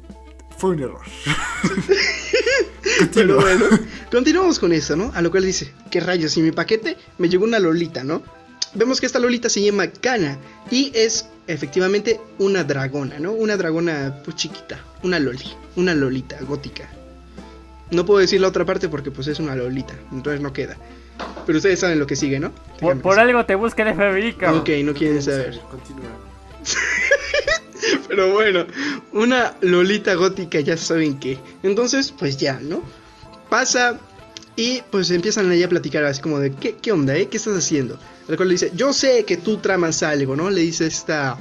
fue 0.58 0.72
un 0.72 0.80
error. 0.84 1.02
Pero 3.14 3.40
bueno, 3.42 3.66
continuamos 4.12 4.60
con 4.60 4.72
eso, 4.72 4.96
¿no? 4.96 5.12
A 5.14 5.22
lo 5.22 5.32
cual 5.32 5.46
dice, 5.46 5.74
¿qué 5.92 6.00
rayos? 6.00 6.36
Y 6.38 6.42
mi 6.42 6.52
paquete 6.52 6.98
me 7.18 7.30
llegó 7.30 7.44
una 7.44 7.60
Lolita, 7.60 8.04
¿no? 8.04 8.22
Vemos 8.78 9.00
que 9.00 9.08
esta 9.08 9.18
Lolita 9.18 9.50
se 9.50 9.64
llama 9.64 9.88
Kana 9.88 10.38
y 10.70 10.92
es 10.94 11.28
efectivamente 11.48 12.22
una 12.38 12.64
dragona, 12.64 13.18
¿no? 13.18 13.32
Una 13.32 13.58
dragona 13.58 14.22
pues 14.24 14.38
chiquita, 14.38 14.80
una 15.02 15.18
Loli, 15.20 15.52
una 15.76 15.96
Lolita 15.96 16.38
gótica. 16.42 16.88
No 17.90 18.06
puedo 18.06 18.20
decir 18.20 18.40
la 18.40 18.50
otra 18.50 18.66
parte 18.66 18.88
porque 18.88 19.10
pues 19.10 19.28
es 19.28 19.40
una 19.40 19.56
Lolita, 19.56 19.96
entonces 20.12 20.42
no 20.42 20.54
queda. 20.54 20.78
Pero 21.48 21.58
ustedes 21.58 21.80
saben 21.80 21.98
lo 21.98 22.06
que 22.06 22.16
sigue, 22.16 22.40
¿no? 22.40 22.52
Por, 22.80 23.20
algo 23.20 23.44
te 23.48 23.56
busca 23.56 23.82
el 23.82 23.96
FBI, 23.96 24.34
cabrón. 24.34 24.62
Ok, 24.62 24.70
no 24.84 24.94
quieren 24.94 25.24
saber. 25.24 25.60
Continúa. 25.72 26.06
Pero 28.08 28.32
bueno, 28.32 28.68
una 29.12 29.56
Lolita 29.62 30.14
gótica, 30.14 30.60
ya 30.60 30.78
saben 30.78 31.20
qué. 31.20 31.40
Entonces, 31.64 32.12
pues 32.12 32.38
ya, 32.38 32.60
¿no? 32.62 32.84
Pasa 33.50 34.00
Y 34.56 34.84
pues 34.92 35.10
empiezan 35.10 35.50
ahí 35.50 35.64
a 35.64 35.70
platicar 35.70 36.04
así 36.04 36.22
como 36.22 36.38
de, 36.38 36.52
¿qué, 36.52 36.76
qué 36.76 36.92
onda, 36.92 37.16
eh? 37.16 37.28
¿Qué 37.28 37.38
estás 37.38 37.58
haciendo? 37.58 37.98
Cual 38.36 38.50
le 38.50 38.56
dice, 38.56 38.72
yo 38.76 38.92
sé 38.92 39.24
que 39.24 39.38
tú 39.38 39.58
tramas 39.58 40.04
algo, 40.04 40.36
¿no? 40.36 40.50
Le 40.50 40.62
dice 40.62 40.86
esta 40.86 41.38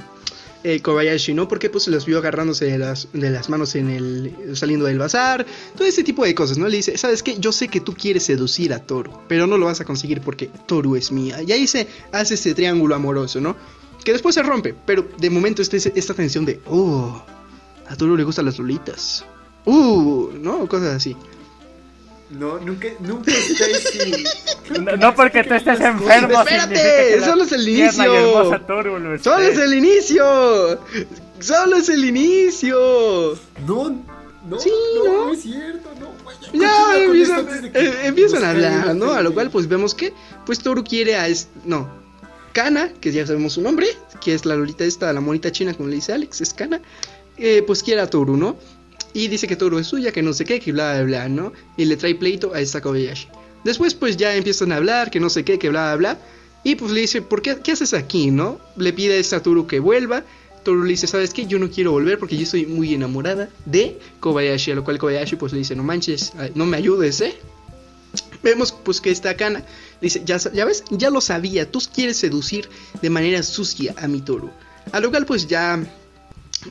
eh, 0.63 0.81
Kobayashi, 0.81 1.33
¿no? 1.33 1.47
Porque 1.47 1.69
pues 1.69 1.87
los 1.87 2.05
vio 2.05 2.17
agarrándose 2.17 2.65
de 2.65 2.77
las, 2.77 3.09
de 3.13 3.29
las 3.29 3.49
manos 3.49 3.75
en 3.75 3.89
el, 3.89 4.55
saliendo 4.55 4.85
del 4.85 4.97
bazar, 4.97 5.45
todo 5.75 5.87
ese 5.87 6.03
tipo 6.03 6.23
de 6.23 6.33
cosas, 6.33 6.57
¿no? 6.57 6.67
Le 6.67 6.77
dice, 6.77 6.97
¿sabes 6.97 7.23
qué? 7.23 7.37
Yo 7.39 7.51
sé 7.51 7.67
que 7.67 7.81
tú 7.81 7.93
quieres 7.93 8.23
seducir 8.23 8.73
a 8.73 8.79
Toru, 8.79 9.11
pero 9.27 9.47
no 9.47 9.57
lo 9.57 9.65
vas 9.65 9.81
a 9.81 9.85
conseguir 9.85 10.21
porque 10.21 10.49
Toru 10.65 10.95
es 10.95 11.11
mía. 11.11 11.41
Y 11.41 11.51
ahí 11.51 11.67
se 11.67 11.87
hace 12.11 12.35
este 12.35 12.53
triángulo 12.53 12.95
amoroso, 12.95 13.41
¿no? 13.41 13.55
Que 14.03 14.13
después 14.13 14.35
se 14.35 14.43
rompe, 14.43 14.73
pero 14.85 15.07
de 15.17 15.29
momento 15.29 15.61
está 15.61 15.75
esta 15.75 16.13
tensión 16.13 16.45
de, 16.45 16.61
oh, 16.67 17.21
a 17.87 17.95
Toru 17.95 18.15
le 18.15 18.23
gustan 18.23 18.45
las 18.45 18.57
lolitas. 18.57 19.25
Uh, 19.65 20.29
¿no? 20.39 20.67
Cosas 20.67 20.95
así. 20.95 21.15
No, 22.29 22.59
nunca, 22.59 22.87
nunca 22.99 23.31
No, 24.69 24.97
no 24.97 25.15
porque 25.15 25.43
tú 25.43 25.53
estés 25.53 25.79
enfermo. 25.79 26.41
Espérate, 26.41 27.21
solo 27.21 27.43
es 27.43 27.51
el 27.51 27.67
inicio. 27.67 28.61
Solo 29.21 29.45
es 29.45 29.57
el 29.57 29.73
inicio. 29.73 30.79
Solo 31.39 31.75
es 31.77 31.89
el 31.89 32.05
inicio. 32.05 33.37
No, 33.65 33.89
no, 34.49 34.59
sí, 34.59 34.71
no, 34.95 35.25
no, 35.25 35.33
es 35.33 35.41
cierto, 35.41 35.89
no. 35.99 36.17
Ya 36.53 36.97
empiezan, 36.97 37.47
eh, 37.73 37.93
empiezan 38.05 38.43
a 38.43 38.51
hablar, 38.51 38.95
¿no? 38.95 39.13
A 39.13 39.21
lo 39.21 39.33
cual 39.33 39.49
pues 39.49 39.67
vemos 39.67 39.93
que 39.93 40.13
pues 40.45 40.59
Toru 40.59 40.83
quiere 40.83 41.17
a 41.17 41.27
no, 41.65 41.89
Kana, 42.53 42.93
que 43.01 43.11
ya 43.11 43.27
sabemos 43.27 43.53
su 43.53 43.61
nombre, 43.61 43.87
que 44.21 44.33
es 44.33 44.45
la 44.45 44.55
lolita 44.55 44.85
esta, 44.85 45.11
la 45.11 45.19
monita 45.21 45.51
china 45.51 45.73
como 45.73 45.89
le 45.89 45.95
dice 45.95 46.13
Alex, 46.13 46.41
es 46.41 46.53
Kana, 46.53 46.81
eh, 47.37 47.61
pues 47.67 47.83
quiere 47.83 48.01
a 48.01 48.09
Toru, 48.09 48.37
¿no? 48.37 48.57
Y 49.13 49.27
dice 49.27 49.47
que 49.47 49.55
Toru 49.55 49.79
es 49.79 49.87
suya, 49.87 50.11
que 50.11 50.21
no 50.21 50.31
sé 50.33 50.45
qué, 50.45 50.59
que 50.59 50.71
bla, 50.71 50.93
bla, 50.93 51.03
bla, 51.03 51.29
¿no? 51.29 51.51
Y 51.75 51.85
le 51.85 51.97
trae 51.97 52.15
pleito 52.15 52.53
a 52.53 52.61
esta 52.61 52.81
Kobayashi. 52.81 53.27
Después 53.67 53.95
pues 53.95 54.15
ya 54.15 54.33
empiezan 54.33 54.71
a 54.71 54.77
hablar, 54.77 55.11
que 55.11 55.19
no 55.19 55.29
sé 55.29 55.43
qué, 55.43 55.59
que 55.59 55.67
bla, 55.67 55.93
bla, 55.93 56.13
bla. 56.13 56.19
Y 56.63 56.75
pues 56.75 56.93
le 56.93 57.01
dice, 57.01 57.21
¿por 57.21 57.41
qué, 57.41 57.57
qué 57.61 57.73
haces 57.73 57.93
aquí, 57.93 58.31
no? 58.31 58.61
Le 58.77 58.93
pide 58.93 59.15
a 59.15 59.17
esta 59.17 59.43
Toru 59.43 59.67
que 59.67 59.81
vuelva. 59.81 60.23
Toru 60.63 60.83
le 60.83 60.91
dice, 60.91 61.05
¿sabes 61.05 61.33
qué? 61.33 61.47
Yo 61.47 61.59
no 61.59 61.69
quiero 61.69 61.91
volver 61.91 62.17
porque 62.17 62.37
yo 62.37 62.43
estoy 62.43 62.65
muy 62.65 62.93
enamorada 62.93 63.49
de 63.65 63.99
Kobayashi. 64.21 64.71
A 64.71 64.75
lo 64.75 64.85
cual 64.85 64.97
Kobayashi 64.97 65.35
pues 65.35 65.51
le 65.51 65.59
dice, 65.59 65.75
no 65.75 65.83
manches, 65.83 66.31
no 66.55 66.65
me 66.65 66.77
ayudes, 66.77 67.19
¿eh? 67.19 67.35
Vemos 68.41 68.71
pues 68.71 69.01
que 69.01 69.11
esta 69.11 69.35
Kana 69.35 69.65
dice, 69.99 70.21
ya, 70.23 70.37
ya 70.37 70.63
ves, 70.63 70.85
ya 70.89 71.09
lo 71.09 71.19
sabía, 71.19 71.69
tú 71.69 71.81
quieres 71.93 72.15
seducir 72.15 72.69
de 73.01 73.09
manera 73.09 73.43
sucia 73.43 73.93
a 73.97 74.07
mi 74.07 74.21
Toru. 74.21 74.49
A 74.93 75.01
lo 75.01 75.09
cual 75.09 75.25
pues 75.25 75.45
ya 75.45 75.83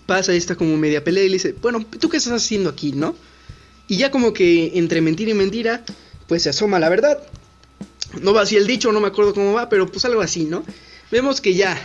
pasa 0.06 0.32
esta 0.32 0.54
como 0.54 0.74
media 0.78 1.04
pelea 1.04 1.24
y 1.24 1.28
le 1.28 1.34
dice, 1.34 1.54
bueno, 1.60 1.84
¿tú 2.00 2.08
qué 2.08 2.16
estás 2.16 2.32
haciendo 2.32 2.70
aquí, 2.70 2.92
no? 2.92 3.14
Y 3.86 3.98
ya 3.98 4.10
como 4.10 4.32
que 4.32 4.78
entre 4.78 5.02
mentira 5.02 5.30
y 5.30 5.34
mentira, 5.34 5.84
pues 6.28 6.42
se 6.42 6.50
asoma 6.50 6.78
la 6.78 6.88
verdad. 6.88 7.18
No 8.20 8.32
va 8.32 8.42
así 8.42 8.56
el 8.56 8.66
dicho, 8.66 8.92
no 8.92 9.00
me 9.00 9.08
acuerdo 9.08 9.34
cómo 9.34 9.52
va, 9.52 9.68
pero 9.68 9.86
pues 9.86 10.04
algo 10.04 10.20
así, 10.20 10.44
¿no? 10.44 10.64
Vemos 11.10 11.40
que 11.40 11.54
ya 11.54 11.76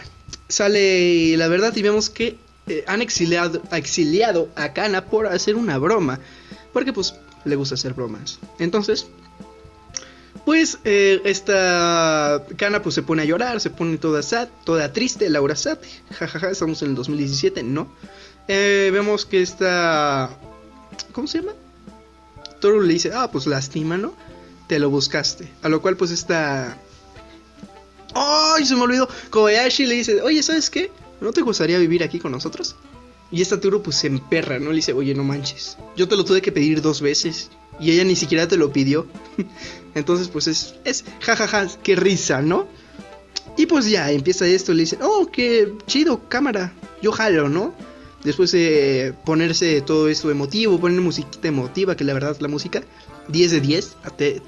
sale 0.47 1.35
la 1.37 1.47
verdad 1.47 1.75
y 1.75 1.81
vemos 1.81 2.09
que 2.09 2.37
eh, 2.67 2.83
han 2.87 3.01
exiliado, 3.01 3.61
exiliado 3.71 4.49
a 4.55 4.73
Kana 4.73 5.05
por 5.05 5.27
hacer 5.27 5.55
una 5.55 5.77
broma. 5.77 6.19
Porque 6.73 6.93
pues 6.93 7.15
le 7.43 7.55
gusta 7.55 7.75
hacer 7.75 7.93
bromas. 7.93 8.39
Entonces, 8.59 9.07
pues 10.45 10.79
eh, 10.85 11.21
esta 11.25 12.45
Kana 12.57 12.81
pues 12.81 12.95
se 12.95 13.03
pone 13.03 13.23
a 13.23 13.25
llorar, 13.25 13.59
se 13.59 13.69
pone 13.69 13.97
toda 13.97 14.23
sad, 14.23 14.49
toda 14.63 14.93
triste, 14.93 15.29
Laura 15.29 15.55
sad, 15.55 15.79
jajaja, 16.11 16.51
estamos 16.51 16.81
en 16.81 16.89
el 16.89 16.95
2017, 16.95 17.63
¿no? 17.63 17.91
Eh, 18.47 18.89
vemos 18.91 19.25
que 19.25 19.41
esta... 19.41 20.29
¿Cómo 21.11 21.27
se 21.27 21.39
llama? 21.39 21.53
Toru 22.62 22.80
le 22.80 22.93
dice, 22.93 23.12
ah, 23.14 23.30
pues 23.30 23.45
lástima, 23.47 23.97
¿no? 23.97 24.14
Te 24.68 24.80
lo 24.80 24.89
buscaste. 24.89 25.51
A 25.62 25.68
lo 25.68 25.82
cual 25.82 25.97
pues 25.97 26.12
esta... 26.12 26.78
¡Ay, 28.14 28.66
se 28.66 28.76
me 28.76 28.84
olvidó! 28.84 29.09
Kobayashi 29.30 29.86
le 29.86 29.95
dice, 29.95 30.22
oye, 30.22 30.41
¿sabes 30.41 30.70
qué? 30.70 30.91
¿No 31.20 31.34
te 31.34 31.41
gustaría 31.41 31.78
vivir 31.78 32.03
aquí 32.03 32.20
con 32.20 32.32
nosotros? 32.32 32.76
Y 33.32 33.41
esta 33.41 33.59
Toru 33.59 33.82
pues 33.82 33.97
se 33.97 34.07
emperra, 34.07 34.59
¿no? 34.59 34.70
Le 34.70 34.78
dice, 34.78 34.93
oye, 34.93 35.14
no 35.14 35.24
manches. 35.24 35.78
Yo 35.97 36.07
te 36.07 36.16
lo 36.16 36.24
tuve 36.24 36.41
que 36.41 36.51
pedir 36.51 36.82
dos 36.82 37.01
veces 37.01 37.49
y 37.80 37.91
ella 37.91 38.03
ni 38.03 38.16
siquiera 38.16 38.47
te 38.47 38.57
lo 38.57 38.72
pidió. 38.72 39.07
Entonces, 39.95 40.30
pues 40.30 40.47
es, 40.47 40.76
es 40.86 41.03
jajaja, 41.20 41.68
qué 41.84 41.95
risa, 41.95 42.41
¿no? 42.41 42.68
Y 43.57 43.66
pues 43.66 43.89
ya 43.89 44.12
empieza 44.12 44.45
esto, 44.45 44.74
le 44.74 44.84
dicen, 44.84 44.99
oh, 45.01 45.30
qué 45.32 45.74
chido, 45.88 46.30
cámara, 46.30 46.74
yo 47.01 47.12
jalo, 47.12 47.49
¿no? 47.49 47.74
Después 48.24 48.51
de 48.51 49.15
ponerse 49.26 49.82
todo 49.82 50.07
esto 50.07 50.30
emotivo, 50.30 50.80
poner 50.80 51.01
musiquita 51.01 51.47
emotiva, 51.47 51.95
que 51.95 52.03
la 52.03 52.13
verdad 52.13 52.38
la 52.39 52.47
música, 52.47 52.84
10 53.30 53.51
de 53.51 53.61
10, 53.61 53.97
te, 54.15 54.41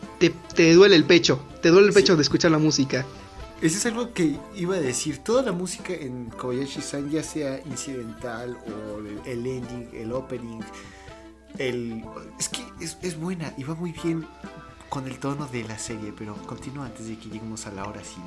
te, 0.56 0.74
duele 0.74 0.96
el 0.96 1.06
pecho, 1.06 1.44
te 1.62 1.70
duele 1.70 1.88
el 1.88 1.94
pecho 1.94 2.16
de 2.16 2.22
escuchar 2.22 2.52
la 2.52 2.60
música. 2.60 3.06
Eso 3.62 3.78
es 3.78 3.86
algo 3.86 4.14
que 4.14 4.38
iba 4.56 4.76
a 4.76 4.80
decir, 4.80 5.20
toda 5.20 5.42
la 5.42 5.54
música 5.54 5.94
en 5.94 6.26
Kobayashi-san, 6.30 7.10
ya 7.10 7.24
sea 7.24 7.62
incidental 7.66 8.58
o 8.68 9.00
el 9.26 9.46
ending, 9.46 9.90
el 9.94 10.12
opening, 10.12 10.60
el... 11.58 12.04
Es 12.38 12.50
que 12.50 12.62
es, 12.82 12.98
es, 13.02 13.18
buena 13.18 13.54
y 13.58 13.64
va 13.64 13.74
muy 13.74 13.94
bien 14.04 14.28
con 14.90 15.08
el 15.08 15.18
tono 15.18 15.48
de 15.48 15.64
la 15.64 15.80
serie, 15.80 16.14
pero 16.16 16.36
continúa 16.46 16.86
antes 16.86 17.08
de 17.08 17.18
que 17.18 17.30
lleguemos 17.30 17.66
a 17.66 17.72
la 17.72 17.86
hora 17.86 18.04
sin 18.04 18.22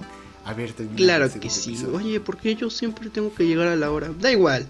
haber 0.44 0.72
terminado. 0.72 1.04
Claro 1.04 1.40
que 1.40 1.50
sí. 1.50 1.76
Oye, 1.92 2.18
porque 2.18 2.56
yo 2.56 2.70
siempre 2.70 3.10
tengo 3.10 3.32
que 3.32 3.46
llegar 3.46 3.68
a 3.68 3.76
la 3.76 3.90
hora? 3.90 4.10
Da 4.18 4.32
igual. 4.32 4.66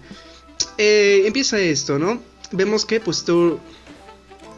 Eh, 0.77 1.23
empieza 1.25 1.59
esto, 1.59 1.97
¿no? 1.97 2.21
Vemos 2.51 2.85
que 2.85 2.99
pues 2.99 3.23
tú... 3.23 3.59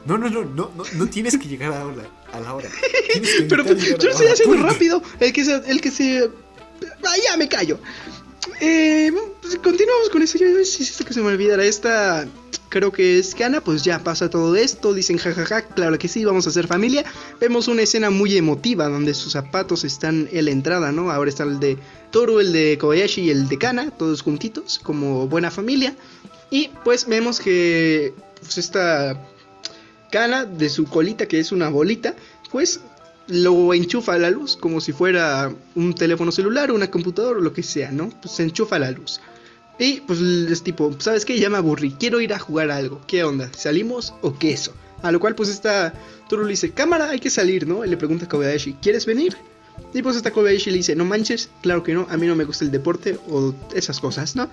No, 0.06 0.18
no, 0.18 0.30
no, 0.30 0.44
no, 0.44 0.72
no, 0.76 0.84
no 0.94 1.10
tienes 1.10 1.38
que 1.38 1.48
llegar 1.48 1.72
a 1.72 1.80
la 1.80 1.86
hora. 1.86 2.10
A 2.32 2.40
la 2.40 2.56
hora. 2.56 2.70
pero 3.50 3.66
pues, 3.66 3.84
yo 3.84 3.98
lo 3.98 4.12
estoy 4.12 4.28
haciendo 4.28 4.58
rápido. 4.58 5.02
El 5.20 5.34
que 5.34 5.46
se... 5.46 5.56
El 5.56 5.82
que 5.82 5.92
se... 5.92 6.30
Ah, 7.04 7.16
ya 7.24 7.38
me 7.38 7.48
callo. 7.48 7.80
Eh, 8.62 9.12
pues, 9.42 9.56
continuamos 9.58 10.10
con 10.10 10.22
eso. 10.22 10.38
Ya 10.38 10.48
si 10.64 10.84
es 10.84 11.04
que 11.06 11.14
se 11.14 11.22
me 11.22 11.28
olvidara 11.28 11.64
esta 11.66 12.28
creo 12.70 12.92
que 12.92 13.20
es 13.20 13.36
Kana, 13.36 13.62
pues 13.62 13.84
ya 13.84 14.00
pasa 14.00 14.30
todo 14.30 14.56
esto, 14.56 14.94
dicen 14.94 15.18
jajaja, 15.18 15.64
claro 15.64 15.98
que 15.98 16.08
sí, 16.08 16.24
vamos 16.24 16.48
a 16.48 16.52
ser 16.52 16.68
familia. 16.68 17.04
Vemos 17.40 17.68
una 17.68 17.82
escena 17.82 18.10
muy 18.10 18.38
emotiva 18.38 18.88
donde 18.88 19.14
sus 19.14 19.34
zapatos 19.34 19.84
están 19.84 20.30
en 20.32 20.46
la 20.46 20.52
entrada, 20.52 20.92
¿no? 20.92 21.12
Ahora 21.12 21.30
está 21.30 21.44
el 21.44 21.60
de 21.60 21.78
Toru, 22.12 22.40
el 22.40 22.54
de 22.54 22.78
Kobayashi 22.78 23.22
y 23.24 23.30
el 23.32 23.50
de 23.50 23.58
Kana, 23.58 23.92
todos 23.92 24.22
juntitos, 24.22 24.80
como 24.82 25.28
buena 25.28 25.52
familia. 25.52 25.96
Y 26.52 26.70
pues 26.84 27.08
vemos 27.08 27.40
que 27.40 28.14
pues 28.40 28.58
esta 28.58 29.20
Kana 30.12 30.46
de 30.46 30.70
su 30.70 30.86
colita, 30.86 31.28
que 31.28 31.40
es 31.40 31.52
una 31.52 31.70
bolita, 31.70 32.16
pues 32.52 32.80
lo 33.28 33.76
enchufa 33.76 34.14
a 34.14 34.18
la 34.18 34.32
luz 34.32 34.58
como 34.58 34.82
si 34.82 34.92
fuera 34.92 35.54
un 35.76 35.94
teléfono 35.94 36.32
celular, 36.32 36.72
una 36.72 36.90
computadora 36.90 37.40
o 37.40 37.42
lo 37.42 37.54
que 37.54 37.62
sea, 37.62 37.92
¿no? 37.92 38.10
Pues 38.10 38.36
se 38.36 38.44
enchufa 38.44 38.78
a 38.78 38.80
la 38.80 38.92
luz. 38.92 39.22
Y 39.80 40.02
pues 40.02 40.20
es 40.20 40.62
tipo, 40.62 40.94
¿sabes 41.00 41.24
qué? 41.24 41.40
Ya 41.40 41.50
me 41.50 41.58
aburrí, 41.58 41.96
quiero 41.98 42.20
ir 42.20 42.34
a 42.34 42.40
jugar 42.40 42.70
algo. 42.70 43.02
¿Qué 43.08 43.24
onda? 43.24 43.50
¿Salimos 43.58 44.14
o 44.22 44.38
qué 44.38 44.52
eso? 44.52 44.74
A 45.02 45.12
lo 45.12 45.22
cual 45.22 45.36
pues 45.36 45.48
esta 45.48 45.94
Toru 46.28 46.44
le 46.44 46.52
dice, 46.52 46.72
cámara, 46.72 47.10
hay 47.10 47.20
que 47.20 47.30
salir, 47.30 47.66
¿no? 47.66 47.86
Y 47.86 47.90
le 47.90 47.96
pregunta 47.96 48.26
a 48.26 48.30
Kobayashi, 48.30 48.74
¿quieres 48.82 49.06
venir? 49.06 49.38
Y 49.94 50.02
pues 50.02 50.18
esta 50.18 50.32
Kobayashi 50.32 50.70
le 50.72 50.78
dice, 50.78 50.96
no 50.98 51.06
manches, 51.06 51.50
claro 51.62 51.82
que 51.84 51.94
no, 51.94 52.06
a 52.10 52.18
mí 52.18 52.28
no 52.28 52.36
me 52.36 52.44
gusta 52.44 52.66
el 52.66 52.72
deporte 52.72 53.18
o 53.30 53.56
esas 53.74 54.02
cosas, 54.02 54.36
¿no? 54.36 54.50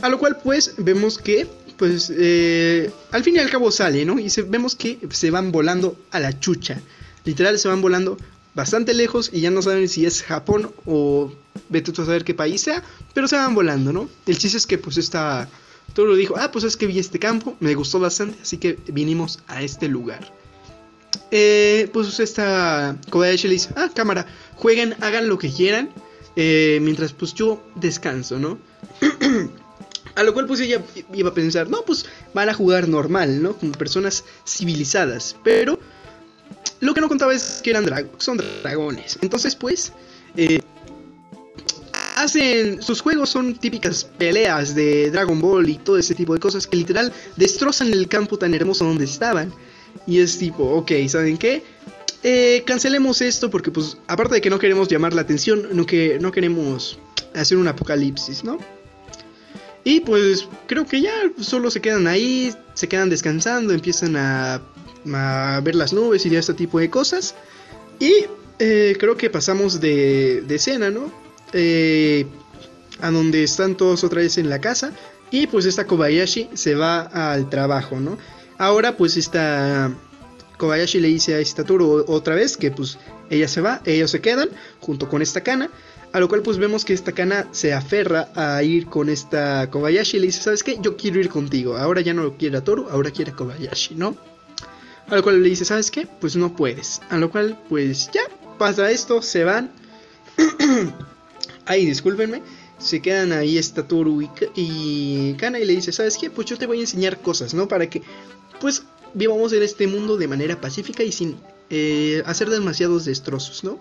A 0.00 0.08
lo 0.08 0.18
cual 0.18 0.38
pues 0.42 0.74
vemos 0.78 1.18
que, 1.18 1.46
pues, 1.76 2.10
eh, 2.16 2.90
al 3.10 3.22
fin 3.22 3.36
y 3.36 3.38
al 3.40 3.50
cabo 3.50 3.70
sale, 3.70 4.06
¿no? 4.06 4.18
Y 4.18 4.28
vemos 4.48 4.74
que 4.74 4.98
se 5.10 5.30
van 5.30 5.52
volando 5.52 5.96
a 6.10 6.18
la 6.18 6.38
chucha. 6.40 6.80
Literal 7.24 7.58
se 7.58 7.68
van 7.68 7.82
volando 7.82 8.16
bastante 8.54 8.94
lejos 8.94 9.30
y 9.32 9.40
ya 9.40 9.50
no 9.50 9.62
saben 9.62 9.88
si 9.88 10.06
es 10.06 10.22
Japón 10.22 10.72
o 10.86 11.32
vete 11.68 11.92
tú 11.92 12.02
a 12.02 12.06
saber 12.06 12.24
qué 12.24 12.34
país 12.34 12.60
sea, 12.60 12.82
pero 13.14 13.28
se 13.28 13.36
van 13.36 13.54
volando, 13.54 13.92
¿no? 13.92 14.08
El 14.26 14.38
chiste 14.38 14.58
es 14.58 14.66
que 14.66 14.78
pues 14.78 14.98
esta 14.98 15.48
todo 15.94 16.06
lo 16.06 16.14
dijo, 16.14 16.34
ah, 16.38 16.50
pues 16.50 16.64
es 16.64 16.76
que 16.76 16.86
vi 16.86 16.98
este 16.98 17.18
campo, 17.18 17.56
me 17.60 17.74
gustó 17.74 18.00
bastante, 18.00 18.38
así 18.42 18.56
que 18.56 18.78
vinimos 18.88 19.40
a 19.46 19.62
este 19.62 19.88
lugar. 19.88 20.32
Eh, 21.30 21.88
pues 21.92 22.18
esta 22.20 22.96
Kobayashi 23.10 23.48
le 23.48 23.54
dice, 23.54 23.70
ah, 23.76 23.90
cámara, 23.94 24.26
jueguen, 24.54 24.94
hagan 25.00 25.28
lo 25.28 25.38
que 25.38 25.50
quieran, 25.50 25.90
eh, 26.36 26.78
mientras 26.82 27.12
pues 27.12 27.34
yo 27.34 27.62
descanso, 27.74 28.38
¿no? 28.38 28.58
a 30.14 30.22
lo 30.22 30.32
cual 30.32 30.46
pues 30.46 30.60
ella 30.60 30.82
iba 31.12 31.30
a 31.30 31.34
pensar, 31.34 31.68
no, 31.68 31.82
pues 31.84 32.06
van 32.34 32.48
a 32.48 32.54
jugar 32.54 32.88
normal, 32.88 33.42
¿no? 33.42 33.54
Como 33.54 33.72
personas 33.72 34.24
civilizadas, 34.46 35.36
pero 35.42 35.78
lo 36.82 36.94
que 36.94 37.00
no 37.00 37.08
contaba 37.08 37.32
es 37.32 37.60
que 37.62 37.70
eran 37.70 37.84
dragos, 37.84 38.10
son 38.18 38.38
dragones. 38.62 39.16
Entonces, 39.22 39.54
pues, 39.54 39.92
eh, 40.36 40.60
hacen. 42.16 42.82
Sus 42.82 43.00
juegos 43.00 43.30
son 43.30 43.54
típicas 43.54 44.04
peleas 44.18 44.74
de 44.74 45.08
Dragon 45.12 45.40
Ball 45.40 45.68
y 45.68 45.76
todo 45.76 45.96
ese 45.96 46.16
tipo 46.16 46.34
de 46.34 46.40
cosas 46.40 46.66
que 46.66 46.76
literal 46.76 47.12
destrozan 47.36 47.92
el 47.92 48.08
campo 48.08 48.36
tan 48.36 48.52
hermoso 48.52 48.84
donde 48.84 49.04
estaban. 49.04 49.52
Y 50.08 50.18
es 50.18 50.38
tipo, 50.38 50.64
ok, 50.64 50.90
¿saben 51.06 51.38
qué? 51.38 51.62
Eh, 52.24 52.64
cancelemos 52.66 53.20
esto 53.20 53.48
porque, 53.48 53.70
pues, 53.70 53.96
aparte 54.08 54.34
de 54.34 54.40
que 54.40 54.50
no 54.50 54.58
queremos 54.58 54.88
llamar 54.88 55.14
la 55.14 55.22
atención, 55.22 55.68
no, 55.72 55.86
que, 55.86 56.18
no 56.20 56.32
queremos 56.32 56.98
hacer 57.32 57.58
un 57.58 57.68
apocalipsis, 57.68 58.42
¿no? 58.42 58.58
Y 59.84 60.00
pues 60.00 60.48
creo 60.66 60.86
que 60.86 61.00
ya 61.00 61.12
solo 61.40 61.70
se 61.70 61.80
quedan 61.80 62.06
ahí, 62.06 62.52
se 62.74 62.88
quedan 62.88 63.08
descansando, 63.10 63.72
empiezan 63.72 64.16
a 64.16 64.62
a 65.12 65.60
ver 65.62 65.74
las 65.74 65.92
nubes 65.92 66.24
y 66.26 66.36
este 66.36 66.54
tipo 66.54 66.78
de 66.78 66.90
cosas. 66.90 67.34
Y 67.98 68.26
eh, 68.58 68.96
creo 68.98 69.16
que 69.16 69.30
pasamos 69.30 69.80
de, 69.80 70.42
de 70.42 70.54
escena, 70.54 70.90
¿no? 70.90 71.12
Eh, 71.52 72.26
a 73.00 73.10
donde 73.10 73.42
están 73.42 73.76
todos 73.76 74.04
otra 74.04 74.20
vez 74.20 74.38
en 74.38 74.48
la 74.48 74.60
casa. 74.60 74.92
Y 75.30 75.46
pues 75.46 75.64
esta 75.64 75.86
Kobayashi 75.86 76.50
se 76.54 76.74
va 76.74 77.00
al 77.00 77.48
trabajo, 77.48 77.98
¿no? 78.00 78.18
Ahora 78.58 78.96
pues 78.96 79.16
esta 79.16 79.92
Kobayashi 80.58 81.00
le 81.00 81.08
dice 81.08 81.34
a 81.34 81.38
esta 81.40 81.64
Toro 81.64 82.04
otra 82.06 82.34
vez 82.34 82.56
que 82.56 82.70
pues 82.70 82.98
ella 83.30 83.48
se 83.48 83.60
va, 83.60 83.80
ellos 83.84 84.10
se 84.10 84.20
quedan 84.20 84.50
junto 84.80 85.08
con 85.08 85.22
esta 85.22 85.40
Kana. 85.40 85.70
A 86.12 86.20
lo 86.20 86.28
cual 86.28 86.42
pues 86.42 86.58
vemos 86.58 86.84
que 86.84 86.92
esta 86.92 87.12
Kana 87.12 87.48
se 87.52 87.72
aferra 87.72 88.28
a 88.34 88.62
ir 88.62 88.86
con 88.86 89.08
esta 89.08 89.70
Kobayashi 89.70 90.18
y 90.18 90.20
le 90.20 90.26
dice, 90.26 90.42
¿sabes 90.42 90.62
qué? 90.62 90.78
Yo 90.80 90.96
quiero 90.96 91.18
ir 91.18 91.30
contigo. 91.30 91.78
Ahora 91.78 92.02
ya 92.02 92.12
no 92.12 92.36
quiere 92.36 92.58
a 92.58 92.64
Toru, 92.64 92.88
ahora 92.90 93.10
quiere 93.10 93.32
a 93.32 93.34
Kobayashi, 93.34 93.94
¿no? 93.94 94.14
A 95.12 95.16
lo 95.16 95.22
cual 95.22 95.42
le 95.42 95.50
dice, 95.50 95.66
¿sabes 95.66 95.90
qué? 95.90 96.06
Pues 96.06 96.36
no 96.36 96.56
puedes. 96.56 97.02
A 97.10 97.18
lo 97.18 97.30
cual 97.30 97.62
pues 97.68 98.10
ya 98.14 98.22
pasa 98.56 98.90
esto, 98.90 99.20
se 99.20 99.44
van. 99.44 99.70
Ay, 101.66 101.84
discúlpenme. 101.84 102.40
Se 102.78 103.02
quedan 103.02 103.30
ahí 103.32 103.58
esta 103.58 103.86
Toru 103.86 104.22
y, 104.22 104.30
y 104.56 105.34
Kana 105.34 105.58
y 105.58 105.66
le 105.66 105.74
dice, 105.74 105.92
¿sabes 105.92 106.16
qué? 106.16 106.30
Pues 106.30 106.46
yo 106.46 106.56
te 106.56 106.64
voy 106.64 106.78
a 106.78 106.80
enseñar 106.80 107.20
cosas, 107.20 107.52
¿no? 107.52 107.68
Para 107.68 107.90
que 107.90 108.00
pues 108.58 108.84
vivamos 109.12 109.52
en 109.52 109.62
este 109.62 109.86
mundo 109.86 110.16
de 110.16 110.28
manera 110.28 110.58
pacífica 110.58 111.02
y 111.02 111.12
sin 111.12 111.36
eh, 111.68 112.22
hacer 112.24 112.48
demasiados 112.48 113.04
destrozos, 113.04 113.64
¿no? 113.64 113.78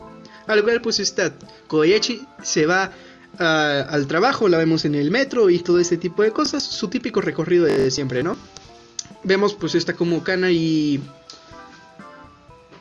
Al 0.48 0.62
cual 0.66 0.82
pues 0.82 1.00
esta 1.00 1.34
Kobayashi 1.68 2.28
se 2.44 2.66
va 2.66 2.92
uh, 3.40 3.90
al 3.90 4.06
trabajo, 4.06 4.50
la 4.50 4.58
vemos 4.58 4.84
en 4.84 4.96
el 4.96 5.12
metro 5.12 5.50
y 5.50 5.60
todo 5.60 5.80
este 5.80 5.96
tipo 5.96 6.24
de 6.24 6.32
cosas, 6.32 6.62
su 6.62 6.90
típico 6.90 7.22
recorrido 7.22 7.64
de 7.68 7.90
siempre, 7.90 8.22
¿no? 8.22 8.36
Vemos 9.24 9.54
pues 9.54 9.76
esta 9.76 9.94
como 9.94 10.24
Kana 10.24 10.52
y... 10.52 11.00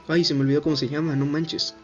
Ay, 0.09 0.25
se 0.25 0.35
me 0.35 0.41
olvidó 0.41 0.63
cómo 0.63 0.77
se 0.77 0.89
llama, 0.89 1.15
no 1.15 1.27
manches. 1.27 1.75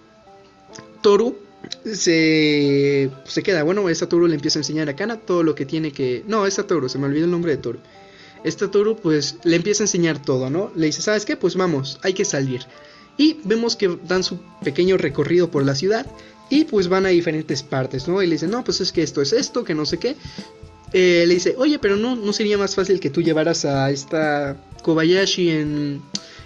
Toru 1.01 1.37
se, 1.85 3.11
se 3.25 3.43
queda, 3.43 3.63
bueno, 3.63 3.89
esta 3.89 4.09
Toru 4.09 4.27
le 4.27 4.35
empieza 4.35 4.59
a 4.59 4.61
enseñar 4.61 4.89
a 4.89 4.97
Kana 4.97 5.19
todo 5.19 5.43
lo 5.43 5.55
que 5.55 5.67
tiene 5.67 5.93
que... 5.93 6.25
No, 6.27 6.47
esta 6.47 6.67
Toru, 6.67 6.89
se 6.89 6.99
me 6.99 7.07
olvidó 7.07 7.27
el 7.27 7.31
nombre 7.31 7.53
de 7.53 7.59
Toru. 7.59 7.79
Esta 8.45 8.71
Toru 8.71 8.97
pues 8.97 9.37
le 9.45 9.57
empieza 9.57 9.83
a 9.83 9.87
enseñar 9.87 10.23
todo, 10.23 10.51
¿no? 10.51 10.73
Le 10.75 10.87
dice, 10.87 11.03
¿sabes 11.03 11.25
qué? 11.25 11.37
Pues 11.37 11.57
vamos, 11.57 11.99
hay 12.03 12.15
que 12.15 12.25
salir. 12.25 12.63
Y 13.17 13.41
vemos 13.45 13.77
que 13.77 13.99
dan 14.05 14.23
su 14.23 14.39
pequeño 14.63 14.97
recorrido 14.97 15.51
por 15.51 15.65
la 15.65 15.75
ciudad 15.75 16.07
y 16.51 16.65
pues 16.65 16.89
van 16.89 17.07
a 17.07 17.11
diferentes 17.11 17.63
partes, 17.63 18.07
¿no? 18.07 18.23
Y 18.23 18.27
le 18.27 18.35
dice, 18.35 18.47
no, 18.47 18.63
pues 18.63 18.81
es 18.81 18.93
que 18.93 19.03
esto 19.03 19.23
es 19.23 19.33
esto, 19.33 19.65
que 19.65 19.75
no 19.75 19.87
sé 19.87 19.99
qué. 19.99 20.17
Eh, 20.93 21.24
le 21.26 21.34
dice, 21.34 21.55
oye, 21.59 21.78
pero 21.78 21.97
no, 21.97 22.16
no 22.16 22.32
sería 22.32 22.59
más 22.59 22.74
fácil 22.74 23.01
que 23.01 23.11
tú 23.11 23.22
llevaras 23.22 23.64
a 23.64 23.91
esta 23.91 24.57
Kobayashi 24.82 25.51
en, 25.51 26.03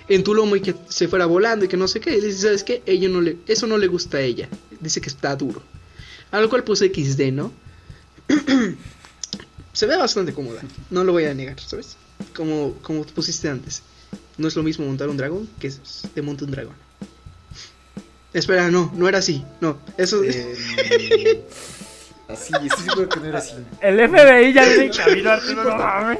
en 0.09 0.24
tu 0.24 0.34
lomo 0.34 0.57
y 0.57 0.61
que 0.61 0.74
se 0.88 1.09
fuera 1.09 1.26
volando 1.26 1.64
y 1.64 1.68
que 1.68 1.76
no 1.76 1.88
sé 1.88 2.01
qué. 2.01 2.16
Y 2.16 2.20
le 2.20 2.28
dice, 2.28 2.43
¿sabes 2.43 2.64
qué? 2.64 2.82
Ella 2.86 3.09
no 3.09 3.20
le, 3.20 3.38
eso 3.47 3.66
no 3.66 3.78
le 3.78 3.86
gusta 3.86 4.18
a 4.18 4.22
ella. 4.22 4.49
Dice 4.80 5.01
que 5.01 5.09
está 5.09 5.36
duro. 5.36 5.62
A 6.30 6.41
lo 6.41 6.49
cual 6.49 6.64
puse 6.64 6.93
XD, 6.93 7.32
¿no? 7.32 7.53
se 9.72 9.86
ve 9.86 9.97
bastante 9.97 10.32
cómoda, 10.32 10.62
no 10.91 11.05
lo 11.05 11.12
voy 11.12 11.24
a 11.24 11.34
negar, 11.34 11.59
¿sabes? 11.61 11.97
Como, 12.34 12.74
como 12.82 13.05
pusiste 13.05 13.49
antes. 13.49 13.82
No 14.38 14.49
es 14.49 14.57
lo 14.57 14.62
mismo 14.62 14.86
montar 14.86 15.09
un 15.09 15.16
dragón 15.16 15.49
que 15.59 15.72
te 16.14 16.22
monte 16.22 16.45
un 16.45 16.51
dragón. 16.51 16.74
Espera, 18.32 18.70
no, 18.70 18.93
no 18.97 19.09
era 19.09 19.18
así. 19.18 19.45
No, 19.61 19.78
eso. 19.97 20.22
Eh, 20.22 21.45
así, 22.33 22.53
estoy 22.66 22.85
seguro 22.85 23.09
que 23.09 23.20
no 23.20 23.26
era 23.26 23.39
así. 23.39 23.55
El 23.81 24.09
FBI 24.09 24.53
ya 24.53 24.64
viene 24.64 24.85
en 24.85 24.93
camino, 24.93 25.31
Arturo, 25.31 25.64
no 25.64 25.76
mames. 25.76 26.18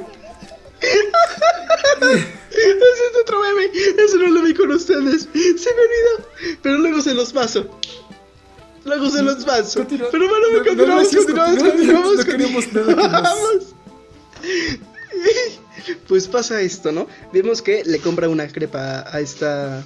Ese 2.01 3.05
es 3.05 3.17
otro 3.21 3.41
meme. 3.41 3.69
Eso 3.97 4.17
no 4.17 4.27
lo 4.27 4.41
vi 4.41 4.53
con 4.53 4.71
ustedes. 4.71 5.23
Se 5.23 5.29
me 5.29 5.81
olvidó. 5.81 6.59
Pero 6.61 6.77
luego 6.79 7.01
se 7.01 7.13
los 7.13 7.31
paso. 7.33 7.79
Luego 8.83 9.09
se 9.09 9.21
los 9.21 9.45
paso. 9.45 9.85
Pero 9.87 10.09
bueno, 10.09 10.47
No, 10.53 10.63
continuamos, 10.63 11.15
continuamos, 11.15 11.57
No 11.63 12.25
continuamos. 12.25 13.75
Pues 16.07 16.27
pasa 16.27 16.61
esto, 16.61 16.91
¿no? 16.91 17.07
Vemos 17.31 17.61
que 17.61 17.83
le 17.85 17.99
compra 17.99 18.27
una 18.27 18.47
crepa 18.47 19.05
a 19.11 19.19
esta 19.19 19.83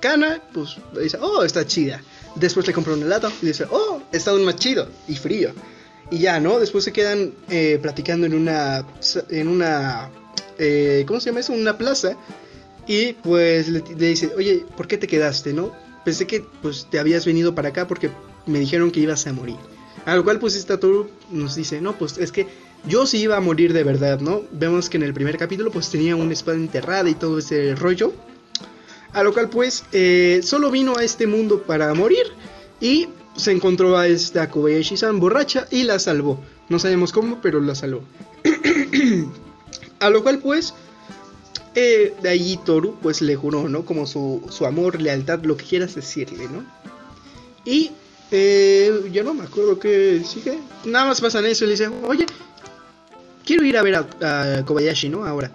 cana, 0.00 0.40
pues 0.52 0.76
dice, 1.00 1.18
oh, 1.20 1.42
está 1.42 1.66
chida. 1.66 2.02
Después 2.34 2.66
le 2.66 2.72
compra 2.72 2.94
un 2.94 3.02
helado 3.02 3.30
y 3.42 3.46
dice, 3.46 3.66
oh, 3.70 4.02
está 4.12 4.32
aún 4.32 4.44
más 4.44 4.56
chido 4.56 4.88
y 5.08 5.16
frío. 5.16 5.52
Y 6.10 6.18
ya, 6.18 6.40
¿no? 6.40 6.58
Después 6.58 6.84
se 6.84 6.92
quedan 6.92 7.32
eh, 7.48 7.78
platicando 7.80 8.26
en 8.26 8.34
una, 8.34 8.86
en 9.30 9.48
una, 9.48 10.10
eh, 10.58 11.04
¿cómo 11.06 11.20
se 11.20 11.30
llama 11.30 11.40
eso? 11.40 11.52
Una 11.52 11.78
plaza. 11.78 12.16
Y 12.86 13.14
pues 13.14 13.68
le, 13.68 13.80
dice, 13.80 14.32
oye, 14.36 14.66
¿por 14.76 14.86
qué 14.86 14.98
te 14.98 15.06
quedaste, 15.06 15.52
no? 15.52 15.72
Pensé 16.04 16.26
que 16.26 16.44
pues 16.60 16.86
te 16.90 16.98
habías 16.98 17.24
venido 17.24 17.54
para 17.54 17.70
acá 17.70 17.88
porque 17.88 18.10
me 18.46 18.58
dijeron 18.58 18.90
que 18.90 19.00
ibas 19.00 19.26
a 19.26 19.32
morir. 19.32 19.56
A 20.04 20.14
lo 20.16 20.24
cual 20.24 20.38
pues 20.38 20.54
esta 20.54 20.78
Toru 20.78 21.08
nos 21.30 21.54
dice, 21.54 21.80
no, 21.80 21.96
pues 21.96 22.18
es 22.18 22.30
que 22.30 22.46
yo 22.86 23.06
sí 23.06 23.22
iba 23.22 23.38
a 23.38 23.40
morir 23.40 23.72
de 23.72 23.84
verdad, 23.84 24.20
¿no? 24.20 24.42
Vemos 24.52 24.90
que 24.90 24.98
en 24.98 25.04
el 25.04 25.14
primer 25.14 25.38
capítulo 25.38 25.70
pues 25.70 25.88
tenía 25.90 26.14
una 26.14 26.34
espada 26.34 26.58
enterrada 26.58 27.08
y 27.08 27.14
todo 27.14 27.38
ese 27.38 27.74
rollo. 27.74 28.12
A 29.14 29.22
lo 29.22 29.32
cual 29.32 29.48
pues 29.48 29.84
eh, 29.92 30.40
solo 30.42 30.70
vino 30.70 30.96
a 30.96 31.04
este 31.04 31.26
mundo 31.26 31.62
para 31.62 31.94
morir 31.94 32.26
y 32.80 33.08
se 33.36 33.52
encontró 33.52 33.96
a 33.96 34.08
esta 34.08 34.50
Kobayashi-san 34.50 35.20
borracha 35.20 35.66
y 35.70 35.84
la 35.84 35.98
salvó. 35.98 36.40
No 36.68 36.78
sabemos 36.78 37.12
cómo, 37.12 37.40
pero 37.40 37.60
la 37.60 37.74
salvó. 37.74 38.02
a 40.00 40.10
lo 40.10 40.22
cual 40.22 40.40
pues 40.40 40.74
eh, 41.76 42.14
de 42.22 42.28
allí 42.28 42.58
Toru 42.64 42.96
pues 43.00 43.22
le 43.22 43.36
juró, 43.36 43.68
¿no? 43.68 43.84
Como 43.84 44.06
su, 44.06 44.42
su 44.50 44.66
amor, 44.66 45.00
lealtad, 45.00 45.42
lo 45.44 45.56
que 45.56 45.64
quieras 45.64 45.94
decirle, 45.94 46.48
¿no? 46.48 46.64
Y 47.64 47.92
eh, 48.32 49.10
yo 49.12 49.22
no 49.22 49.32
me 49.32 49.44
acuerdo 49.44 49.78
que 49.78 50.22
sigue. 50.24 50.58
Nada 50.84 51.06
más 51.06 51.20
pasan 51.20 51.46
eso 51.46 51.64
y 51.64 51.68
le 51.68 51.72
dice, 51.74 51.88
oye, 51.88 52.26
quiero 53.44 53.64
ir 53.64 53.76
a 53.76 53.82
ver 53.82 53.94
a, 53.94 54.58
a 54.58 54.64
Kobayashi, 54.64 55.08
¿no? 55.08 55.24
Ahora. 55.24 55.50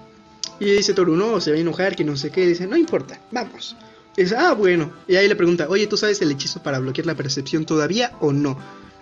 Y 0.60 0.66
dice 0.72 0.94
Toru, 0.94 1.16
no, 1.16 1.40
se 1.40 1.52
va 1.52 1.58
a 1.58 1.60
enojar, 1.60 1.96
que 1.96 2.04
no 2.04 2.18
sé 2.18 2.32
qué. 2.32 2.46
Dice, 2.46 2.68
no 2.68 2.76
importa, 2.76 3.20
vamos. 3.32 3.76
Y 4.18 4.24
dice, 4.24 4.36
ah, 4.38 4.54
bueno. 4.54 4.92
Y 5.08 5.16
ahí 5.16 5.28
le 5.28 5.36
pregunta, 5.36 5.68
oye, 5.70 5.88
¿tú 5.88 5.98
sabes 5.98 6.22
el 6.22 6.32
hechizo 6.32 6.62
para 6.62 6.80
bloquear 6.80 7.06
la 7.06 7.16
percepción 7.16 7.66
todavía 7.66 8.12
o 8.20 8.34
no? 8.34 8.58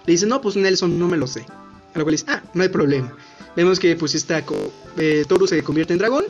Le 0.05 0.11
dice, 0.11 0.25
no, 0.25 0.41
pues 0.41 0.55
Nelson, 0.55 0.99
no 0.99 1.07
me 1.07 1.17
lo 1.17 1.27
sé. 1.27 1.45
A 1.93 1.97
lo 1.97 2.05
cual 2.05 2.13
dice, 2.13 2.25
ah, 2.27 2.43
no 2.53 2.63
hay 2.63 2.69
problema. 2.69 3.15
Vemos 3.55 3.79
que 3.79 3.95
pues 3.95 4.13
esta 4.13 4.43
eh, 4.97 5.25
Toru 5.27 5.47
se 5.47 5.63
convierte 5.63 5.93
en 5.93 5.99
dragón. 5.99 6.25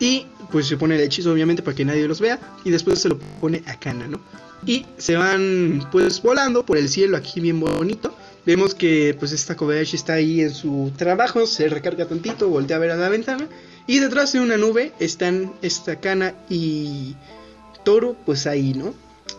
Y 0.00 0.26
pues 0.50 0.66
se 0.66 0.76
pone 0.76 0.96
el 0.96 1.02
hechizo 1.02 1.32
obviamente 1.32 1.62
para 1.62 1.76
que 1.76 1.84
nadie 1.84 2.08
los 2.08 2.20
vea. 2.20 2.40
Y 2.64 2.70
después 2.70 2.98
se 2.98 3.08
lo 3.08 3.18
pone 3.40 3.62
a 3.66 3.78
Kana, 3.78 4.08
¿no? 4.08 4.20
Y 4.66 4.86
se 4.96 5.16
van 5.16 5.88
pues 5.92 6.20
volando 6.22 6.66
por 6.66 6.76
el 6.76 6.88
cielo 6.88 7.16
aquí 7.16 7.40
bien 7.40 7.60
bonito. 7.60 8.12
Vemos 8.44 8.74
que 8.74 9.14
pues 9.16 9.30
esta 9.30 9.56
Kobayashi 9.56 9.94
está 9.94 10.14
ahí 10.14 10.40
en 10.40 10.52
su 10.52 10.92
trabajo. 10.96 11.46
Se 11.46 11.68
recarga 11.68 12.06
tantito, 12.06 12.48
voltea 12.48 12.78
a 12.78 12.80
ver 12.80 12.90
a 12.90 12.96
la 12.96 13.08
ventana. 13.08 13.46
Y 13.86 13.98
detrás 13.98 14.32
de 14.32 14.40
una 14.40 14.56
nube 14.56 14.92
están 15.00 15.52
esta 15.62 16.00
Kana 16.00 16.34
y 16.48 17.16
Toru 17.84 18.16
pues 18.24 18.46
ahí, 18.46 18.74
¿no? 18.74 18.94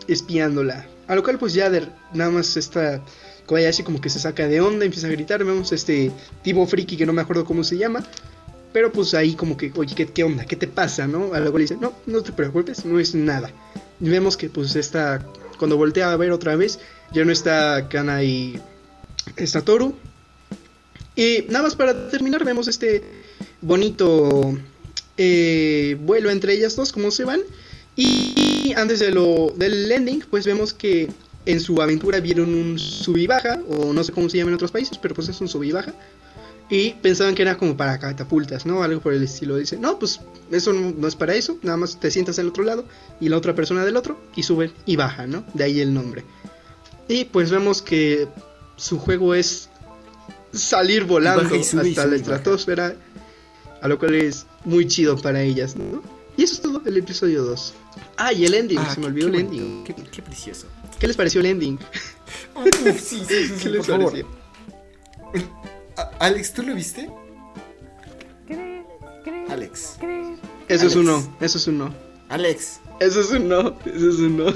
Espiándola. 0.06 0.86
A 1.06 1.14
lo 1.14 1.22
cual 1.22 1.38
pues 1.38 1.54
ya 1.54 1.70
nada 2.12 2.30
más 2.30 2.56
esta 2.56 3.02
Kobayashi 3.46 3.82
como 3.82 4.00
que 4.00 4.10
se 4.10 4.18
saca 4.18 4.46
de 4.46 4.60
onda, 4.60 4.84
empieza 4.84 5.06
a 5.06 5.10
gritar. 5.10 5.44
Vemos 5.44 5.72
este 5.72 6.10
tipo 6.42 6.66
friki 6.66 6.96
que 6.96 7.06
no 7.06 7.12
me 7.12 7.22
acuerdo 7.22 7.44
cómo 7.44 7.64
se 7.64 7.76
llama. 7.76 8.04
Pero 8.72 8.90
pues 8.90 9.14
ahí 9.14 9.34
como 9.34 9.56
que, 9.56 9.72
oye, 9.76 9.94
¿qué, 9.94 10.06
qué 10.06 10.24
onda? 10.24 10.44
¿Qué 10.44 10.56
te 10.56 10.66
pasa? 10.66 11.06
¿No? 11.06 11.32
A 11.32 11.40
lo 11.40 11.50
cual 11.50 11.62
dice, 11.62 11.76
no, 11.80 11.94
no 12.06 12.22
te 12.22 12.32
preocupes, 12.32 12.84
no 12.84 12.98
es 12.98 13.14
nada. 13.14 13.50
Y 14.00 14.08
vemos 14.08 14.36
que 14.36 14.50
pues 14.50 14.74
esta, 14.74 15.24
cuando 15.58 15.76
voltea 15.76 16.12
a 16.12 16.16
ver 16.16 16.32
otra 16.32 16.56
vez, 16.56 16.80
ya 17.12 17.24
no 17.24 17.30
está 17.30 17.88
Kana 17.88 18.24
y 18.24 18.60
está 19.36 19.62
Toru. 19.62 19.94
Y 21.14 21.46
nada 21.48 21.62
más 21.62 21.76
para 21.76 22.08
terminar, 22.08 22.44
vemos 22.44 22.66
este 22.66 23.23
bonito 23.60 24.56
eh, 25.16 25.96
vuelo 26.00 26.30
entre 26.30 26.54
ellas 26.54 26.76
dos, 26.76 26.92
cómo 26.92 27.10
se 27.10 27.24
van. 27.24 27.40
Y 27.96 28.72
antes 28.76 28.98
de 28.98 29.10
lo, 29.10 29.52
del 29.56 29.90
ending, 29.90 30.24
pues 30.30 30.46
vemos 30.46 30.74
que 30.74 31.08
en 31.46 31.60
su 31.60 31.80
aventura 31.80 32.20
vieron 32.20 32.54
un 32.54 32.78
sub 32.78 33.16
y 33.16 33.26
baja, 33.26 33.60
o 33.68 33.92
no 33.92 34.02
sé 34.02 34.12
cómo 34.12 34.28
se 34.28 34.38
llama 34.38 34.50
en 34.50 34.56
otros 34.56 34.72
países, 34.72 34.98
pero 34.98 35.14
pues 35.14 35.28
es 35.28 35.40
un 35.40 35.48
sub 35.48 35.62
y 35.62 35.72
baja. 35.72 35.94
Y 36.70 36.94
pensaban 36.94 37.34
que 37.34 37.42
era 37.42 37.58
como 37.58 37.76
para 37.76 37.98
catapultas, 37.98 38.64
¿no? 38.64 38.82
Algo 38.82 39.00
por 39.00 39.12
el 39.12 39.22
estilo. 39.22 39.56
Dice, 39.56 39.76
no, 39.76 39.98
pues 39.98 40.20
eso 40.50 40.72
no, 40.72 40.92
no, 40.96 41.06
es 41.06 41.14
para 41.14 41.34
eso. 41.34 41.58
Nada 41.62 41.76
más 41.76 42.00
te 42.00 42.10
sientas 42.10 42.38
al 42.38 42.48
otro 42.48 42.64
lado 42.64 42.86
y 43.20 43.28
la 43.28 43.36
otra 43.36 43.54
persona 43.54 43.84
del 43.84 43.96
otro 43.96 44.18
y 44.34 44.42
suben 44.42 44.72
y 44.86 44.96
bajan, 44.96 45.30
¿no? 45.30 45.44
De 45.52 45.64
ahí 45.64 45.80
el 45.80 45.92
nombre. 45.92 46.24
Y 47.06 47.26
pues 47.26 47.50
vemos 47.50 47.82
que 47.82 48.28
su 48.76 48.98
juego 48.98 49.34
es 49.34 49.68
salir 50.52 51.04
volando 51.04 51.54
y 51.54 51.62
sube, 51.62 51.90
hasta 51.90 52.06
la 52.06 52.16
estratosfera. 52.16 52.96
A 53.84 53.88
lo 53.88 53.98
cual 53.98 54.14
es 54.14 54.46
muy 54.64 54.86
chido 54.86 55.14
para 55.14 55.42
ellas, 55.42 55.76
¿no? 55.76 56.02
Y 56.38 56.44
eso 56.44 56.54
es 56.54 56.62
todo 56.62 56.80
el 56.86 56.96
episodio 56.96 57.44
2. 57.44 57.74
Ah, 58.16 58.32
y 58.32 58.46
el 58.46 58.54
ending, 58.54 58.78
Ah, 58.78 58.94
se 58.94 58.98
me 58.98 59.08
olvidó 59.08 59.28
el 59.28 59.34
ending. 59.34 59.84
Qué, 59.84 59.94
qué 59.94 60.22
precioso. 60.22 60.68
¿Qué 60.98 61.06
les 61.06 61.14
pareció 61.14 61.40
el 61.40 61.46
ending? 61.48 61.78
Sí, 62.64 62.96
sí, 62.98 63.24
sí, 63.26 63.48
sí, 63.48 63.54
¿Qué 63.62 63.68
les 63.68 63.86
por 63.86 63.98
pareció? 63.98 64.26
Alex, 66.18 66.54
¿tú 66.54 66.62
lo 66.62 66.74
viste? 66.74 67.10
Alex. 69.50 69.98
Eso 70.68 70.86
es 70.86 70.96
uno, 70.96 71.36
eso 71.42 71.58
es 71.58 71.66
uno. 71.66 71.94
Alex. 72.30 72.80
Eso 73.00 73.20
es 73.20 73.30
un 73.32 73.48
no, 73.50 73.78
eso 73.84 74.08
es 74.08 74.18
un 74.18 74.36
no. 74.38 74.46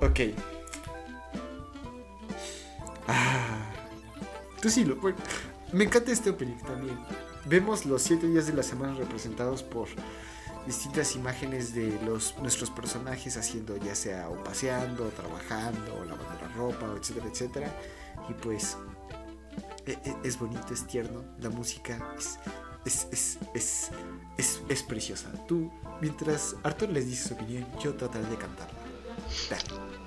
Ok. 0.00 0.20
Ah. 3.06 3.70
Tú 4.60 4.68
sí 4.68 4.84
lo. 4.84 4.96
Me 5.72 5.84
encanta 5.84 6.12
este 6.12 6.30
opening 6.30 6.58
también. 6.58 6.98
Vemos 7.46 7.86
los 7.86 8.02
siete 8.02 8.26
días 8.26 8.46
de 8.46 8.52
la 8.52 8.62
semana 8.62 8.94
representados 8.94 9.62
por 9.62 9.88
distintas 10.66 11.16
imágenes 11.16 11.74
de 11.74 11.98
los 12.04 12.36
nuestros 12.38 12.70
personajes 12.70 13.36
haciendo 13.36 13.76
ya 13.78 13.94
sea 13.94 14.28
o 14.28 14.42
paseando, 14.44 15.08
trabajando, 15.08 15.94
o 15.96 16.04
lavando 16.04 16.34
la 16.40 16.48
ropa, 16.54 16.86
etcétera, 16.98 17.26
etcétera. 17.26 17.76
Y 18.28 18.34
pues 18.34 18.76
e- 19.86 19.98
e- 20.04 20.16
es 20.22 20.38
bonito, 20.38 20.72
es 20.72 20.86
tierno, 20.86 21.24
la 21.38 21.48
música 21.50 22.14
es, 22.84 23.06
es, 23.10 23.38
es, 23.54 23.90
es, 24.36 24.60
es 24.68 24.82
preciosa. 24.82 25.30
Tú, 25.48 25.70
mientras 26.00 26.54
Arthur 26.62 26.90
les 26.90 27.06
dice 27.06 27.28
su 27.28 27.34
opinión, 27.34 27.66
yo 27.82 27.94
trataré 27.94 28.26
de 28.26 28.36
cantarla. 28.36 28.78
Dale. 29.48 29.99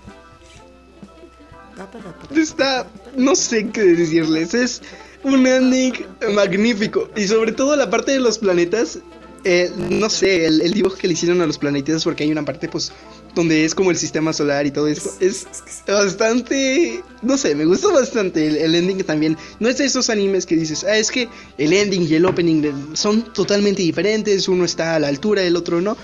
Está, 2.35 2.87
no 3.17 3.35
sé 3.35 3.69
qué 3.69 3.81
decirles, 3.83 4.53
es 4.53 4.81
un 5.23 5.45
ending 5.47 5.93
magnífico. 6.33 7.09
Y 7.15 7.27
sobre 7.27 7.51
todo 7.51 7.75
la 7.75 7.89
parte 7.89 8.11
de 8.11 8.19
los 8.19 8.37
planetas, 8.37 8.99
eh, 9.43 9.71
no 9.89 10.09
sé, 10.09 10.45
el, 10.45 10.61
el 10.61 10.73
dibujo 10.73 10.95
que 10.95 11.07
le 11.07 11.13
hicieron 11.13 11.41
a 11.41 11.45
los 11.45 11.57
planetas, 11.57 12.03
porque 12.03 12.23
hay 12.23 12.31
una 12.31 12.45
parte 12.45 12.69
pues 12.69 12.91
donde 13.35 13.65
es 13.65 13.73
como 13.73 13.91
el 13.91 13.97
sistema 13.97 14.31
solar 14.31 14.65
y 14.65 14.71
todo 14.71 14.87
esto, 14.87 15.09
es 15.19 15.47
bastante, 15.87 17.03
no 17.21 17.37
sé, 17.37 17.55
me 17.55 17.65
gustó 17.65 17.91
bastante 17.91 18.47
el, 18.47 18.57
el 18.57 18.75
ending 18.75 19.03
también. 19.03 19.37
No 19.59 19.67
es 19.69 19.79
de 19.79 19.85
esos 19.85 20.09
animes 20.09 20.45
que 20.45 20.55
dices, 20.55 20.83
ah, 20.83 20.97
es 20.97 21.09
que 21.09 21.27
el 21.57 21.73
ending 21.73 22.07
y 22.07 22.15
el 22.15 22.25
opening 22.25 22.93
son 22.93 23.33
totalmente 23.33 23.81
diferentes, 23.81 24.47
uno 24.47 24.65
está 24.65 24.95
a 24.95 24.99
la 24.99 25.07
altura, 25.07 25.43
el 25.43 25.55
otro 25.55 25.81
no. 25.81 25.97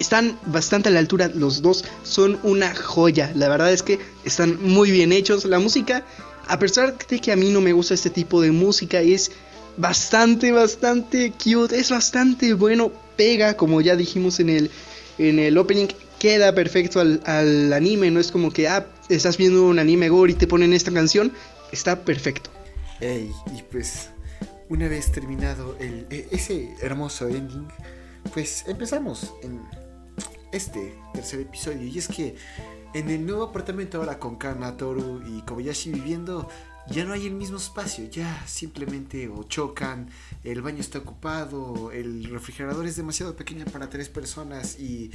Están 0.00 0.36
bastante 0.46 0.88
a 0.88 0.92
la 0.92 0.98
altura, 0.98 1.30
los 1.32 1.62
dos 1.62 1.84
son 2.02 2.40
una 2.42 2.74
joya. 2.74 3.30
La 3.36 3.48
verdad 3.48 3.72
es 3.72 3.82
que 3.84 4.00
están 4.24 4.60
muy 4.60 4.90
bien 4.90 5.12
hechos. 5.12 5.44
La 5.44 5.60
música, 5.60 6.04
a 6.48 6.58
pesar 6.58 6.96
de 6.98 7.20
que 7.20 7.30
a 7.30 7.36
mí 7.36 7.50
no 7.50 7.60
me 7.60 7.72
gusta 7.72 7.94
este 7.94 8.10
tipo 8.10 8.40
de 8.40 8.50
música, 8.50 9.00
es 9.00 9.30
bastante, 9.76 10.52
bastante 10.52 11.32
cute, 11.32 11.78
es 11.78 11.90
bastante 11.90 12.54
bueno, 12.54 12.90
pega, 13.16 13.54
como 13.56 13.80
ya 13.80 13.94
dijimos 13.94 14.40
en 14.40 14.48
el, 14.48 14.70
en 15.18 15.38
el 15.38 15.56
opening, 15.58 15.88
queda 16.18 16.54
perfecto 16.54 17.00
al, 17.00 17.72
anime, 17.72 18.10
no 18.10 18.20
es 18.20 18.30
como 18.30 18.50
que, 18.50 18.68
ah, 18.68 18.86
estás 19.08 19.36
viendo 19.36 19.66
un 19.66 19.78
anime 19.78 20.08
gore 20.08 20.32
y 20.32 20.34
te 20.34 20.46
ponen 20.46 20.72
esta 20.72 20.92
canción, 20.92 21.32
está 21.72 22.04
perfecto. 22.04 22.50
Ey, 23.00 23.30
y 23.56 23.62
pues 23.62 24.10
una 24.68 24.88
vez 24.88 25.10
terminado 25.12 25.76
el, 25.80 26.06
e- 26.10 26.28
ese 26.30 26.74
hermoso 26.80 27.28
ending, 27.28 27.68
pues 28.34 28.64
empezamos 28.66 29.32
en 29.42 29.60
este 30.52 30.98
tercer 31.12 31.40
episodio. 31.40 31.82
Y 31.82 31.98
es 31.98 32.08
que 32.08 32.36
en 32.94 33.10
el 33.10 33.24
nuevo 33.24 33.44
apartamento 33.44 33.98
ahora 33.98 34.18
con 34.18 34.36
Kana, 34.36 34.76
Toru 34.76 35.22
y 35.26 35.42
Kobayashi 35.42 35.92
viviendo, 35.92 36.48
ya 36.88 37.04
no 37.04 37.12
hay 37.12 37.26
el 37.26 37.34
mismo 37.34 37.56
espacio. 37.56 38.08
Ya 38.10 38.42
simplemente 38.46 39.28
o 39.28 39.44
chocan, 39.44 40.08
el 40.44 40.62
baño 40.62 40.80
está 40.80 40.98
ocupado, 40.98 41.92
el 41.92 42.24
refrigerador 42.24 42.86
es 42.86 42.96
demasiado 42.96 43.36
pequeño 43.36 43.64
para 43.66 43.88
tres 43.88 44.08
personas 44.08 44.78
y 44.78 45.10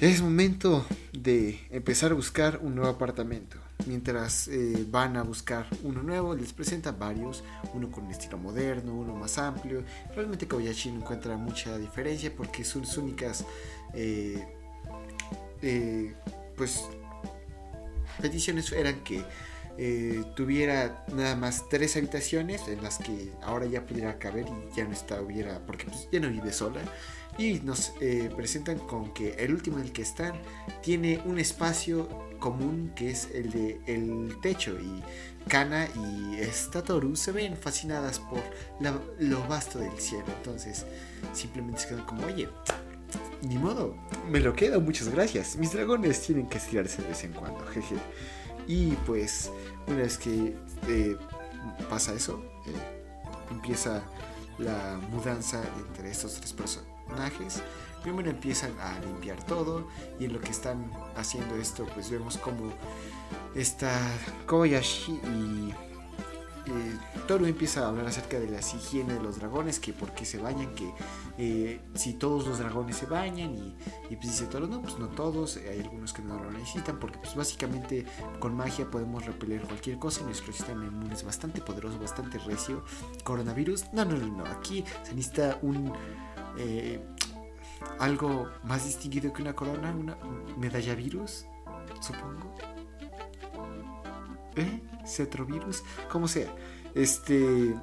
es 0.00 0.22
momento 0.22 0.86
de 1.12 1.60
empezar 1.70 2.12
a 2.12 2.14
buscar 2.14 2.60
un 2.62 2.74
nuevo 2.74 2.90
apartamento. 2.90 3.56
Mientras 3.86 4.48
eh, 4.48 4.84
van 4.88 5.16
a 5.16 5.22
buscar 5.22 5.66
uno 5.82 6.02
nuevo, 6.02 6.34
les 6.34 6.52
presenta 6.52 6.92
varios, 6.92 7.42
uno 7.74 7.90
con 7.90 8.04
un 8.04 8.10
estilo 8.10 8.38
moderno, 8.38 8.94
uno 8.94 9.14
más 9.14 9.38
amplio. 9.38 9.84
Realmente 10.14 10.46
Kobayashi 10.46 10.90
no 10.90 11.00
encuentra 11.00 11.36
mucha 11.36 11.76
diferencia 11.78 12.32
porque 12.34 12.64
sus 12.64 12.96
únicas 12.96 13.44
eh, 13.94 14.44
eh, 15.62 16.14
pues 16.56 16.84
peticiones 18.20 18.70
eran 18.72 19.00
que 19.00 19.24
tuviera 20.36 21.06
nada 21.14 21.36
más 21.36 21.66
tres 21.70 21.96
habitaciones 21.96 22.68
en 22.68 22.82
las 22.82 22.98
que 22.98 23.32
ahora 23.40 23.64
ya 23.64 23.86
pudiera 23.86 24.18
caber 24.18 24.44
y 24.46 24.76
ya 24.76 24.84
no 24.84 24.92
está, 24.92 25.22
hubiera, 25.22 25.58
porque 25.66 25.86
pues, 25.86 26.06
ya 26.12 26.20
no 26.20 26.28
vive 26.28 26.52
sola. 26.52 26.82
Y 27.38 27.60
nos 27.60 27.92
eh, 28.00 28.30
presentan 28.36 28.78
con 28.78 29.14
que 29.14 29.30
el 29.34 29.54
último 29.54 29.78
en 29.78 29.84
el 29.84 29.92
que 29.92 30.02
están 30.02 30.34
tiene 30.82 31.22
un 31.24 31.38
espacio 31.38 32.29
común 32.40 32.92
que 32.96 33.10
es 33.10 33.28
el 33.32 33.50
de 33.52 33.80
el 33.86 34.36
techo 34.42 34.76
y 34.80 35.02
Kana 35.48 35.86
y 35.94 36.36
esta 36.40 36.82
Toru 36.82 37.14
se 37.16 37.32
ven 37.32 37.56
fascinadas 37.56 38.18
por 38.18 38.42
la- 38.80 38.98
lo 39.18 39.46
vasto 39.46 39.78
del 39.78 39.96
cielo. 39.98 40.24
Entonces 40.38 40.84
simplemente 41.32 41.80
se 41.82 41.88
quedan 41.88 42.04
como, 42.06 42.26
oye, 42.26 42.48
ni 43.42 43.56
modo, 43.56 43.94
me 44.28 44.40
lo 44.40 44.52
quedo, 44.52 44.80
muchas 44.80 45.08
gracias. 45.08 45.56
Mis 45.56 45.72
dragones 45.72 46.20
tienen 46.22 46.46
que 46.48 46.58
estirarse 46.58 47.02
de 47.02 47.08
vez 47.08 47.24
en 47.24 47.32
cuando, 47.32 47.64
jeje. 47.68 47.96
Y 48.66 48.92
pues, 49.06 49.50
una 49.86 49.98
vez 49.98 50.18
que 50.18 50.54
eh, 50.88 51.16
pasa 51.88 52.12
eso, 52.14 52.42
eh, 52.66 52.72
empieza 53.50 54.02
la 54.58 55.00
mudanza 55.10 55.62
entre 55.88 56.10
estos 56.10 56.34
tres 56.34 56.52
personajes. 56.52 57.62
Primero 58.02 58.30
empiezan 58.30 58.72
a 58.80 58.98
limpiar 59.00 59.42
todo 59.44 59.88
y 60.18 60.24
en 60.24 60.32
lo 60.32 60.40
que 60.40 60.50
están 60.50 60.90
haciendo 61.16 61.56
esto, 61.56 61.86
pues 61.94 62.10
vemos 62.10 62.38
como 62.38 62.72
está 63.54 63.92
Kobayashi 64.46 65.12
y 65.12 65.74
eh, 66.66 66.98
Toru 67.26 67.46
empieza 67.46 67.84
a 67.84 67.88
hablar 67.88 68.06
acerca 68.06 68.38
de 68.38 68.48
la 68.48 68.60
higiene 68.60 69.14
de 69.14 69.20
los 69.20 69.36
dragones, 69.36 69.80
que 69.80 69.92
por 69.92 70.12
qué 70.12 70.24
se 70.24 70.38
bañan, 70.38 70.74
que 70.74 70.92
eh, 71.38 71.80
si 71.94 72.14
todos 72.14 72.46
los 72.46 72.58
dragones 72.58 72.96
se 72.96 73.06
bañan 73.06 73.54
y, 73.54 73.76
y 74.08 74.16
pues 74.16 74.28
dice 74.28 74.46
Toru, 74.46 74.66
no, 74.66 74.80
pues 74.80 74.98
no 74.98 75.08
todos, 75.08 75.56
eh, 75.56 75.68
hay 75.70 75.80
algunos 75.80 76.12
que 76.12 76.22
no 76.22 76.42
lo 76.42 76.50
necesitan 76.50 76.98
porque 76.98 77.18
pues 77.18 77.34
básicamente 77.34 78.06
con 78.38 78.54
magia 78.54 78.90
podemos 78.90 79.26
repeler 79.26 79.62
cualquier 79.62 79.98
cosa 79.98 80.22
nuestro 80.24 80.52
sistema 80.52 80.84
inmune 80.84 81.14
es 81.14 81.24
bastante 81.24 81.60
poderoso, 81.60 81.98
bastante 81.98 82.38
recio. 82.38 82.84
Coronavirus, 83.24 83.92
no, 83.92 84.04
no, 84.04 84.16
no, 84.16 84.26
no, 84.26 84.46
aquí 84.46 84.84
se 85.02 85.14
necesita 85.14 85.58
un... 85.62 85.92
eh, 86.58 87.04
algo 87.98 88.48
más 88.64 88.84
distinguido 88.84 89.32
que 89.32 89.42
una 89.42 89.54
corona, 89.54 89.94
una 89.94 90.16
medalla 90.56 90.94
virus, 90.94 91.46
supongo. 92.00 92.54
¿Eh? 94.56 94.80
Cetrovirus, 95.06 95.82
como 96.10 96.28
sea. 96.28 96.54
Este. 96.94 97.74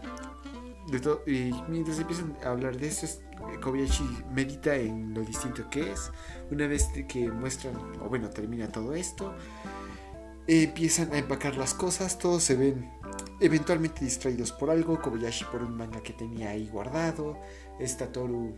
De 0.87 1.01
y 1.27 1.51
mientras 1.67 1.99
empiezan 1.99 2.37
a 2.45 2.49
hablar 2.49 2.77
de 2.77 2.87
esto, 2.87 3.05
es- 3.05 3.21
Kobayashi 3.61 4.03
medita 4.33 4.75
en 4.75 5.13
lo 5.13 5.21
distinto 5.21 5.69
que 5.69 5.91
es. 5.91 6.11
Una 6.49 6.65
vez 6.67 6.87
que 7.07 7.29
muestran, 7.29 7.75
o 8.01 8.09
bueno, 8.09 8.29
termina 8.29 8.67
todo 8.71 8.93
esto, 8.93 9.33
empiezan 10.47 11.11
a 11.13 11.17
empacar 11.17 11.55
las 11.57 11.73
cosas. 11.73 12.17
Todos 12.17 12.43
se 12.43 12.55
ven 12.55 12.89
eventualmente 13.39 14.03
distraídos 14.03 14.51
por 14.53 14.69
algo. 14.69 15.01
Kobayashi 15.01 15.45
por 15.45 15.61
un 15.61 15.75
manga 15.75 16.01
que 16.01 16.13
tenía 16.13 16.49
ahí 16.51 16.67
guardado. 16.69 17.37
Esta 17.79 18.11
Toru 18.11 18.55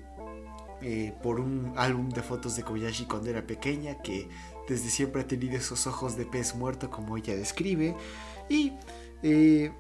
eh, 0.82 1.14
por 1.22 1.40
un 1.40 1.74
álbum 1.76 2.10
de 2.10 2.22
fotos 2.22 2.56
de 2.56 2.64
Kobayashi 2.64 3.06
cuando 3.06 3.30
era 3.30 3.46
pequeña, 3.46 4.02
que 4.02 4.30
desde 4.68 4.90
siempre 4.90 5.22
ha 5.22 5.28
tenido 5.28 5.58
esos 5.58 5.88
ojos 5.88 6.16
de 6.16 6.26
pez 6.26 6.56
muerto 6.56 6.90
como 6.90 7.18
ella 7.18 7.36
describe. 7.36 7.96
Y 8.50 8.74
eh, 9.24 9.72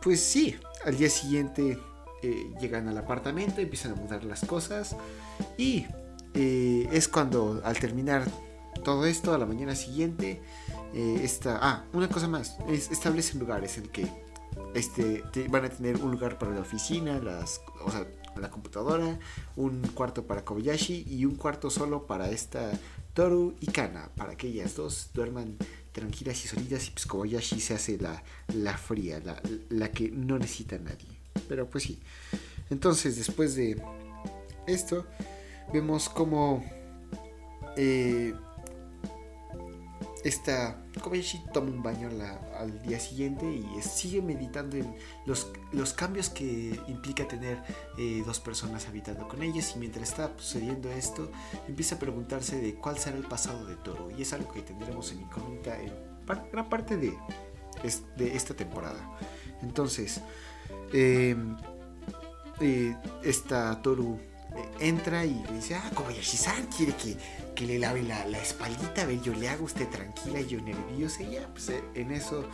pues 0.00 0.20
sí, 0.20 0.56
al 0.84 0.96
día 0.96 1.10
siguiente 1.10 1.78
eh, 2.22 2.50
llegan 2.60 2.88
al 2.88 2.96
apartamento, 2.98 3.60
empiezan 3.60 3.92
a 3.92 3.94
mudar 3.96 4.24
las 4.24 4.44
cosas 4.44 4.96
y 5.58 5.86
eh, 6.34 6.88
es 6.92 7.08
cuando 7.08 7.60
al 7.64 7.78
terminar 7.78 8.24
todo 8.84 9.06
esto, 9.06 9.32
a 9.34 9.38
la 9.38 9.46
mañana 9.46 9.74
siguiente, 9.74 10.40
esta... 10.94 11.58
Ah, 11.60 11.84
una 11.92 12.08
cosa 12.08 12.28
más, 12.28 12.56
es- 12.68 12.90
establecen 12.90 13.40
lugares 13.40 13.76
en 13.78 13.88
que 13.88 14.06
este, 14.74 15.22
te- 15.32 15.48
van 15.48 15.64
a 15.64 15.68
tener 15.70 15.96
un 16.02 16.10
lugar 16.10 16.38
para 16.38 16.52
la 16.52 16.60
oficina, 16.60 17.18
las, 17.18 17.60
la 18.40 18.50
computadora, 18.50 19.18
un 19.56 19.82
cuarto 19.94 20.26
para 20.26 20.44
Kobayashi 20.44 21.06
y 21.08 21.24
un 21.24 21.36
cuarto 21.36 21.70
solo 21.70 22.06
para 22.06 22.30
esta 22.30 22.70
Toru 23.14 23.54
y 23.60 23.66
Kana, 23.66 24.10
para 24.16 24.36
que 24.36 24.48
ellas 24.48 24.76
dos 24.76 25.10
duerman 25.14 25.56
tranquilas 25.92 26.44
y 26.44 26.48
solitas 26.48 26.86
y 26.88 26.90
pues 26.90 27.06
Kobayashi 27.06 27.60
se 27.60 27.74
hace 27.74 27.98
la, 27.98 28.22
la 28.54 28.76
fría, 28.76 29.20
la, 29.24 29.40
la 29.70 29.90
que 29.90 30.10
no 30.10 30.38
necesita 30.38 30.78
nadie. 30.78 31.08
Pero 31.48 31.68
pues 31.68 31.84
sí. 31.84 31.98
Entonces 32.70 33.16
después 33.16 33.54
de 33.54 33.82
esto, 34.66 35.06
vemos 35.72 36.08
como 36.08 36.64
eh, 37.76 38.34
esta 40.26 40.76
Kobayashi 41.00 41.44
toma 41.52 41.70
un 41.70 41.82
baño 41.82 42.10
al 42.58 42.82
día 42.82 42.98
siguiente 42.98 43.46
y 43.46 43.80
sigue 43.80 44.20
meditando 44.20 44.76
en 44.76 44.92
los, 45.24 45.52
los 45.72 45.92
cambios 45.92 46.30
que 46.30 46.80
implica 46.88 47.28
tener 47.28 47.62
eh, 47.96 48.24
dos 48.26 48.40
personas 48.40 48.88
habitando 48.88 49.28
con 49.28 49.42
ellas 49.44 49.74
y 49.76 49.78
mientras 49.78 50.08
está 50.10 50.32
sucediendo 50.36 50.90
esto 50.90 51.30
empieza 51.68 51.94
a 51.94 51.98
preguntarse 52.00 52.60
de 52.60 52.74
cuál 52.74 52.98
será 52.98 53.16
el 53.16 53.24
pasado 53.24 53.64
de 53.66 53.76
Toro 53.76 54.10
y 54.10 54.22
es 54.22 54.32
algo 54.32 54.52
que 54.52 54.62
tendremos 54.62 55.12
en 55.12 55.20
incógnita 55.20 55.80
en 55.80 55.92
gran 56.50 56.68
parte 56.68 56.96
de, 56.96 57.16
de 58.16 58.36
esta 58.36 58.54
temporada. 58.54 59.16
Entonces 59.62 60.20
eh, 60.92 61.36
eh, 62.60 62.96
esta 63.22 63.80
Toru 63.80 64.18
entra 64.80 65.24
y 65.24 65.42
le 65.44 65.52
dice, 65.52 65.74
ah, 65.74 65.90
Kobayashi-san 65.94 66.66
quiere 66.66 66.94
que, 66.94 67.16
que 67.54 67.66
le 67.66 67.78
lave 67.78 68.02
la, 68.02 68.24
la 68.26 68.38
espaldita, 68.38 69.10
yo 69.10 69.34
le 69.34 69.48
hago 69.48 69.64
usted 69.64 69.88
tranquila 69.88 70.40
yo 70.40 70.60
nerviosa 70.60 71.22
y 71.22 71.32
ya, 71.32 71.48
pues 71.48 71.68
eh, 71.70 71.82
en 71.94 72.12
eso 72.12 72.44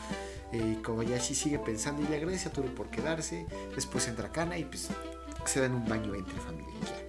eh, 0.53 0.79
Kobayashi 0.85 1.35
sigue 1.35 1.59
pensando 1.59 2.03
y 2.03 2.07
le 2.07 2.17
agradece 2.17 2.49
a 2.49 2.53
Toru 2.53 2.69
por 2.75 2.91
quedarse, 2.91 3.47
después 3.75 4.07
entra 4.09 4.31
Kana 4.31 4.59
y 4.59 4.65
pues 4.65 4.89
se 5.45 5.61
dan 5.61 5.75
un 5.75 5.89
baño 5.89 6.15
entre 6.15 6.39
familia 6.41 6.71
y 6.81 6.85
ya. 6.85 7.03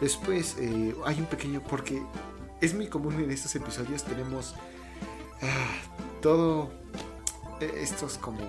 Después 0.00 0.56
eh, 0.58 0.94
hay 1.04 1.20
un 1.20 1.26
pequeño, 1.26 1.62
porque 1.62 2.02
es 2.60 2.74
muy 2.74 2.88
común 2.88 3.20
en 3.20 3.30
estos 3.30 3.54
episodios, 3.54 4.04
tenemos 4.04 4.54
ah, 5.42 5.76
todo 6.20 6.70
eh, 7.60 7.80
estos 7.80 8.18
como 8.18 8.40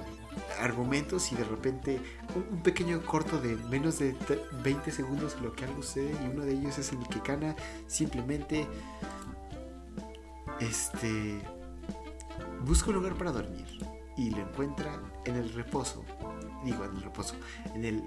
argumentos 0.59 1.31
y 1.31 1.35
de 1.35 1.43
repente 1.43 1.99
un, 2.35 2.61
pequeño 2.63 3.01
corto 3.05 3.39
de 3.39 3.55
menos 3.55 3.99
de 3.99 4.13
te- 4.13 4.41
20 4.63 4.91
segundos 4.91 5.35
lo 5.41 5.53
que 5.53 5.65
algo 5.65 5.81
sucede 5.83 6.11
y 6.23 6.27
uno 6.27 6.43
de 6.45 6.53
ellos 6.53 6.77
es 6.77 6.91
en 6.93 7.01
el 7.01 7.07
que 7.07 7.21
Kana 7.21 7.55
simplemente 7.87 8.67
este 10.59 11.41
busca 12.65 12.89
un 12.89 12.95
lugar 12.95 13.15
para 13.15 13.31
dormir 13.31 13.65
y 14.17 14.31
lo 14.31 14.39
encuentra 14.39 14.99
en 15.25 15.35
el 15.35 15.53
reposo 15.53 16.03
digo 16.65 16.83
en 16.85 16.95
el 16.97 17.03
reposo 17.03 17.35
en 17.75 17.85
el 17.85 18.03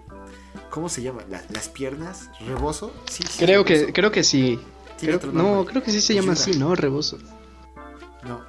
¿cómo 0.70 0.88
se 0.88 1.02
llama? 1.02 1.22
La- 1.28 1.42
las 1.50 1.68
piernas 1.68 2.30
rebozo 2.40 2.92
sí, 3.08 3.22
sí, 3.28 3.44
Creo 3.44 3.64
que, 3.64 3.92
creo 3.92 4.10
que 4.10 4.24
sí. 4.24 4.58
Tiene 4.98 5.18
Creo- 5.18 5.32
no, 5.32 5.64
creo 5.64 5.82
que 5.82 5.92
sí 5.92 6.00
se 6.02 6.14
llama 6.14 6.32
Ayuda. 6.32 6.42
así, 6.44 6.58
¿no? 6.58 6.74
Rebozo. 6.74 7.16
No. 8.24 8.42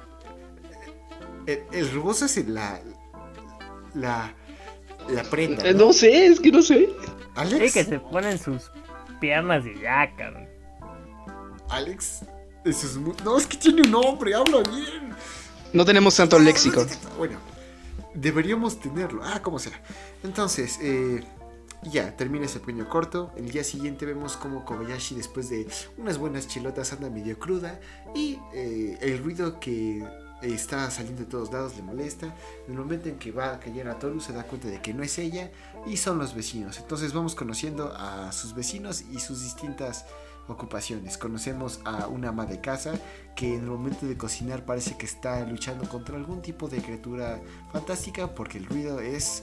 El, 1.46 1.62
el 1.72 1.90
rebozo 1.90 2.26
es 2.26 2.46
la. 2.46 2.78
La. 3.94 4.34
La 5.08 5.22
prenda. 5.24 5.66
Eh, 5.68 5.72
¿no? 5.74 5.86
No 5.86 5.92
sé, 5.92 6.26
es 6.26 6.38
que 6.40 6.52
no 6.52 6.62
sé. 6.62 6.88
Alex. 7.34 7.72
Sí, 7.72 7.78
que 7.80 7.84
se 7.84 7.98
ponen 7.98 8.38
sus 8.38 8.70
piernas 9.20 9.64
y 9.66 9.80
ya, 9.80 10.14
cabrón. 10.16 10.48
Alex. 11.68 12.20
Eso 12.64 12.86
es 12.86 12.96
muy- 12.96 13.14
No, 13.24 13.36
es 13.38 13.46
que 13.46 13.56
tiene 13.56 13.82
un 13.82 13.90
nombre, 13.90 14.34
habla 14.34 14.58
bien. 14.70 15.10
No 15.72 15.84
tenemos 15.84 16.14
tanto 16.14 16.38
léxico. 16.38 16.86
Bueno, 17.18 17.38
deberíamos 18.14 18.78
tenerlo. 18.78 19.22
Ah, 19.24 19.40
como 19.42 19.58
sea. 19.58 19.72
Entonces, 20.22 20.78
eh, 20.80 21.24
ya, 21.82 22.16
termina 22.16 22.44
ese 22.46 22.60
pequeño 22.60 22.88
corto. 22.88 23.32
El 23.36 23.50
día 23.50 23.64
siguiente 23.64 24.06
vemos 24.06 24.36
como 24.36 24.64
Kobayashi, 24.64 25.16
después 25.16 25.48
de 25.48 25.66
unas 25.96 26.18
buenas 26.18 26.46
chilotas, 26.46 26.92
anda 26.92 27.10
medio 27.10 27.38
cruda. 27.38 27.80
Y 28.14 28.38
eh, 28.54 28.98
el 29.00 29.18
ruido 29.24 29.58
que 29.58 30.04
está 30.42 30.90
saliendo 30.90 31.22
de 31.22 31.28
todos 31.28 31.52
lados 31.52 31.76
le 31.76 31.82
molesta. 31.82 32.26
En 32.66 32.74
el 32.74 32.78
momento 32.78 33.08
en 33.08 33.18
que 33.18 33.32
va 33.32 33.54
a 33.54 33.60
caer 33.60 33.88
a 33.88 33.98
Toru, 33.98 34.20
se 34.20 34.32
da 34.32 34.44
cuenta 34.44 34.68
de 34.68 34.80
que 34.80 34.92
no 34.92 35.02
es 35.02 35.18
ella 35.18 35.50
y 35.86 35.96
son 35.96 36.18
los 36.18 36.34
vecinos. 36.34 36.78
Entonces, 36.78 37.12
vamos 37.12 37.34
conociendo 37.34 37.92
a 37.96 38.32
sus 38.32 38.54
vecinos 38.54 39.04
y 39.12 39.20
sus 39.20 39.42
distintas 39.42 40.04
ocupaciones. 40.48 41.18
Conocemos 41.18 41.80
a 41.84 42.06
una 42.08 42.30
ama 42.30 42.46
de 42.46 42.60
casa 42.60 42.94
que 43.36 43.54
en 43.54 43.62
el 43.62 43.70
momento 43.70 44.06
de 44.06 44.16
cocinar 44.16 44.64
parece 44.64 44.96
que 44.96 45.06
está 45.06 45.44
luchando 45.44 45.88
contra 45.88 46.16
algún 46.16 46.42
tipo 46.42 46.68
de 46.68 46.82
criatura 46.82 47.40
fantástica 47.72 48.34
porque 48.34 48.58
el 48.58 48.66
ruido 48.66 49.00
es 49.00 49.42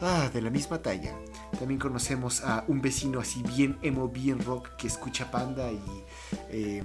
ah, 0.00 0.30
de 0.32 0.42
la 0.42 0.50
misma 0.50 0.82
talla. 0.82 1.14
También 1.58 1.80
conocemos 1.80 2.42
a 2.42 2.64
un 2.68 2.80
vecino 2.80 3.20
así 3.20 3.42
bien 3.42 3.78
emo, 3.82 4.08
bien 4.08 4.40
rock 4.44 4.76
que 4.76 4.86
escucha 4.86 5.30
panda 5.30 5.70
y 5.72 5.82
eh, 6.50 6.84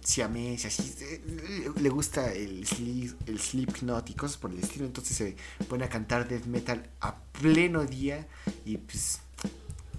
siamés, 0.00 0.64
así 0.64 0.94
eh, 1.00 1.70
le 1.80 1.88
gusta 1.88 2.32
el, 2.32 2.66
sleep, 2.66 3.16
el 3.26 3.38
Slipknot 3.40 4.10
y 4.10 4.14
cosas 4.14 4.36
por 4.36 4.50
el 4.52 4.60
estilo. 4.60 4.86
Entonces 4.86 5.16
se 5.16 5.36
pone 5.64 5.84
a 5.84 5.88
cantar 5.88 6.28
death 6.28 6.46
metal 6.46 6.88
a 7.00 7.16
pleno 7.16 7.84
día 7.84 8.26
y 8.64 8.76
pues 8.78 9.20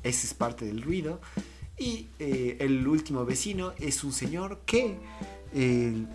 ese 0.04 0.28
es 0.28 0.34
parte 0.34 0.66
del 0.66 0.82
ruido. 0.82 1.22
Y 1.78 2.08
eh, 2.20 2.58
el 2.60 2.88
último 2.88 3.26
vecino 3.26 3.74
es 3.78 4.04
un 4.04 4.12
señor 4.12 4.62
que 4.66 4.98
eh, 5.54 6.06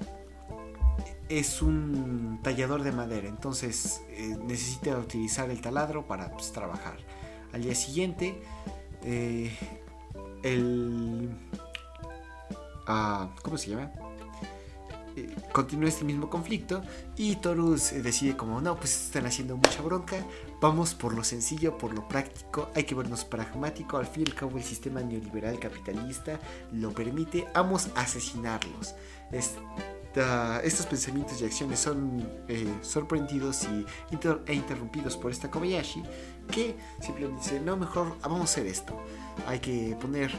es 1.29 1.63
un 1.63 2.41
tallador 2.43 2.83
de 2.83 2.93
madera, 2.93 3.29
entonces 3.29 4.03
necesita 4.45 4.99
utilizar 4.99 5.51
el 5.51 5.61
taladro 5.61 6.07
para 6.07 6.31
pues, 6.33 6.53
trabajar. 6.53 6.99
Al 7.53 7.63
día 7.63 7.75
siguiente, 7.75 8.43
el... 10.43 11.31
¿Cómo 13.43 13.59
se 13.59 13.70
llama? 13.70 13.91
Eh, 15.14 15.28
continúa 15.53 15.89
este 15.91 16.05
mismo 16.05 16.30
conflicto 16.30 16.83
y 17.16 17.37
Torus 17.37 17.93
eh, 17.93 18.01
decide 18.01 18.35
como 18.35 18.62
no 18.62 18.76
pues 18.76 19.07
están 19.07 19.26
haciendo 19.26 19.57
mucha 19.57 19.83
bronca 19.83 20.16
vamos 20.59 20.95
por 20.95 21.12
lo 21.12 21.22
sencillo 21.22 21.76
por 21.76 21.93
lo 21.93 22.09
práctico 22.09 22.70
hay 22.74 22.85
que 22.85 22.95
vernos 22.95 23.26
pragmático 23.26 23.99
al 23.99 24.07
fin 24.07 24.24
y 24.26 24.30
al 24.30 24.35
cabo 24.35 24.57
el 24.57 24.64
sistema 24.64 25.03
neoliberal 25.03 25.59
capitalista 25.59 26.41
lo 26.72 26.93
permite 26.93 27.47
vamos 27.55 27.91
a 27.95 28.01
asesinarlos 28.01 28.95
estos 29.30 30.87
pensamientos 30.87 31.43
y 31.43 31.45
acciones 31.45 31.80
son 31.80 32.26
eh, 32.49 32.74
sorprendidos 32.80 33.66
e 34.47 34.55
interrumpidos 34.55 35.18
por 35.18 35.30
esta 35.30 35.51
Kobayashi 35.51 36.03
que 36.51 36.74
simplemente 37.01 37.43
dice 37.43 37.61
no 37.61 37.76
mejor 37.76 38.16
vamos 38.22 38.41
a 38.41 38.45
hacer 38.45 38.66
esto 38.66 38.99
hay 39.47 39.59
que 39.61 39.95
poner 40.01 40.30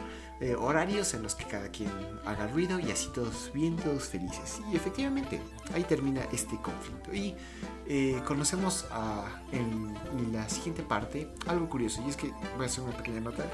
eh, 0.43 0.55
horarios 0.55 1.13
en 1.13 1.23
los 1.23 1.35
que 1.35 1.45
cada 1.45 1.69
quien 1.69 1.89
haga 2.25 2.47
ruido 2.47 2.77
y 2.77 2.91
así 2.91 3.07
todos 3.13 3.49
bien, 3.53 3.77
todos 3.77 4.09
felices. 4.09 4.59
Y 4.69 4.75
efectivamente, 4.75 5.39
ahí 5.73 5.85
termina 5.85 6.21
este 6.33 6.57
conflicto. 6.57 7.13
Y 7.13 7.33
eh, 7.87 8.21
conocemos 8.27 8.85
a, 8.91 9.41
en, 9.53 9.93
la 10.33 10.49
siguiente 10.49 10.83
parte 10.83 11.29
algo 11.47 11.69
curioso, 11.69 12.03
y 12.05 12.09
es 12.09 12.17
que 12.17 12.33
voy 12.57 12.63
a 12.63 12.65
hacer 12.65 12.83
una 12.83 12.91
pequeña 12.97 13.21
nota. 13.21 13.49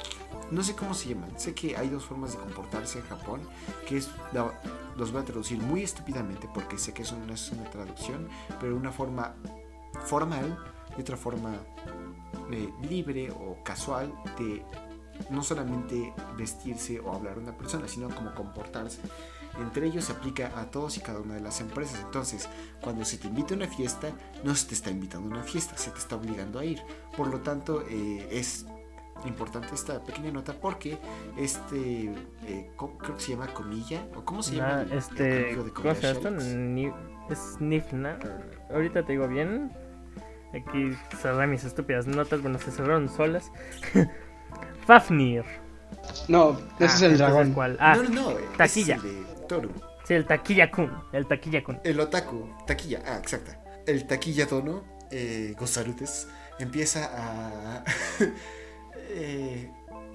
No 0.50 0.64
sé 0.64 0.76
cómo 0.76 0.96
se 0.96 1.10
llaman, 1.10 1.30
sé 1.40 1.54
que 1.54 1.78
hay 1.78 1.90
dos 1.90 2.06
formas 2.06 2.32
de 2.32 2.40
comportarse 2.40 2.98
en 2.98 3.06
Japón, 3.06 3.42
que 3.88 3.98
es, 3.98 4.10
los 4.98 5.12
voy 5.12 5.22
a 5.22 5.26
traducir 5.26 5.60
muy 5.60 5.84
estúpidamente 5.84 6.50
porque 6.52 6.80
sé 6.80 6.92
que 6.92 7.04
eso 7.04 7.16
no 7.28 7.32
es 7.32 7.52
una 7.52 7.70
traducción, 7.70 8.28
pero 8.60 8.76
una 8.76 8.92
forma 8.92 9.36
formal 10.06 10.58
y 10.98 11.02
otra 11.02 11.18
forma 11.18 11.54
eh, 12.52 12.74
libre 12.82 13.30
o 13.30 13.64
casual 13.64 14.12
de 14.40 14.66
no 15.30 15.44
solamente 15.44 16.14
vestirse 16.38 17.00
o 17.00 17.14
hablar 17.14 17.36
a 17.38 17.40
una 17.40 17.58
persona, 17.58 17.88
sino 17.88 18.10
como 18.10 18.34
comportarse. 18.34 19.00
Entre 19.60 19.88
ellos 19.88 20.06
se 20.06 20.12
aplica 20.14 20.52
a 20.60 20.66
todos 20.72 20.98
y 20.98 21.02
cada 21.02 21.20
una 21.20 21.34
de 21.34 21.42
las 21.42 21.60
empresas. 21.60 22.00
Entonces, 22.06 22.48
cuando 22.82 23.04
se 23.04 23.18
te 23.18 23.28
invita 23.28 23.54
a 23.56 23.58
una 23.58 23.68
fiesta, 23.68 24.12
no 24.44 24.54
se 24.56 24.68
te 24.68 24.74
está 24.76 24.90
invitando 24.92 25.28
a 25.30 25.32
una 25.40 25.44
fiesta, 25.44 25.76
se 25.78 25.92
te 25.92 25.98
está 25.98 26.16
obligando 26.16 26.60
a 26.60 26.66
ir. 26.66 26.80
Por 27.18 27.28
lo 27.28 27.40
tanto, 27.42 27.84
eh, 27.90 28.28
es 28.32 28.66
importante 29.26 29.76
esta 29.76 30.02
pequeña 30.02 30.32
nota 30.32 30.54
porque 30.54 30.98
este, 31.36 32.06
eh, 32.46 32.72
creo 32.78 33.18
que 33.18 33.22
se 33.22 33.32
llama 33.32 33.48
Comilla, 33.54 34.08
o 34.16 34.24
cómo 34.24 34.42
se 34.44 34.56
llama. 34.56 34.70
Nah, 34.76 34.82
el- 34.84 34.92
el 34.94 34.98
este, 34.98 35.46
amigo 35.48 35.64
de 35.66 35.72
¿cómo 35.74 35.96
se 35.96 36.02
llama 36.14 36.18
esto? 36.20 36.32
Ni- 36.32 36.94
es 37.30 37.58
Nifna. 37.60 38.18
Ahorita 38.72 39.04
te 39.04 39.12
digo 39.14 39.28
bien. 39.28 39.72
Aquí 40.54 40.92
cerré 41.22 41.48
mis 41.48 41.64
estúpidas 41.64 42.08
notas, 42.08 42.42
bueno, 42.42 42.60
se 42.60 42.72
cerraron 42.72 43.10
solas. 43.10 43.52
Fafnir. 44.86 45.44
No, 46.28 46.58
ese 46.80 46.84
Ah, 46.84 46.86
es 46.86 47.02
el 47.02 47.18
dragón. 47.18 47.56
Ah, 47.80 47.96
no, 47.96 48.04
no, 48.04 48.10
no, 48.10 48.30
es 48.40 48.58
taquilla. 48.58 48.96
el 48.96 49.02
de 49.02 49.24
Toru. 49.48 49.70
sí, 50.06 50.14
el 50.14 50.26
Taquilla-kun. 50.26 50.92
El 51.12 51.28
Taquilla-kun. 51.28 51.80
El 51.84 52.00
otaku, 52.00 52.50
taquilla, 52.66 53.02
ah, 53.06 53.18
exacta. 53.18 53.60
El 53.86 54.06
taquilla 54.08 54.46
dono, 54.46 54.84
eh, 55.12 55.56
Gozarutes, 55.58 56.28
empieza 56.60 57.10
a, 57.14 57.84
eh, 59.10 59.72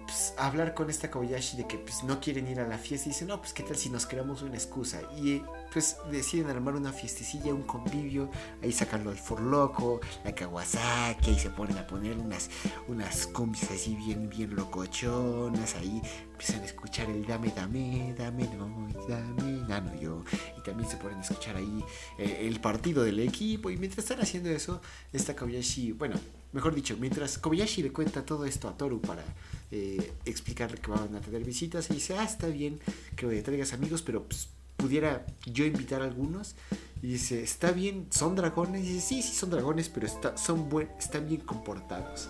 pues, 0.07 0.35
a 0.39 0.47
hablar 0.47 0.75
con 0.75 0.91
esta 0.91 1.11
Kobayashi 1.11 1.57
de 1.57 1.67
que 1.67 1.79
pues, 1.79 2.05
no 2.05 2.21
quieren 2.21 2.47
ir 2.49 2.61
a 2.61 2.67
la 2.69 2.79
fiesta 2.79 3.09
y 3.09 3.13
dice, 3.13 3.25
no, 3.25 3.41
pues 3.41 3.53
qué 3.53 3.63
tal 3.63 3.77
si 3.77 3.91
nos 3.91 4.07
creamos 4.07 4.43
una 4.43 4.55
excusa. 4.55 5.01
Y 5.17 5.43
pues 5.75 5.97
deciden 6.09 6.49
armar 6.51 6.77
una 6.77 6.93
fiestecilla, 6.93 7.53
un 7.53 7.65
convivio, 7.65 8.31
ahí 8.63 8.71
sacarlo 8.71 9.11
al 9.11 9.19
forloco, 9.19 10.01
la 10.25 10.33
Kawasaki, 10.33 11.33
y 11.33 11.39
se 11.39 11.51
ponen 11.51 11.77
a 11.77 11.85
poner 11.85 12.17
unas, 12.17 12.49
unas 12.87 13.27
cumbias 13.27 13.69
así 13.73 13.97
bien, 13.97 14.31
bien 14.31 14.55
locochonas, 14.55 15.75
ahí 15.75 16.01
empiezan 16.31 16.63
a 16.63 16.67
escuchar 16.67 17.11
el 17.11 17.27
dame, 17.27 17.53
dame, 17.57 18.15
dame, 18.17 18.49
no, 18.57 18.89
dame, 19.09 19.67
nano 19.67 20.01
yo. 20.01 20.23
Y 20.57 20.63
también 20.63 20.89
se 20.89 20.97
ponen 20.97 21.19
a 21.19 21.23
escuchar 21.23 21.57
ahí 21.57 21.85
eh, 22.19 22.47
el 22.49 22.61
partido 22.61 23.03
del 23.03 23.19
equipo. 23.19 23.69
Y 23.69 23.77
mientras 23.77 24.05
están 24.05 24.21
haciendo 24.21 24.51
eso, 24.51 24.81
esta 25.13 25.35
Kobayashi, 25.35 25.91
bueno, 25.91 26.15
mejor 26.53 26.73
dicho, 26.73 26.97
mientras 27.01 27.37
Kobayashi 27.37 27.83
le 27.83 27.93
cuenta 27.93 28.25
todo 28.25 28.45
esto 28.45 28.69
a 28.69 28.77
Toru 28.77 29.01
para 29.01 29.25
eh, 29.73 30.13
explicarle 30.25 30.79
que 30.79 30.93
van 30.93 31.17
a 31.17 31.21
tener 31.21 31.43
visitas, 31.43 31.91
y 31.91 31.95
dice, 31.95 32.17
ah, 32.17 32.23
está 32.23 32.47
bien 32.47 32.79
que 33.17 33.43
traigas 33.43 33.73
amigos, 33.73 34.03
pero 34.03 34.23
pues, 34.23 34.51
pudiera 34.77 35.25
yo 35.47 35.65
invitar 35.65 36.03
a 36.03 36.05
algunos. 36.05 36.55
Y 37.03 37.09
dice, 37.09 37.43
está 37.43 37.71
bien, 37.71 38.07
son 38.11 38.35
dragones. 38.35 38.85
Y 38.85 38.95
dice, 38.95 39.07
sí, 39.07 39.23
sí, 39.23 39.35
son 39.35 39.51
dragones, 39.51 39.89
pero 39.89 40.07
está, 40.07 40.37
son 40.37 40.69
buen, 40.69 40.89
están 40.99 41.29
bien 41.29 41.43
comportados. 41.43 42.29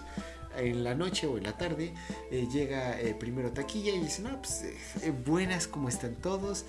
En 0.57 0.85
la 0.85 0.95
noche 0.95 1.27
o 1.27 1.37
en 1.37 1.45
la 1.45 1.57
tarde 1.57 1.95
eh, 2.31 2.47
llega 2.53 3.01
eh, 3.01 3.15
primero 3.15 3.51
Taquilla 3.53 3.93
y 3.93 4.01
dice, 4.01 4.23
no, 4.23 4.41
pues 4.41 4.63
eh, 4.63 5.13
buenas 5.25 5.67
como 5.67 5.89
están 5.89 6.15
todos. 6.17 6.65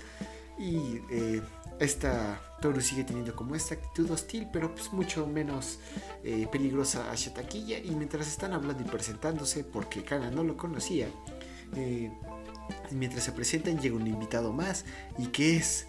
Y 0.58 1.00
esta 1.78 2.40
Toru 2.62 2.80
sigue 2.80 3.04
teniendo 3.04 3.36
como 3.36 3.54
esta 3.54 3.74
actitud 3.74 4.10
hostil, 4.10 4.48
pero 4.50 4.74
pues 4.74 4.90
mucho 4.90 5.26
menos 5.26 5.78
peligrosa 6.50 7.10
hacia 7.10 7.34
Taquilla. 7.34 7.78
Y 7.78 7.90
mientras 7.90 8.26
están 8.26 8.54
hablando 8.54 8.82
y 8.82 8.86
presentándose, 8.86 9.64
porque 9.64 10.02
Kana 10.02 10.30
no 10.30 10.44
lo 10.44 10.56
conocía, 10.56 11.08
mientras 12.90 13.24
se 13.24 13.32
presentan 13.32 13.78
llega 13.78 13.96
un 13.96 14.06
invitado 14.06 14.52
más 14.52 14.84
y 15.18 15.26
que 15.26 15.56
es 15.56 15.86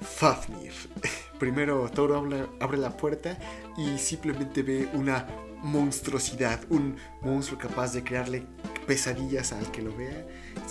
Fafnir. 0.00 0.72
Primero 1.38 1.88
Toru 1.90 2.14
abre, 2.60 2.78
la 2.78 2.96
puerta 2.96 3.38
y 3.76 3.98
simplemente 3.98 4.62
ve 4.62 4.88
una 4.92 5.26
monstruosidad, 5.62 6.60
un 6.68 6.96
monstruo 7.22 7.58
capaz 7.58 7.92
de 7.92 8.04
crearle 8.04 8.46
pesadillas 8.86 9.52
al 9.52 9.70
que 9.70 9.82
lo 9.82 9.94
vea. 9.96 10.26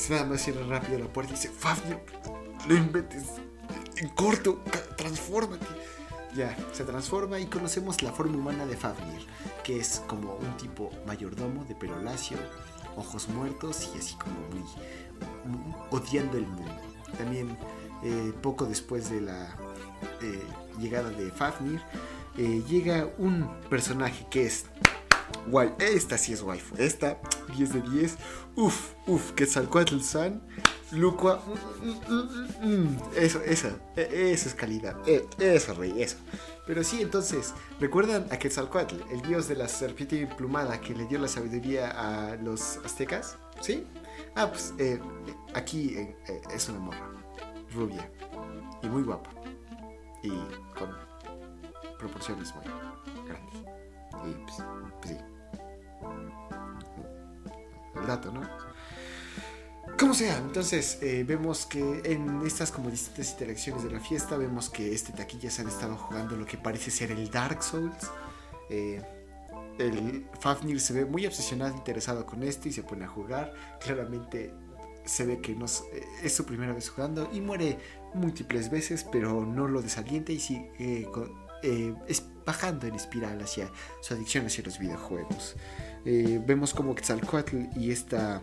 Nada 0.09 0.25
más 0.25 0.41
cierra 0.41 0.65
rápido 0.67 0.99
la 0.99 1.07
puerta 1.07 1.33
y 1.33 1.35
dice, 1.35 1.49
Fafnir, 1.49 1.99
no 2.67 2.75
inventes, 2.75 3.23
en 3.97 4.09
corto, 4.09 4.61
transfórmate. 4.95 5.65
Ya, 6.35 6.55
se 6.71 6.83
transforma 6.83 7.39
y 7.39 7.45
conocemos 7.45 8.01
la 8.01 8.11
forma 8.11 8.37
humana 8.37 8.65
de 8.65 8.75
Fafnir, 8.75 9.21
que 9.63 9.79
es 9.79 10.01
como 10.07 10.35
un 10.35 10.57
tipo 10.57 10.89
mayordomo 11.05 11.63
de 11.65 11.75
pelo 11.75 12.01
lacio, 12.01 12.37
ojos 12.95 13.29
muertos 13.29 13.91
y 13.93 13.99
así 13.99 14.15
como 14.15 14.35
muy 14.49 14.63
odiando 15.91 16.37
el 16.37 16.47
mundo. 16.47 16.71
También 17.17 17.57
eh, 18.03 18.33
poco 18.41 18.65
después 18.65 19.09
de 19.09 19.21
la 19.21 19.55
eh, 20.21 20.43
llegada 20.79 21.09
de 21.09 21.31
Fafnir, 21.31 21.81
eh, 22.37 22.63
llega 22.67 23.09
un 23.17 23.47
personaje 23.69 24.25
que 24.29 24.45
es 24.45 24.65
guay. 25.47 25.73
Esta 25.79 26.17
sí 26.17 26.33
es 26.33 26.41
waifu. 26.41 26.75
Esta, 26.77 27.17
10 27.55 27.73
de 27.73 27.81
10. 27.81 28.17
Uf, 28.55 28.91
uf, 29.07 29.31
Quetzalcoatl-san. 29.33 30.41
Lucua. 30.91 31.41
mm, 31.81 32.13
mm, 32.13 32.85
mm, 32.85 32.99
Eso, 33.15 33.41
eso, 33.41 33.67
e- 33.95 34.31
eso 34.31 34.47
es 34.49 34.53
calidad. 34.55 34.95
E- 35.07 35.25
Eso, 35.39 35.73
rey, 35.73 35.93
eso. 36.01 36.17
Pero 36.67 36.83
sí, 36.83 37.01
entonces, 37.01 37.53
¿recuerdan 37.79 38.27
a 38.31 38.37
Quetzalcoatl, 38.37 38.95
el 39.11 39.21
dios 39.23 39.47
de 39.47 39.55
la 39.55 39.67
serpiente 39.67 40.21
emplumada 40.21 40.79
que 40.79 40.93
le 40.93 41.05
dio 41.07 41.17
la 41.19 41.27
sabiduría 41.27 41.89
a 41.89 42.35
los 42.35 42.77
aztecas? 42.85 43.37
¿Sí? 43.59 43.85
Ah, 44.35 44.47
pues 44.49 44.73
eh, 44.79 44.99
aquí 45.53 45.95
eh, 45.95 46.15
eh, 46.27 46.41
es 46.51 46.67
una 46.69 46.79
morra, 46.79 47.11
rubia 47.73 48.09
y 48.81 48.87
muy 48.87 49.03
guapa 49.03 49.29
y 50.23 50.29
con 50.77 50.89
proporciones 51.99 52.53
muy 52.55 52.65
grandes. 53.27 53.55
Y 54.25 54.33
pues, 54.43 54.57
pues 55.01 55.11
sí. 55.11 55.17
El 57.95 58.07
dato, 58.07 58.31
¿no? 58.31 58.41
Como 59.99 60.13
sea, 60.13 60.37
entonces 60.37 60.97
eh, 61.01 61.23
vemos 61.27 61.65
que 61.65 62.01
en 62.05 62.45
estas 62.45 62.71
como 62.71 62.89
distintas 62.89 63.31
interacciones 63.31 63.83
de 63.83 63.91
la 63.91 63.99
fiesta 63.99 64.37
vemos 64.37 64.69
que 64.69 64.93
este 64.93 65.13
taquilla 65.13 65.51
se 65.51 65.61
han 65.61 65.67
estado 65.67 65.95
jugando 65.95 66.35
lo 66.35 66.45
que 66.45 66.57
parece 66.57 66.89
ser 66.89 67.11
el 67.11 67.29
Dark 67.29 67.61
Souls. 67.61 68.09
Eh, 68.69 69.01
el 69.79 70.27
Fafnir 70.39 70.79
se 70.79 70.93
ve 70.93 71.05
muy 71.05 71.25
obsesionado, 71.25 71.75
interesado 71.75 72.25
con 72.25 72.43
esto 72.43 72.67
y 72.67 72.73
se 72.73 72.83
pone 72.83 73.05
a 73.05 73.07
jugar. 73.07 73.53
Claramente 73.79 74.53
se 75.05 75.25
ve 75.25 75.39
que 75.39 75.55
no 75.55 75.65
es, 75.65 75.83
eh, 75.93 76.03
es 76.23 76.33
su 76.33 76.45
primera 76.45 76.73
vez 76.73 76.89
jugando 76.89 77.29
y 77.33 77.41
muere 77.41 77.77
múltiples 78.13 78.69
veces, 78.69 79.05
pero 79.11 79.45
no 79.45 79.67
lo 79.67 79.81
desalienta 79.81 80.31
y 80.31 80.39
sigue 80.39 80.71
eh, 80.79 81.07
eh, 81.63 81.95
es 82.07 82.23
bajando 82.45 82.87
en 82.87 82.95
espiral 82.95 83.41
hacia 83.41 83.71
su 84.01 84.13
adicción 84.13 84.45
hacia 84.45 84.63
los 84.63 84.79
videojuegos. 84.79 85.55
Vemos 86.03 86.73
como 86.73 86.93
Quetzalcoatl 86.93 87.55
y 87.77 87.91
esta 87.91 88.41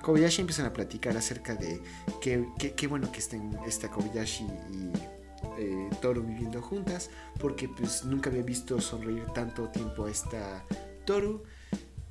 Kobayashi 0.00 0.40
empiezan 0.40 0.64
a 0.64 0.72
platicar 0.72 1.14
acerca 1.14 1.54
de 1.54 1.82
qué 2.22 2.86
bueno 2.86 3.12
que 3.12 3.18
estén 3.18 3.54
esta 3.66 3.90
Kobayashi 3.90 4.44
y 4.72 5.13
eh, 5.58 5.90
Toru 6.00 6.22
viviendo 6.22 6.60
juntas, 6.62 7.10
porque 7.40 7.68
pues 7.68 8.04
nunca 8.04 8.30
había 8.30 8.42
visto 8.42 8.80
sonreír 8.80 9.24
tanto 9.34 9.68
tiempo 9.68 10.06
a 10.06 10.10
esta 10.10 10.64
Toru 11.04 11.42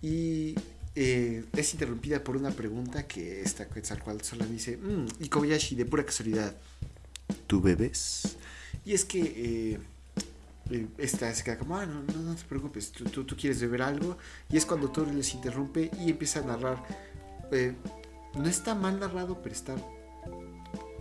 y 0.01 0.55
eh, 0.95 1.45
es 1.55 1.73
interrumpida 1.73 2.23
por 2.23 2.37
una 2.37 2.51
pregunta 2.51 3.07
que 3.07 3.41
esta 3.41 3.67
Quetzalcoatl 3.67 4.23
solo 4.23 4.45
dice, 4.45 4.77
"Mm, 4.77 5.07
y 5.19 5.29
Kobayashi 5.29 5.75
de 5.75 5.85
pura 5.85 6.05
casualidad, 6.05 6.55
¿tú 7.47 7.61
bebes? 7.61 8.37
Y 8.85 8.93
es 8.93 9.05
que 9.05 9.21
eh, 9.21 9.79
eh, 10.69 10.87
esta 10.97 11.33
se 11.33 11.43
queda 11.43 11.57
como, 11.57 11.77
ah, 11.77 11.85
no, 11.85 12.03
no, 12.03 12.21
no 12.21 12.35
te 12.35 12.43
preocupes, 12.43 12.91
tú, 12.91 13.05
tú, 13.05 13.23
tú 13.23 13.35
quieres 13.35 13.59
beber 13.61 13.81
algo. 13.81 14.17
Y 14.49 14.57
es 14.57 14.65
cuando 14.65 14.89
Toru 14.89 15.11
les 15.13 15.33
interrumpe 15.33 15.89
y 15.99 16.11
empieza 16.11 16.39
a 16.39 16.43
narrar. 16.43 16.83
no 18.35 18.47
está 18.47 18.75
mal 18.75 18.99
narrado, 18.99 19.41
pero 19.41 19.55
está. 19.55 19.75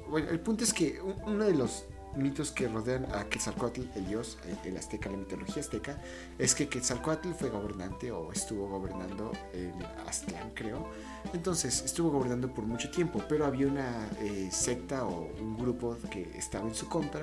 Bueno, 0.08 0.30
el 0.30 0.40
punto 0.40 0.64
es 0.64 0.72
que 0.72 1.00
uno 1.00 1.44
de 1.44 1.54
los 1.54 1.84
mitos 2.16 2.50
que 2.50 2.68
rodean 2.68 3.06
a 3.14 3.24
Quetzalcoatl, 3.24 3.82
el 3.94 4.06
dios, 4.06 4.38
el, 4.64 4.76
azteca, 4.76 5.10
la 5.10 5.16
mitología 5.16 5.62
azteca, 5.62 5.98
es 6.38 6.54
que 6.54 6.68
Quetzalcoatl 6.68 7.32
fue 7.32 7.50
gobernante 7.50 8.10
o 8.10 8.32
estuvo 8.32 8.68
gobernando 8.68 9.32
en 9.52 9.72
Aztlán, 10.06 10.50
creo. 10.54 10.88
Entonces 11.32 11.82
estuvo 11.82 12.10
gobernando 12.10 12.52
por 12.52 12.64
mucho 12.64 12.90
tiempo, 12.90 13.22
pero 13.28 13.46
había 13.46 13.66
una 13.66 14.08
eh, 14.20 14.48
secta 14.50 15.04
o 15.04 15.28
un 15.40 15.56
grupo 15.56 15.96
que 16.10 16.30
estaba 16.36 16.68
en 16.68 16.74
su 16.74 16.88
contra 16.88 17.22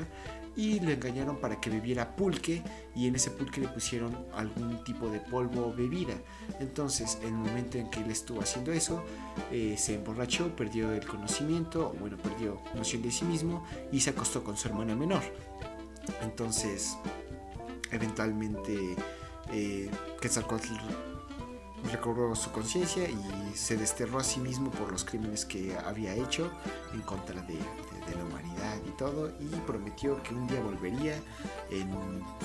y 0.56 0.80
lo 0.80 0.92
engañaron 0.92 1.38
para 1.38 1.60
que 1.60 1.70
bebiera 1.70 2.16
pulque 2.16 2.64
y 2.96 3.08
en 3.08 3.16
ese 3.16 3.32
pulque 3.32 3.62
le 3.62 3.68
pusieron 3.68 4.16
algún 4.34 4.84
tipo 4.84 5.10
de 5.10 5.20
polvo 5.20 5.68
o 5.68 5.74
bebida. 5.74 6.16
Entonces, 6.60 7.18
en 7.22 7.30
el 7.30 7.34
momento 7.34 7.78
en 7.78 7.90
que 7.90 8.02
él 8.02 8.12
estuvo 8.12 8.42
haciendo 8.42 8.72
eso, 8.72 9.04
eh, 9.52 9.76
se 9.78 9.96
emborrachó, 9.96 10.56
perdió 10.56 10.92
el 10.92 11.06
conocimiento, 11.06 11.96
bueno, 12.00 12.18
perdió 12.18 12.62
noción 12.76 13.02
de 13.02 13.12
sí 13.12 13.26
mismo 13.26 13.64
y 13.92 14.02
se 14.02 14.12
acostó 14.12 14.44
con 14.44 14.58
su 14.58 14.68
hermana 14.68 14.96
menor. 14.96 15.24
Entonces, 16.22 16.98
eventualmente, 17.92 18.96
eh, 19.52 19.90
Quetzalcóatl 20.22 20.74
recobró 21.92 22.36
su 22.36 22.52
conciencia 22.52 23.10
y 23.10 23.56
se 23.56 23.78
desterró 23.78 24.20
a 24.20 24.24
sí 24.24 24.40
mismo 24.40 24.70
por 24.72 24.92
los 24.92 25.06
crímenes 25.06 25.46
que 25.46 25.76
había 25.78 26.14
hecho 26.14 26.52
en 26.94 27.02
contra 27.02 27.42
de, 27.42 27.58
de- 28.10 28.16
la 28.16 28.24
humanidad 28.26 28.76
y 28.88 28.92
todo 28.92 29.30
y 29.40 29.46
prometió 29.68 30.22
que 30.24 30.34
un 30.34 30.48
día 30.48 30.60
volvería 30.62 31.16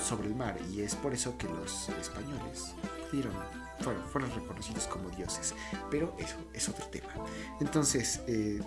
sobre 0.03 0.29
el 0.29 0.35
mar 0.35 0.57
y 0.71 0.83
es 0.83 0.95
por 0.95 1.13
eso 1.15 1.37
que 1.39 1.49
los 1.49 1.89
españoles 1.91 2.75
fueron, 3.11 3.33
fueron 4.13 4.31
reconocidos 4.35 4.87
como 4.87 5.09
dioses 5.11 5.55
pero 5.91 6.15
eso 6.19 6.37
es 6.53 6.69
otro 6.69 6.87
tema 6.87 7.09
entonces 7.61 8.21
eh, 8.27 8.61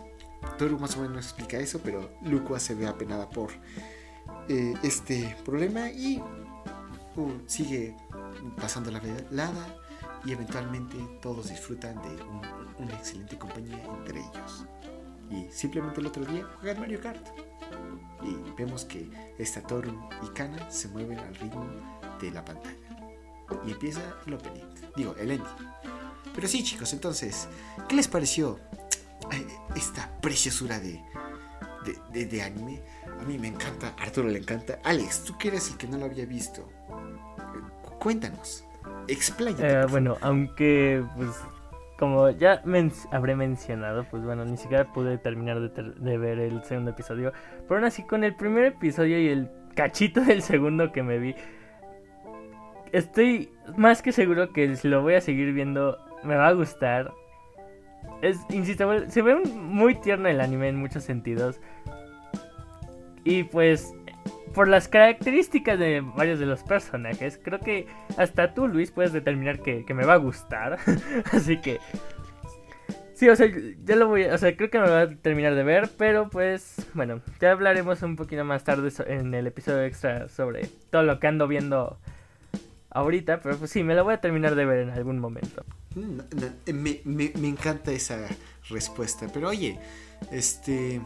Toru 0.58 0.78
más 0.80 0.96
o 0.98 1.02
menos 1.02 1.26
explica 1.26 1.58
eso 1.58 1.80
pero 1.84 2.10
Lucua 2.24 2.60
se 2.60 2.76
ve 2.76 2.88
apenada 2.88 3.30
por 3.30 3.52
eh, 4.50 4.74
este 4.84 5.36
problema 5.46 5.90
y 5.90 6.20
uh, 7.16 7.32
sigue 7.48 7.96
pasando 8.60 8.92
la 8.92 9.00
velada 9.00 9.76
y 10.26 10.32
eventualmente 10.32 10.98
todos 11.22 11.50
disfrutan 11.50 11.96
de 12.02 12.10
un- 12.24 12.42
una 12.80 12.94
excelente 12.94 13.38
compañía 13.38 13.82
entre 13.84 14.20
ellos. 14.20 14.66
Y 15.30 15.48
simplemente 15.52 16.00
el 16.00 16.08
otro 16.08 16.26
día 16.26 16.46
juegan 16.60 16.80
Mario 16.80 17.02
Kart. 17.02 17.26
Y 18.24 18.36
vemos 18.58 18.86
que 18.86 19.10
esta 19.38 19.62
Toru 19.62 19.92
y 20.24 20.28
Kana 20.30 20.70
se 20.72 20.88
mueven 20.88 21.20
al 21.20 21.36
ritmo 21.36 21.66
de 22.22 22.32
la 22.32 22.44
pantalla. 22.44 22.76
Y 23.66 23.72
empieza 23.72 24.02
el 24.26 24.34
opening, 24.34 24.64
digo, 24.96 25.16
el 25.20 25.32
ending. 25.32 25.48
Pero 26.36 26.48
sí, 26.48 26.64
chicos, 26.64 26.94
entonces, 26.94 27.48
¿qué 27.88 27.96
les 27.96 28.08
pareció 28.08 28.60
eh, 29.32 29.48
esta 29.76 30.12
preciosura 30.22 30.80
de, 30.80 31.02
de, 31.86 31.98
de- 32.12 32.26
de 32.26 32.42
anime? 32.44 32.82
A 33.20 33.24
mí 33.24 33.38
me 33.38 33.48
encanta, 33.48 33.96
a 33.98 34.04
Arturo 34.04 34.28
le 34.30 34.40
encanta. 34.40 34.80
Alex, 34.84 35.24
tú 35.24 35.38
que 35.38 35.48
eres 35.50 35.70
el 35.72 35.78
que 35.78 35.88
no 35.88 35.98
lo 35.98 36.06
había 36.06 36.26
visto, 36.26 36.70
eh, 36.90 37.62
cu- 37.84 37.98
cuéntanos, 38.00 38.64
expláyate. 39.08 39.68
Eh, 39.82 39.86
bueno, 39.90 40.18
aunque 40.22 41.04
pues 41.16 41.30
como 41.98 42.30
ya 42.30 42.62
men- 42.66 42.92
habré 43.12 43.36
mencionado, 43.36 44.06
pues 44.10 44.24
bueno, 44.24 44.46
ni 44.46 44.58
siquiera 44.58 44.92
pude 44.94 45.18
terminar 45.18 45.60
de, 45.60 45.70
ter- 45.70 45.96
de 45.96 46.18
ver 46.18 46.40
el 46.40 46.64
segundo 46.64 46.92
episodio. 46.92 47.34
Pero 47.68 47.76
aún 47.76 47.86
así, 47.86 48.04
con 48.04 48.24
el 48.24 48.36
primer 48.36 48.66
episodio 48.66 49.20
y 49.20 49.30
el 49.30 49.50
cachito 49.76 50.22
del 50.22 50.42
segundo 50.42 50.92
que 50.92 51.04
me 51.04 51.18
vi, 51.18 51.36
estoy 52.92 53.52
más 53.76 54.02
que 54.02 54.12
seguro 54.12 54.54
que 54.54 54.76
si 54.76 54.88
lo 54.88 55.02
voy 55.02 55.16
a 55.16 55.22
seguir 55.22 55.54
viendo, 55.54 55.98
me 56.24 56.36
va 56.36 56.48
a 56.48 56.54
gustar. 56.54 57.12
Es, 58.22 58.40
insisto, 58.50 58.90
se 59.10 59.22
ve 59.22 59.36
muy 59.36 59.96
tierno 59.96 60.30
el 60.30 60.42
anime 60.42 60.70
en 60.70 60.78
muchos 60.78 61.04
sentidos. 61.04 61.60
Y 63.24 63.44
pues, 63.44 63.94
por 64.54 64.68
las 64.68 64.88
características 64.88 65.78
de 65.80 66.02
varios 66.02 66.40
de 66.40 66.46
los 66.46 66.64
personajes, 66.64 67.40
creo 67.44 67.60
que 67.60 67.88
hasta 68.18 68.54
tú, 68.54 68.68
Luis, 68.68 68.92
puedes 68.92 69.14
determinar 69.14 69.60
que, 69.62 69.86
que 69.86 69.94
me 69.94 70.06
va 70.06 70.14
a 70.14 70.18
gustar. 70.18 70.78
Así 71.32 71.60
que. 71.62 71.80
Sí, 73.14 73.28
o 73.30 73.36
sea, 73.36 73.48
ya 73.84 73.96
lo 73.96 74.08
voy. 74.10 74.26
O 74.26 74.38
sea, 74.38 74.56
creo 74.56 74.70
que 74.70 74.80
me 74.80 74.88
va 74.90 75.02
a 75.02 75.08
terminar 75.08 75.56
de 75.56 75.64
ver. 75.64 75.90
Pero 75.98 76.30
pues, 76.30 76.76
bueno, 76.94 77.22
ya 77.42 77.52
hablaremos 77.52 78.02
un 78.04 78.16
poquito 78.16 78.44
más 78.46 78.64
tarde 78.64 78.92
en 79.08 79.34
el 79.34 79.48
episodio 79.48 79.82
extra 79.84 80.28
sobre 80.30 80.68
todo 80.92 81.02
lo 81.04 81.20
que 81.20 81.26
ando 81.28 81.48
viendo 81.48 81.98
ahorita. 82.92 83.42
Pero 83.42 83.58
pues 83.58 83.72
sí, 83.72 83.82
me 83.84 83.96
lo 83.96 84.04
voy 84.04 84.14
a 84.14 84.22
terminar 84.22 84.54
de 84.54 84.66
ver 84.66 84.80
en 84.80 84.92
algún 84.92 85.18
momento. 85.20 85.66
Mm, 85.96 86.20
eh, 86.68 86.74
me, 86.74 87.02
me- 87.06 87.32
me 87.40 87.48
encanta 87.48 87.92
esa 87.92 88.28
respuesta. 88.70 89.26
Pero 89.34 89.50
oye, 89.50 89.80
este. 90.32 91.02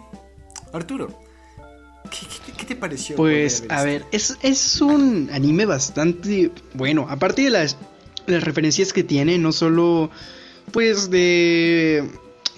Arturo, 0.74 1.18
¿Qué, 2.58 2.66
te 2.66 2.76
pareció? 2.76 3.16
Pues, 3.16 3.64
a 3.70 3.84
ver, 3.84 4.06
es, 4.12 4.38
es 4.42 4.82
un 4.82 5.30
anime 5.32 5.66
bastante 5.66 6.52
bueno. 6.74 7.08
Aparte 7.10 7.44
de 7.44 7.50
las, 7.50 7.78
las 8.28 8.44
referencias 8.44 8.94
que 8.94 9.04
tiene, 9.04 9.38
no 9.38 9.52
solo, 9.52 10.12
pues, 10.72 11.10
de 11.10 12.10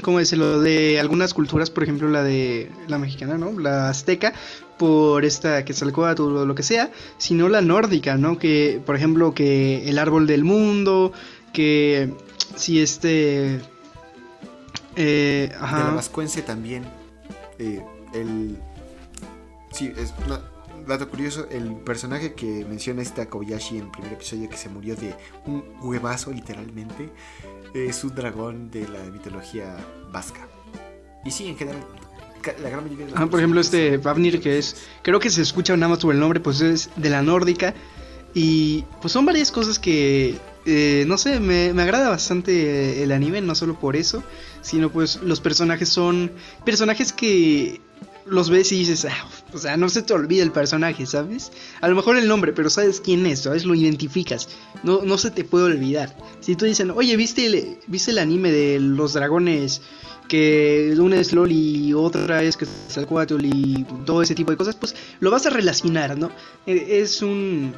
¿cómo 0.02 0.20
decirlo? 0.20 0.60
De 0.60 1.00
algunas 1.00 1.34
culturas, 1.34 1.70
por 1.70 1.84
ejemplo 1.84 2.10
la 2.10 2.24
de 2.24 2.72
la 2.88 2.98
mexicana, 2.98 3.38
¿no? 3.38 3.58
La 3.60 3.90
azteca, 3.90 4.34
por 4.78 5.26
esta 5.26 5.66
que 5.66 5.74
salcó 5.74 6.04
o 6.04 6.46
lo 6.46 6.56
que 6.56 6.64
sea, 6.64 6.92
sino 7.18 7.50
la 7.50 7.62
nórdica, 7.62 8.18
¿no? 8.18 8.38
Que, 8.38 8.82
por 8.86 8.96
ejemplo, 8.96 9.34
que 9.34 9.88
el 9.90 10.00
árbol 10.00 10.28
del 10.28 10.44
mundo, 10.44 11.14
que 11.54 12.12
si 12.56 12.82
este... 12.82 13.62
Eh, 14.96 15.52
ajá. 15.60 15.78
De 15.78 16.28
la 16.38 16.46
también, 16.46 16.84
eh, 17.60 17.82
el... 18.14 18.58
Sí, 19.74 19.92
es... 19.98 20.14
dato 20.88 21.10
curioso, 21.10 21.48
el 21.50 21.76
personaje 21.78 22.34
que 22.34 22.66
menciona 22.66 23.02
esta 23.02 23.28
Kobayashi 23.28 23.78
en 23.78 23.86
el 23.86 23.92
primer 23.92 24.14
episodio 24.14 24.50
que 24.50 24.58
se 24.58 24.70
murió 24.70 24.96
de 24.96 25.16
un 25.46 25.64
huevazo 25.82 26.32
literalmente, 26.32 27.10
es 27.74 28.04
un 28.04 28.14
dragón 28.14 28.70
de 28.70 28.88
la 28.88 29.00
mitología 29.12 29.76
vasca. 30.12 30.48
Y 31.26 31.32
sí, 31.32 31.48
en 31.48 31.58
general, 31.58 31.84
la 32.62 32.70
gran 32.70 32.84
mayoría 32.84 33.08
de 33.08 33.14
ah, 33.16 33.26
por 33.26 33.40
ejemplo, 33.40 33.62
este 33.62 33.98
Vavnir, 33.98 34.42
que 34.42 34.60
es, 34.60 34.76
creo 35.02 35.20
que 35.20 35.30
se 35.30 35.42
escucha 35.42 35.76
nada 35.76 35.90
más 35.90 36.00
por 36.00 36.14
el 36.14 36.20
nombre, 36.20 36.40
pues 36.40 36.62
es 36.62 36.90
de 36.96 37.10
la 37.10 37.22
nórdica. 37.22 37.74
Y 38.36 38.84
pues 39.00 39.14
son 39.14 39.26
varias 39.26 39.52
cosas 39.52 39.78
que, 39.78 40.40
eh, 40.66 41.06
no 41.08 41.20
sé, 41.20 41.40
me, 41.40 41.72
me, 41.72 41.84
agrada 41.84 42.10
bastante 42.10 43.04
el 43.04 43.12
anime, 43.12 43.42
no 43.42 43.54
solo 43.54 43.80
por 43.80 43.96
eso, 43.96 44.24
sino 44.62 44.92
pues 44.92 45.22
los 45.22 45.40
personajes 45.40 45.90
son 45.90 46.32
personajes 46.66 47.14
que 47.14 47.80
los 48.26 48.50
ves 48.50 48.72
y 48.72 48.80
dices, 48.80 49.06
ah, 49.06 49.28
o 49.54 49.58
sea, 49.58 49.78
no 49.78 49.90
se 49.90 50.02
te 50.02 50.14
olvida 50.14 50.44
el 50.44 50.52
personaje, 50.52 51.06
¿sabes? 51.06 51.52
A 51.82 51.88
lo 51.88 51.96
mejor 51.96 52.18
el 52.18 52.28
nombre, 52.28 52.54
pero 52.54 52.70
sabes 52.70 53.02
quién 53.02 53.26
es, 53.26 53.42
¿sabes? 53.42 53.66
Lo 53.66 53.76
identificas. 53.76 54.50
No, 54.84 55.02
no 55.04 55.18
se 55.18 55.32
te 55.32 55.44
puede 55.44 55.66
olvidar. 55.66 56.16
Si 56.40 56.56
tú 56.56 56.66
dicen, 56.66 56.92
oye, 56.92 57.16
¿viste 57.16 57.46
el, 57.46 57.78
¿viste 57.88 58.12
el 58.12 58.20
anime 58.20 58.52
de 58.52 58.80
los 58.80 59.14
dragones? 59.14 59.82
Que 60.28 60.96
una 60.98 61.18
es 61.18 61.34
LOL 61.34 61.52
y 61.52 61.94
otra 61.94 62.44
es 62.44 62.56
que 62.56 62.66
es 62.66 62.98
el 62.98 63.08
y 63.46 63.86
todo 64.06 64.22
ese 64.22 64.36
tipo 64.36 64.52
de 64.52 64.58
cosas, 64.58 64.76
pues 64.76 64.96
lo 65.20 65.30
vas 65.30 65.46
a 65.46 65.50
relacionar, 65.50 66.18
¿no? 66.18 66.32
E, 66.66 67.02
es 67.02 67.22
un 67.22 67.74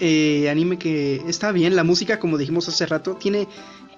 eh, 0.00 0.48
anime 0.50 0.78
que 0.78 1.22
está 1.28 1.52
bien. 1.52 1.76
La 1.76 1.84
música, 1.84 2.18
como 2.18 2.38
dijimos 2.38 2.68
hace 2.68 2.86
rato, 2.86 3.16
tiene 3.16 3.46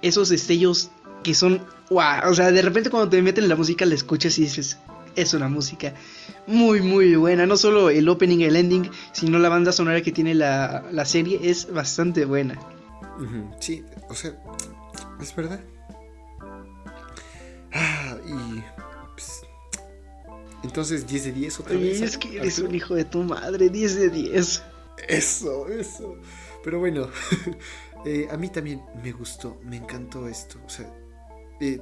esos 0.02 0.28
destellos 0.28 0.90
que 1.22 1.34
son 1.34 1.60
wow. 1.90 2.30
O 2.30 2.34
sea, 2.34 2.50
de 2.50 2.62
repente 2.62 2.90
cuando 2.90 3.08
te 3.08 3.22
meten 3.22 3.44
en 3.44 3.50
la 3.50 3.56
música 3.56 3.86
la 3.86 3.94
escuchas 3.94 4.38
y 4.38 4.42
dices, 4.42 4.78
es 5.20 5.34
una 5.34 5.48
música 5.48 5.94
muy 6.46 6.80
muy 6.80 7.14
buena. 7.16 7.46
No 7.46 7.56
solo 7.56 7.90
el 7.90 8.08
opening 8.08 8.38
y 8.38 8.44
el 8.44 8.56
ending, 8.56 8.90
sino 9.12 9.38
la 9.38 9.48
banda 9.48 9.72
sonora 9.72 10.00
que 10.02 10.12
tiene 10.12 10.34
la, 10.34 11.04
serie 11.04 11.40
es 11.42 11.72
bastante 11.72 12.24
buena. 12.24 12.58
Sí, 13.58 13.84
o 14.08 14.14
sea, 14.14 14.36
es 15.20 15.34
verdad. 15.34 15.60
Ah, 17.72 18.16
y... 18.26 18.62
Pues, 19.14 19.42
entonces 20.62 21.06
10 21.06 21.24
de 21.24 21.32
10 21.32 21.60
otra 21.60 21.76
vez. 21.76 22.00
Es 22.00 22.18
que 22.18 22.38
eres 22.38 22.58
un 22.58 22.74
hijo 22.74 22.94
de 22.94 23.04
tu 23.04 23.22
madre, 23.22 23.68
10 23.68 23.96
de 23.96 24.08
10. 24.10 24.62
Eso, 25.08 25.68
eso. 25.68 26.16
Pero 26.64 26.80
bueno, 26.80 27.08
eh, 28.04 28.28
a 28.30 28.36
mí 28.36 28.48
también 28.48 28.82
me 29.02 29.12
gustó, 29.12 29.58
me 29.64 29.76
encantó 29.76 30.28
esto. 30.28 30.58
O 30.66 30.68
sea, 30.68 30.92
eh, 31.60 31.80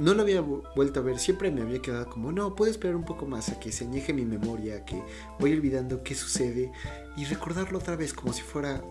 no 0.00 0.14
lo 0.14 0.22
había 0.22 0.40
vuelto 0.40 1.00
a 1.00 1.02
ver, 1.02 1.18
siempre 1.18 1.50
me 1.50 1.60
había 1.60 1.82
quedado 1.82 2.08
como, 2.08 2.32
no, 2.32 2.56
puedo 2.56 2.70
esperar 2.70 2.96
un 2.96 3.04
poco 3.04 3.26
más 3.26 3.50
a 3.50 3.60
que 3.60 3.70
se 3.70 3.84
añeje 3.84 4.14
mi 4.14 4.24
memoria, 4.24 4.82
que 4.86 5.02
voy 5.38 5.52
olvidando 5.52 6.02
qué 6.02 6.14
sucede 6.14 6.72
y 7.18 7.26
recordarlo 7.26 7.78
otra 7.78 7.96
vez 7.96 8.14
como 8.14 8.32
si 8.32 8.40
fuera 8.40 8.82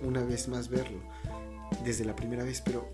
una 0.00 0.24
vez 0.24 0.48
más 0.48 0.70
verlo, 0.70 1.02
desde 1.84 2.06
la 2.06 2.16
primera 2.16 2.42
vez, 2.42 2.62
pero 2.62 2.88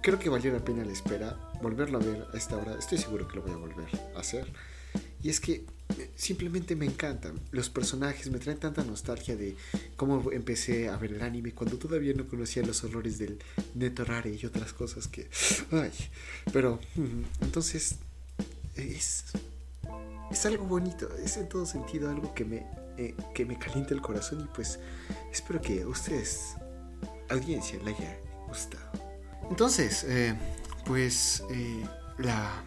creo 0.00 0.16
que 0.20 0.28
valió 0.28 0.52
la 0.52 0.64
pena 0.64 0.84
la 0.84 0.92
espera, 0.92 1.50
volverlo 1.60 1.98
a 1.98 2.02
ver 2.02 2.24
a 2.32 2.36
esta 2.36 2.56
hora, 2.56 2.76
estoy 2.78 2.98
seguro 2.98 3.26
que 3.26 3.36
lo 3.36 3.42
voy 3.42 3.52
a 3.52 3.56
volver 3.56 3.88
a 4.14 4.20
hacer. 4.20 4.46
Y 5.26 5.28
es 5.28 5.40
que 5.40 5.64
simplemente 6.14 6.76
me 6.76 6.86
encantan. 6.86 7.34
Los 7.50 7.68
personajes 7.68 8.30
me 8.30 8.38
traen 8.38 8.60
tanta 8.60 8.84
nostalgia 8.84 9.34
de 9.34 9.56
cómo 9.96 10.30
empecé 10.30 10.88
a 10.88 10.96
ver 10.98 11.14
el 11.14 11.22
anime 11.22 11.50
cuando 11.50 11.78
todavía 11.78 12.14
no 12.14 12.28
conocía 12.28 12.62
los 12.62 12.84
horrores 12.84 13.18
del 13.18 13.40
Netorare 13.74 14.38
y 14.40 14.46
otras 14.46 14.72
cosas 14.72 15.08
que. 15.08 15.28
Ay, 15.72 15.90
pero. 16.52 16.78
Entonces. 17.40 17.96
Es. 18.76 19.24
Es 20.30 20.46
algo 20.46 20.64
bonito, 20.64 21.08
es 21.16 21.36
en 21.38 21.48
todo 21.48 21.66
sentido 21.66 22.08
algo 22.08 22.32
que 22.32 22.44
me, 22.44 22.64
eh, 22.96 23.16
que 23.34 23.44
me 23.44 23.58
calienta 23.58 23.94
el 23.94 24.02
corazón 24.02 24.42
y 24.42 24.54
pues 24.54 24.78
espero 25.32 25.60
que 25.60 25.82
a 25.82 25.88
ustedes, 25.88 26.54
audiencia, 27.30 27.80
le 27.82 27.96
haya 27.96 28.16
gustado. 28.46 28.92
Entonces, 29.50 30.04
eh, 30.04 30.38
pues 30.84 31.42
eh, 31.50 31.84
la 32.18 32.62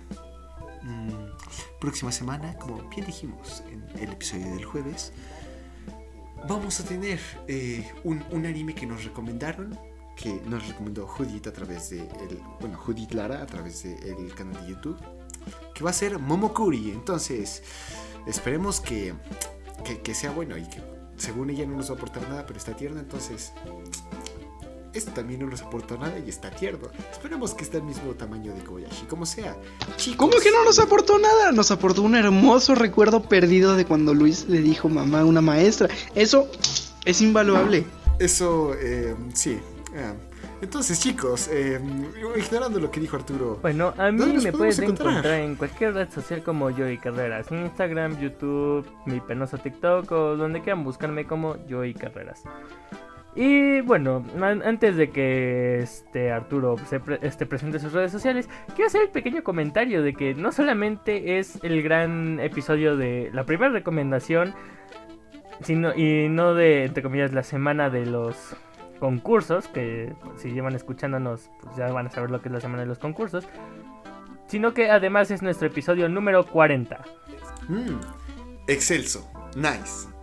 Mm, 0.82 1.80
próxima 1.80 2.12
semana, 2.12 2.56
como 2.58 2.82
bien 2.90 3.06
dijimos 3.06 3.64
en 3.70 3.84
el 4.00 4.14
episodio 4.14 4.48
del 4.48 4.66
jueves, 4.66 5.12
vamos 6.48 6.80
a 6.80 6.86
tener 6.86 7.20
eh, 7.48 7.92
un, 8.04 8.24
anime 8.46 8.74
que 8.74 8.86
nos 8.86 9.04
recomendaron, 9.04 9.78
que 10.16 10.42
nos 10.46 10.68
recomendó 10.68 11.08
Judith 11.08 11.48
a 11.48 11.54
través 11.54 11.90
de 11.90 12.00
el, 12.00 12.42
bueno, 12.60 12.78
Judith 12.78 13.12
Lara 13.12 13.42
a 13.42 13.46
través 13.46 13.84
del 13.84 14.34
canal 14.36 14.62
de 14.64 14.72
YouTube, 14.72 14.98
que 15.74 15.84
va 15.84 15.90
a 15.90 15.94
ser 15.94 16.20
Momokuri. 16.20 16.92
Entonces, 16.92 17.64
esperemos 18.26 18.80
que, 18.80 19.14
que 20.04 20.14
sea 20.14 20.32
bueno 20.32 20.58
y 20.58 20.64
que 20.64 20.82
según 21.18 21.50
ella 21.50 21.66
no 21.66 21.76
nos 21.76 21.90
va 21.90 21.96
a 21.96 21.98
aportar 21.98 22.24
nada, 22.30 22.46
pero 22.46 22.58
está 22.58 22.76
tierna, 22.76 23.02
entonces 23.02 23.54
esto 24.94 25.12
también 25.12 25.42
no 25.42 25.48
nos 25.48 25.62
aportó 25.62 25.98
nada 25.98 26.18
y 26.20 26.30
está 26.30 26.50
tierno. 26.50 26.90
Esperemos 27.12 27.54
que 27.54 27.64
esté 27.64 27.78
al 27.78 27.84
mismo 27.84 28.14
tamaño 28.14 28.54
de 28.54 28.62
Kobayashi, 28.62 29.06
como 29.06 29.26
sea. 29.26 29.56
¿Cómo 30.18 30.34
que 30.40 30.52
no 30.52 30.64
nos 30.64 30.80
aportó 30.80 31.20
nada? 31.20 31.52
Nos 31.52 31.72
aportó 31.72 32.02
un 32.02 32.16
hermoso 32.16 32.76
recuerdo 32.76 33.22
perdido 33.24 33.76
de 33.76 33.86
cuando 33.86 34.14
Luis 34.14 34.48
le 34.48 34.62
dijo 34.62 34.90
mamá 34.90 35.22
a 35.22 35.26
una 35.26 35.42
maestra. 35.42 35.90
Eso 36.16 36.48
es 37.06 37.22
invaluable. 37.22 37.86
Eso, 38.20 38.74
eh, 38.76 39.16
sí. 39.34 39.60
Eh, 39.94 40.14
entonces, 40.62 41.00
chicos, 41.00 41.48
eh, 41.52 41.80
ignorando 42.36 42.80
lo 42.80 42.92
que 42.92 43.00
dijo 43.00 43.16
Arturo. 43.16 43.60
Bueno, 43.62 43.94
a 43.98 44.12
mí 44.12 44.38
me 44.44 44.52
puedes 44.52 44.78
encontrar? 44.80 45.26
en 45.26 45.56
cualquier 45.56 45.94
red 45.94 46.10
social 46.12 46.44
como 46.44 46.72
Joey 46.72 46.98
Carreras. 46.98 47.50
Instagram, 47.52 48.20
YouTube, 48.20 48.86
mi 49.06 49.22
penoso 49.22 49.58
TikTok 49.58 50.12
o 50.12 50.36
donde 50.36 50.62
quieran 50.62 50.84
buscarme 50.84 51.26
como 51.26 51.56
Joey 51.70 51.94
Carreras. 51.94 52.44
Y 53.42 53.80
bueno, 53.80 54.26
antes 54.42 54.98
de 54.98 55.12
que 55.12 55.80
este 55.80 56.30
Arturo 56.30 56.76
se 56.90 57.00
este, 57.22 57.46
presente 57.46 57.80
sus 57.80 57.94
redes 57.94 58.12
sociales, 58.12 58.50
quiero 58.76 58.88
hacer 58.88 59.04
el 59.04 59.12
pequeño 59.12 59.46
comentario 59.46 60.04
de 60.04 60.14
que 60.14 60.34
no 60.34 60.52
solamente 60.52 61.40
es 61.40 61.58
el 61.64 61.82
gran 61.82 62.42
episodio 62.42 62.98
de 62.98 63.30
la 63.32 63.46
primera 63.46 63.72
recomendación, 63.72 64.54
sino 65.62 65.96
y 65.96 66.28
no 66.28 66.54
de 66.54 66.84
entre 66.84 67.02
comillas 67.02 67.32
la 67.32 67.44
semana 67.44 67.90
de 67.90 68.06
los 68.06 68.58
concursos, 69.00 69.70
que 69.70 70.14
si 70.36 70.52
llevan 70.52 70.76
escuchándonos 70.76 71.50
pues 71.62 71.78
ya 71.78 71.90
van 71.94 72.08
a 72.08 72.10
saber 72.10 72.32
lo 72.32 72.42
que 72.42 72.50
es 72.50 72.54
la 72.54 72.60
semana 72.60 72.82
de 72.82 72.90
los 72.90 73.00
concursos, 73.00 73.48
sino 74.48 74.74
que 74.74 74.92
además 74.92 75.32
es 75.32 75.42
nuestro 75.42 75.70
episodio 75.70 76.10
número 76.10 76.46
40. 76.46 77.06
Mm, 77.70 78.02
excelso, 78.68 79.32
nice 79.56 80.19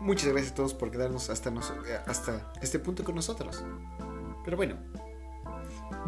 muchas 0.00 0.28
gracias 0.28 0.52
a 0.52 0.54
todos 0.54 0.74
por 0.74 0.90
quedarnos 0.90 1.30
hasta, 1.30 1.50
eh, 1.50 2.00
hasta 2.06 2.52
este 2.60 2.78
punto 2.78 3.04
con 3.04 3.14
nosotros. 3.14 3.64
Pero 4.44 4.56
bueno, 4.56 4.76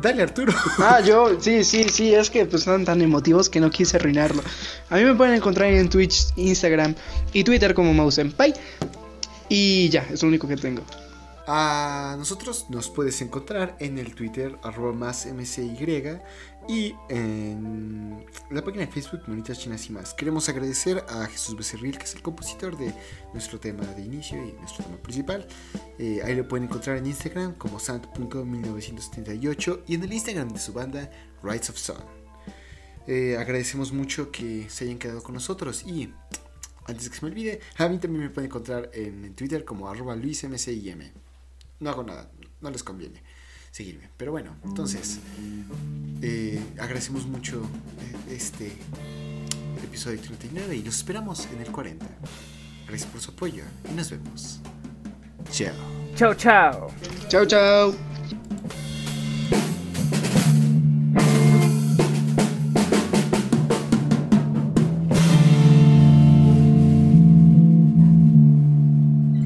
Dale, 0.01 0.23
Arturo. 0.23 0.53
Ah, 0.79 1.01
yo, 1.07 1.41
sí, 1.41 1.63
sí, 1.63 1.89
sí, 1.89 2.15
es 2.15 2.31
que 2.31 2.45
pues 2.47 2.63
están 2.63 2.85
tan 2.85 3.01
emotivos 3.01 3.49
que 3.49 3.61
no 3.61 3.71
quise 3.71 3.97
arruinarlo. 3.97 4.43
A 4.91 4.97
mí 4.97 5.05
me 5.05 5.15
pueden 5.15 5.35
encontrar 5.35 5.73
en 5.73 5.89
Twitch, 5.89 6.33
Instagram 6.37 6.95
y 7.33 7.45
Twitter 7.45 7.75
como 7.75 7.95
Mousenpai. 7.95 8.55
Y 9.49 9.89
ya, 9.91 10.07
es 10.11 10.23
lo 10.23 10.29
único 10.29 10.49
que 10.49 10.57
tengo. 10.57 10.83
A 11.47 12.17
nosotros 12.19 12.67
nos 12.71 12.89
puedes 12.89 13.21
encontrar 13.21 13.77
en 13.79 13.99
el 13.99 14.15
Twitter 14.15 14.59
arroba 14.63 14.93
más 14.93 15.27
mcy 15.27 15.77
y 16.69 16.95
en 17.09 18.25
la 18.51 18.63
página 18.63 18.85
de 18.87 18.93
Facebook 18.93 19.23
Monitas 19.27 19.59
Chinas 19.59 19.89
y 19.89 19.93
más. 19.93 20.15
Queremos 20.15 20.49
agradecer 20.49 21.05
a 21.09 21.27
Jesús 21.27 21.57
Becerril, 21.57 21.99
que 21.99 22.05
es 22.05 22.15
el 22.15 22.23
compositor 22.23 22.77
de 22.77 22.95
nuestro 23.33 23.59
tema 23.61 23.85
de 23.85 24.03
inicio 24.03 24.45
y 24.45 24.53
nuestro 24.53 24.85
tema 24.85 24.97
principal. 24.99 25.47
Eh, 25.99 26.21
ahí 26.25 26.35
lo 26.35 26.49
pueden 26.49 26.67
encontrar 26.67 26.97
en 26.97 27.07
Instagram 27.07 27.55
como 27.55 27.79
sant.1978 27.79 29.83
y 29.87 29.95
en 29.95 30.03
el 30.05 30.13
Instagram 30.13 30.49
de 30.49 30.59
su 30.59 30.73
banda 30.73 31.09
Rights 31.43 31.71
of 31.71 31.77
Sun. 31.77 32.03
Eh, 33.07 33.37
agradecemos 33.39 33.93
mucho 33.93 34.31
que 34.31 34.69
se 34.71 34.85
hayan 34.85 34.99
quedado 34.99 35.23
con 35.23 35.35
nosotros 35.35 35.85
y 35.87 36.11
antes 36.87 37.11
que 37.11 37.17
se 37.17 37.25
me 37.25 37.31
olvide, 37.31 37.61
a 37.77 37.89
mí 37.89 37.99
también 37.99 38.25
me 38.25 38.31
pueden 38.31 38.51
encontrar 38.51 38.91
en 38.95 39.35
Twitter 39.35 39.65
como 39.65 39.89
arroba 39.89 40.17
luismcim. 40.17 41.13
No 41.81 41.91
hago 41.91 42.03
nada, 42.03 42.31
no 42.61 42.71
les 42.71 42.83
conviene 42.83 43.23
seguirme. 43.75 44.09
Pero 44.17 44.31
bueno, 44.31 44.55
entonces, 44.65 45.19
eh, 46.23 46.63
agradecemos 46.79 47.27
mucho 47.27 47.61
eh, 48.29 48.35
este 48.37 48.71
episodio 49.83 50.21
39 50.21 50.77
y 50.77 50.83
los 50.85 50.99
esperamos 50.99 51.49
en 51.53 51.61
el 51.61 51.73
40. 51.73 52.07
Gracias 52.87 53.11
por 53.11 53.21
su 53.21 53.33
apoyo 53.33 53.65
y 53.91 53.95
nos 53.95 54.11
vemos. 54.11 54.61
Chao. 55.51 55.75
Chao, 56.15 56.35
chao. 56.35 56.89
Chao, 57.29 57.45
chao. 57.45 57.95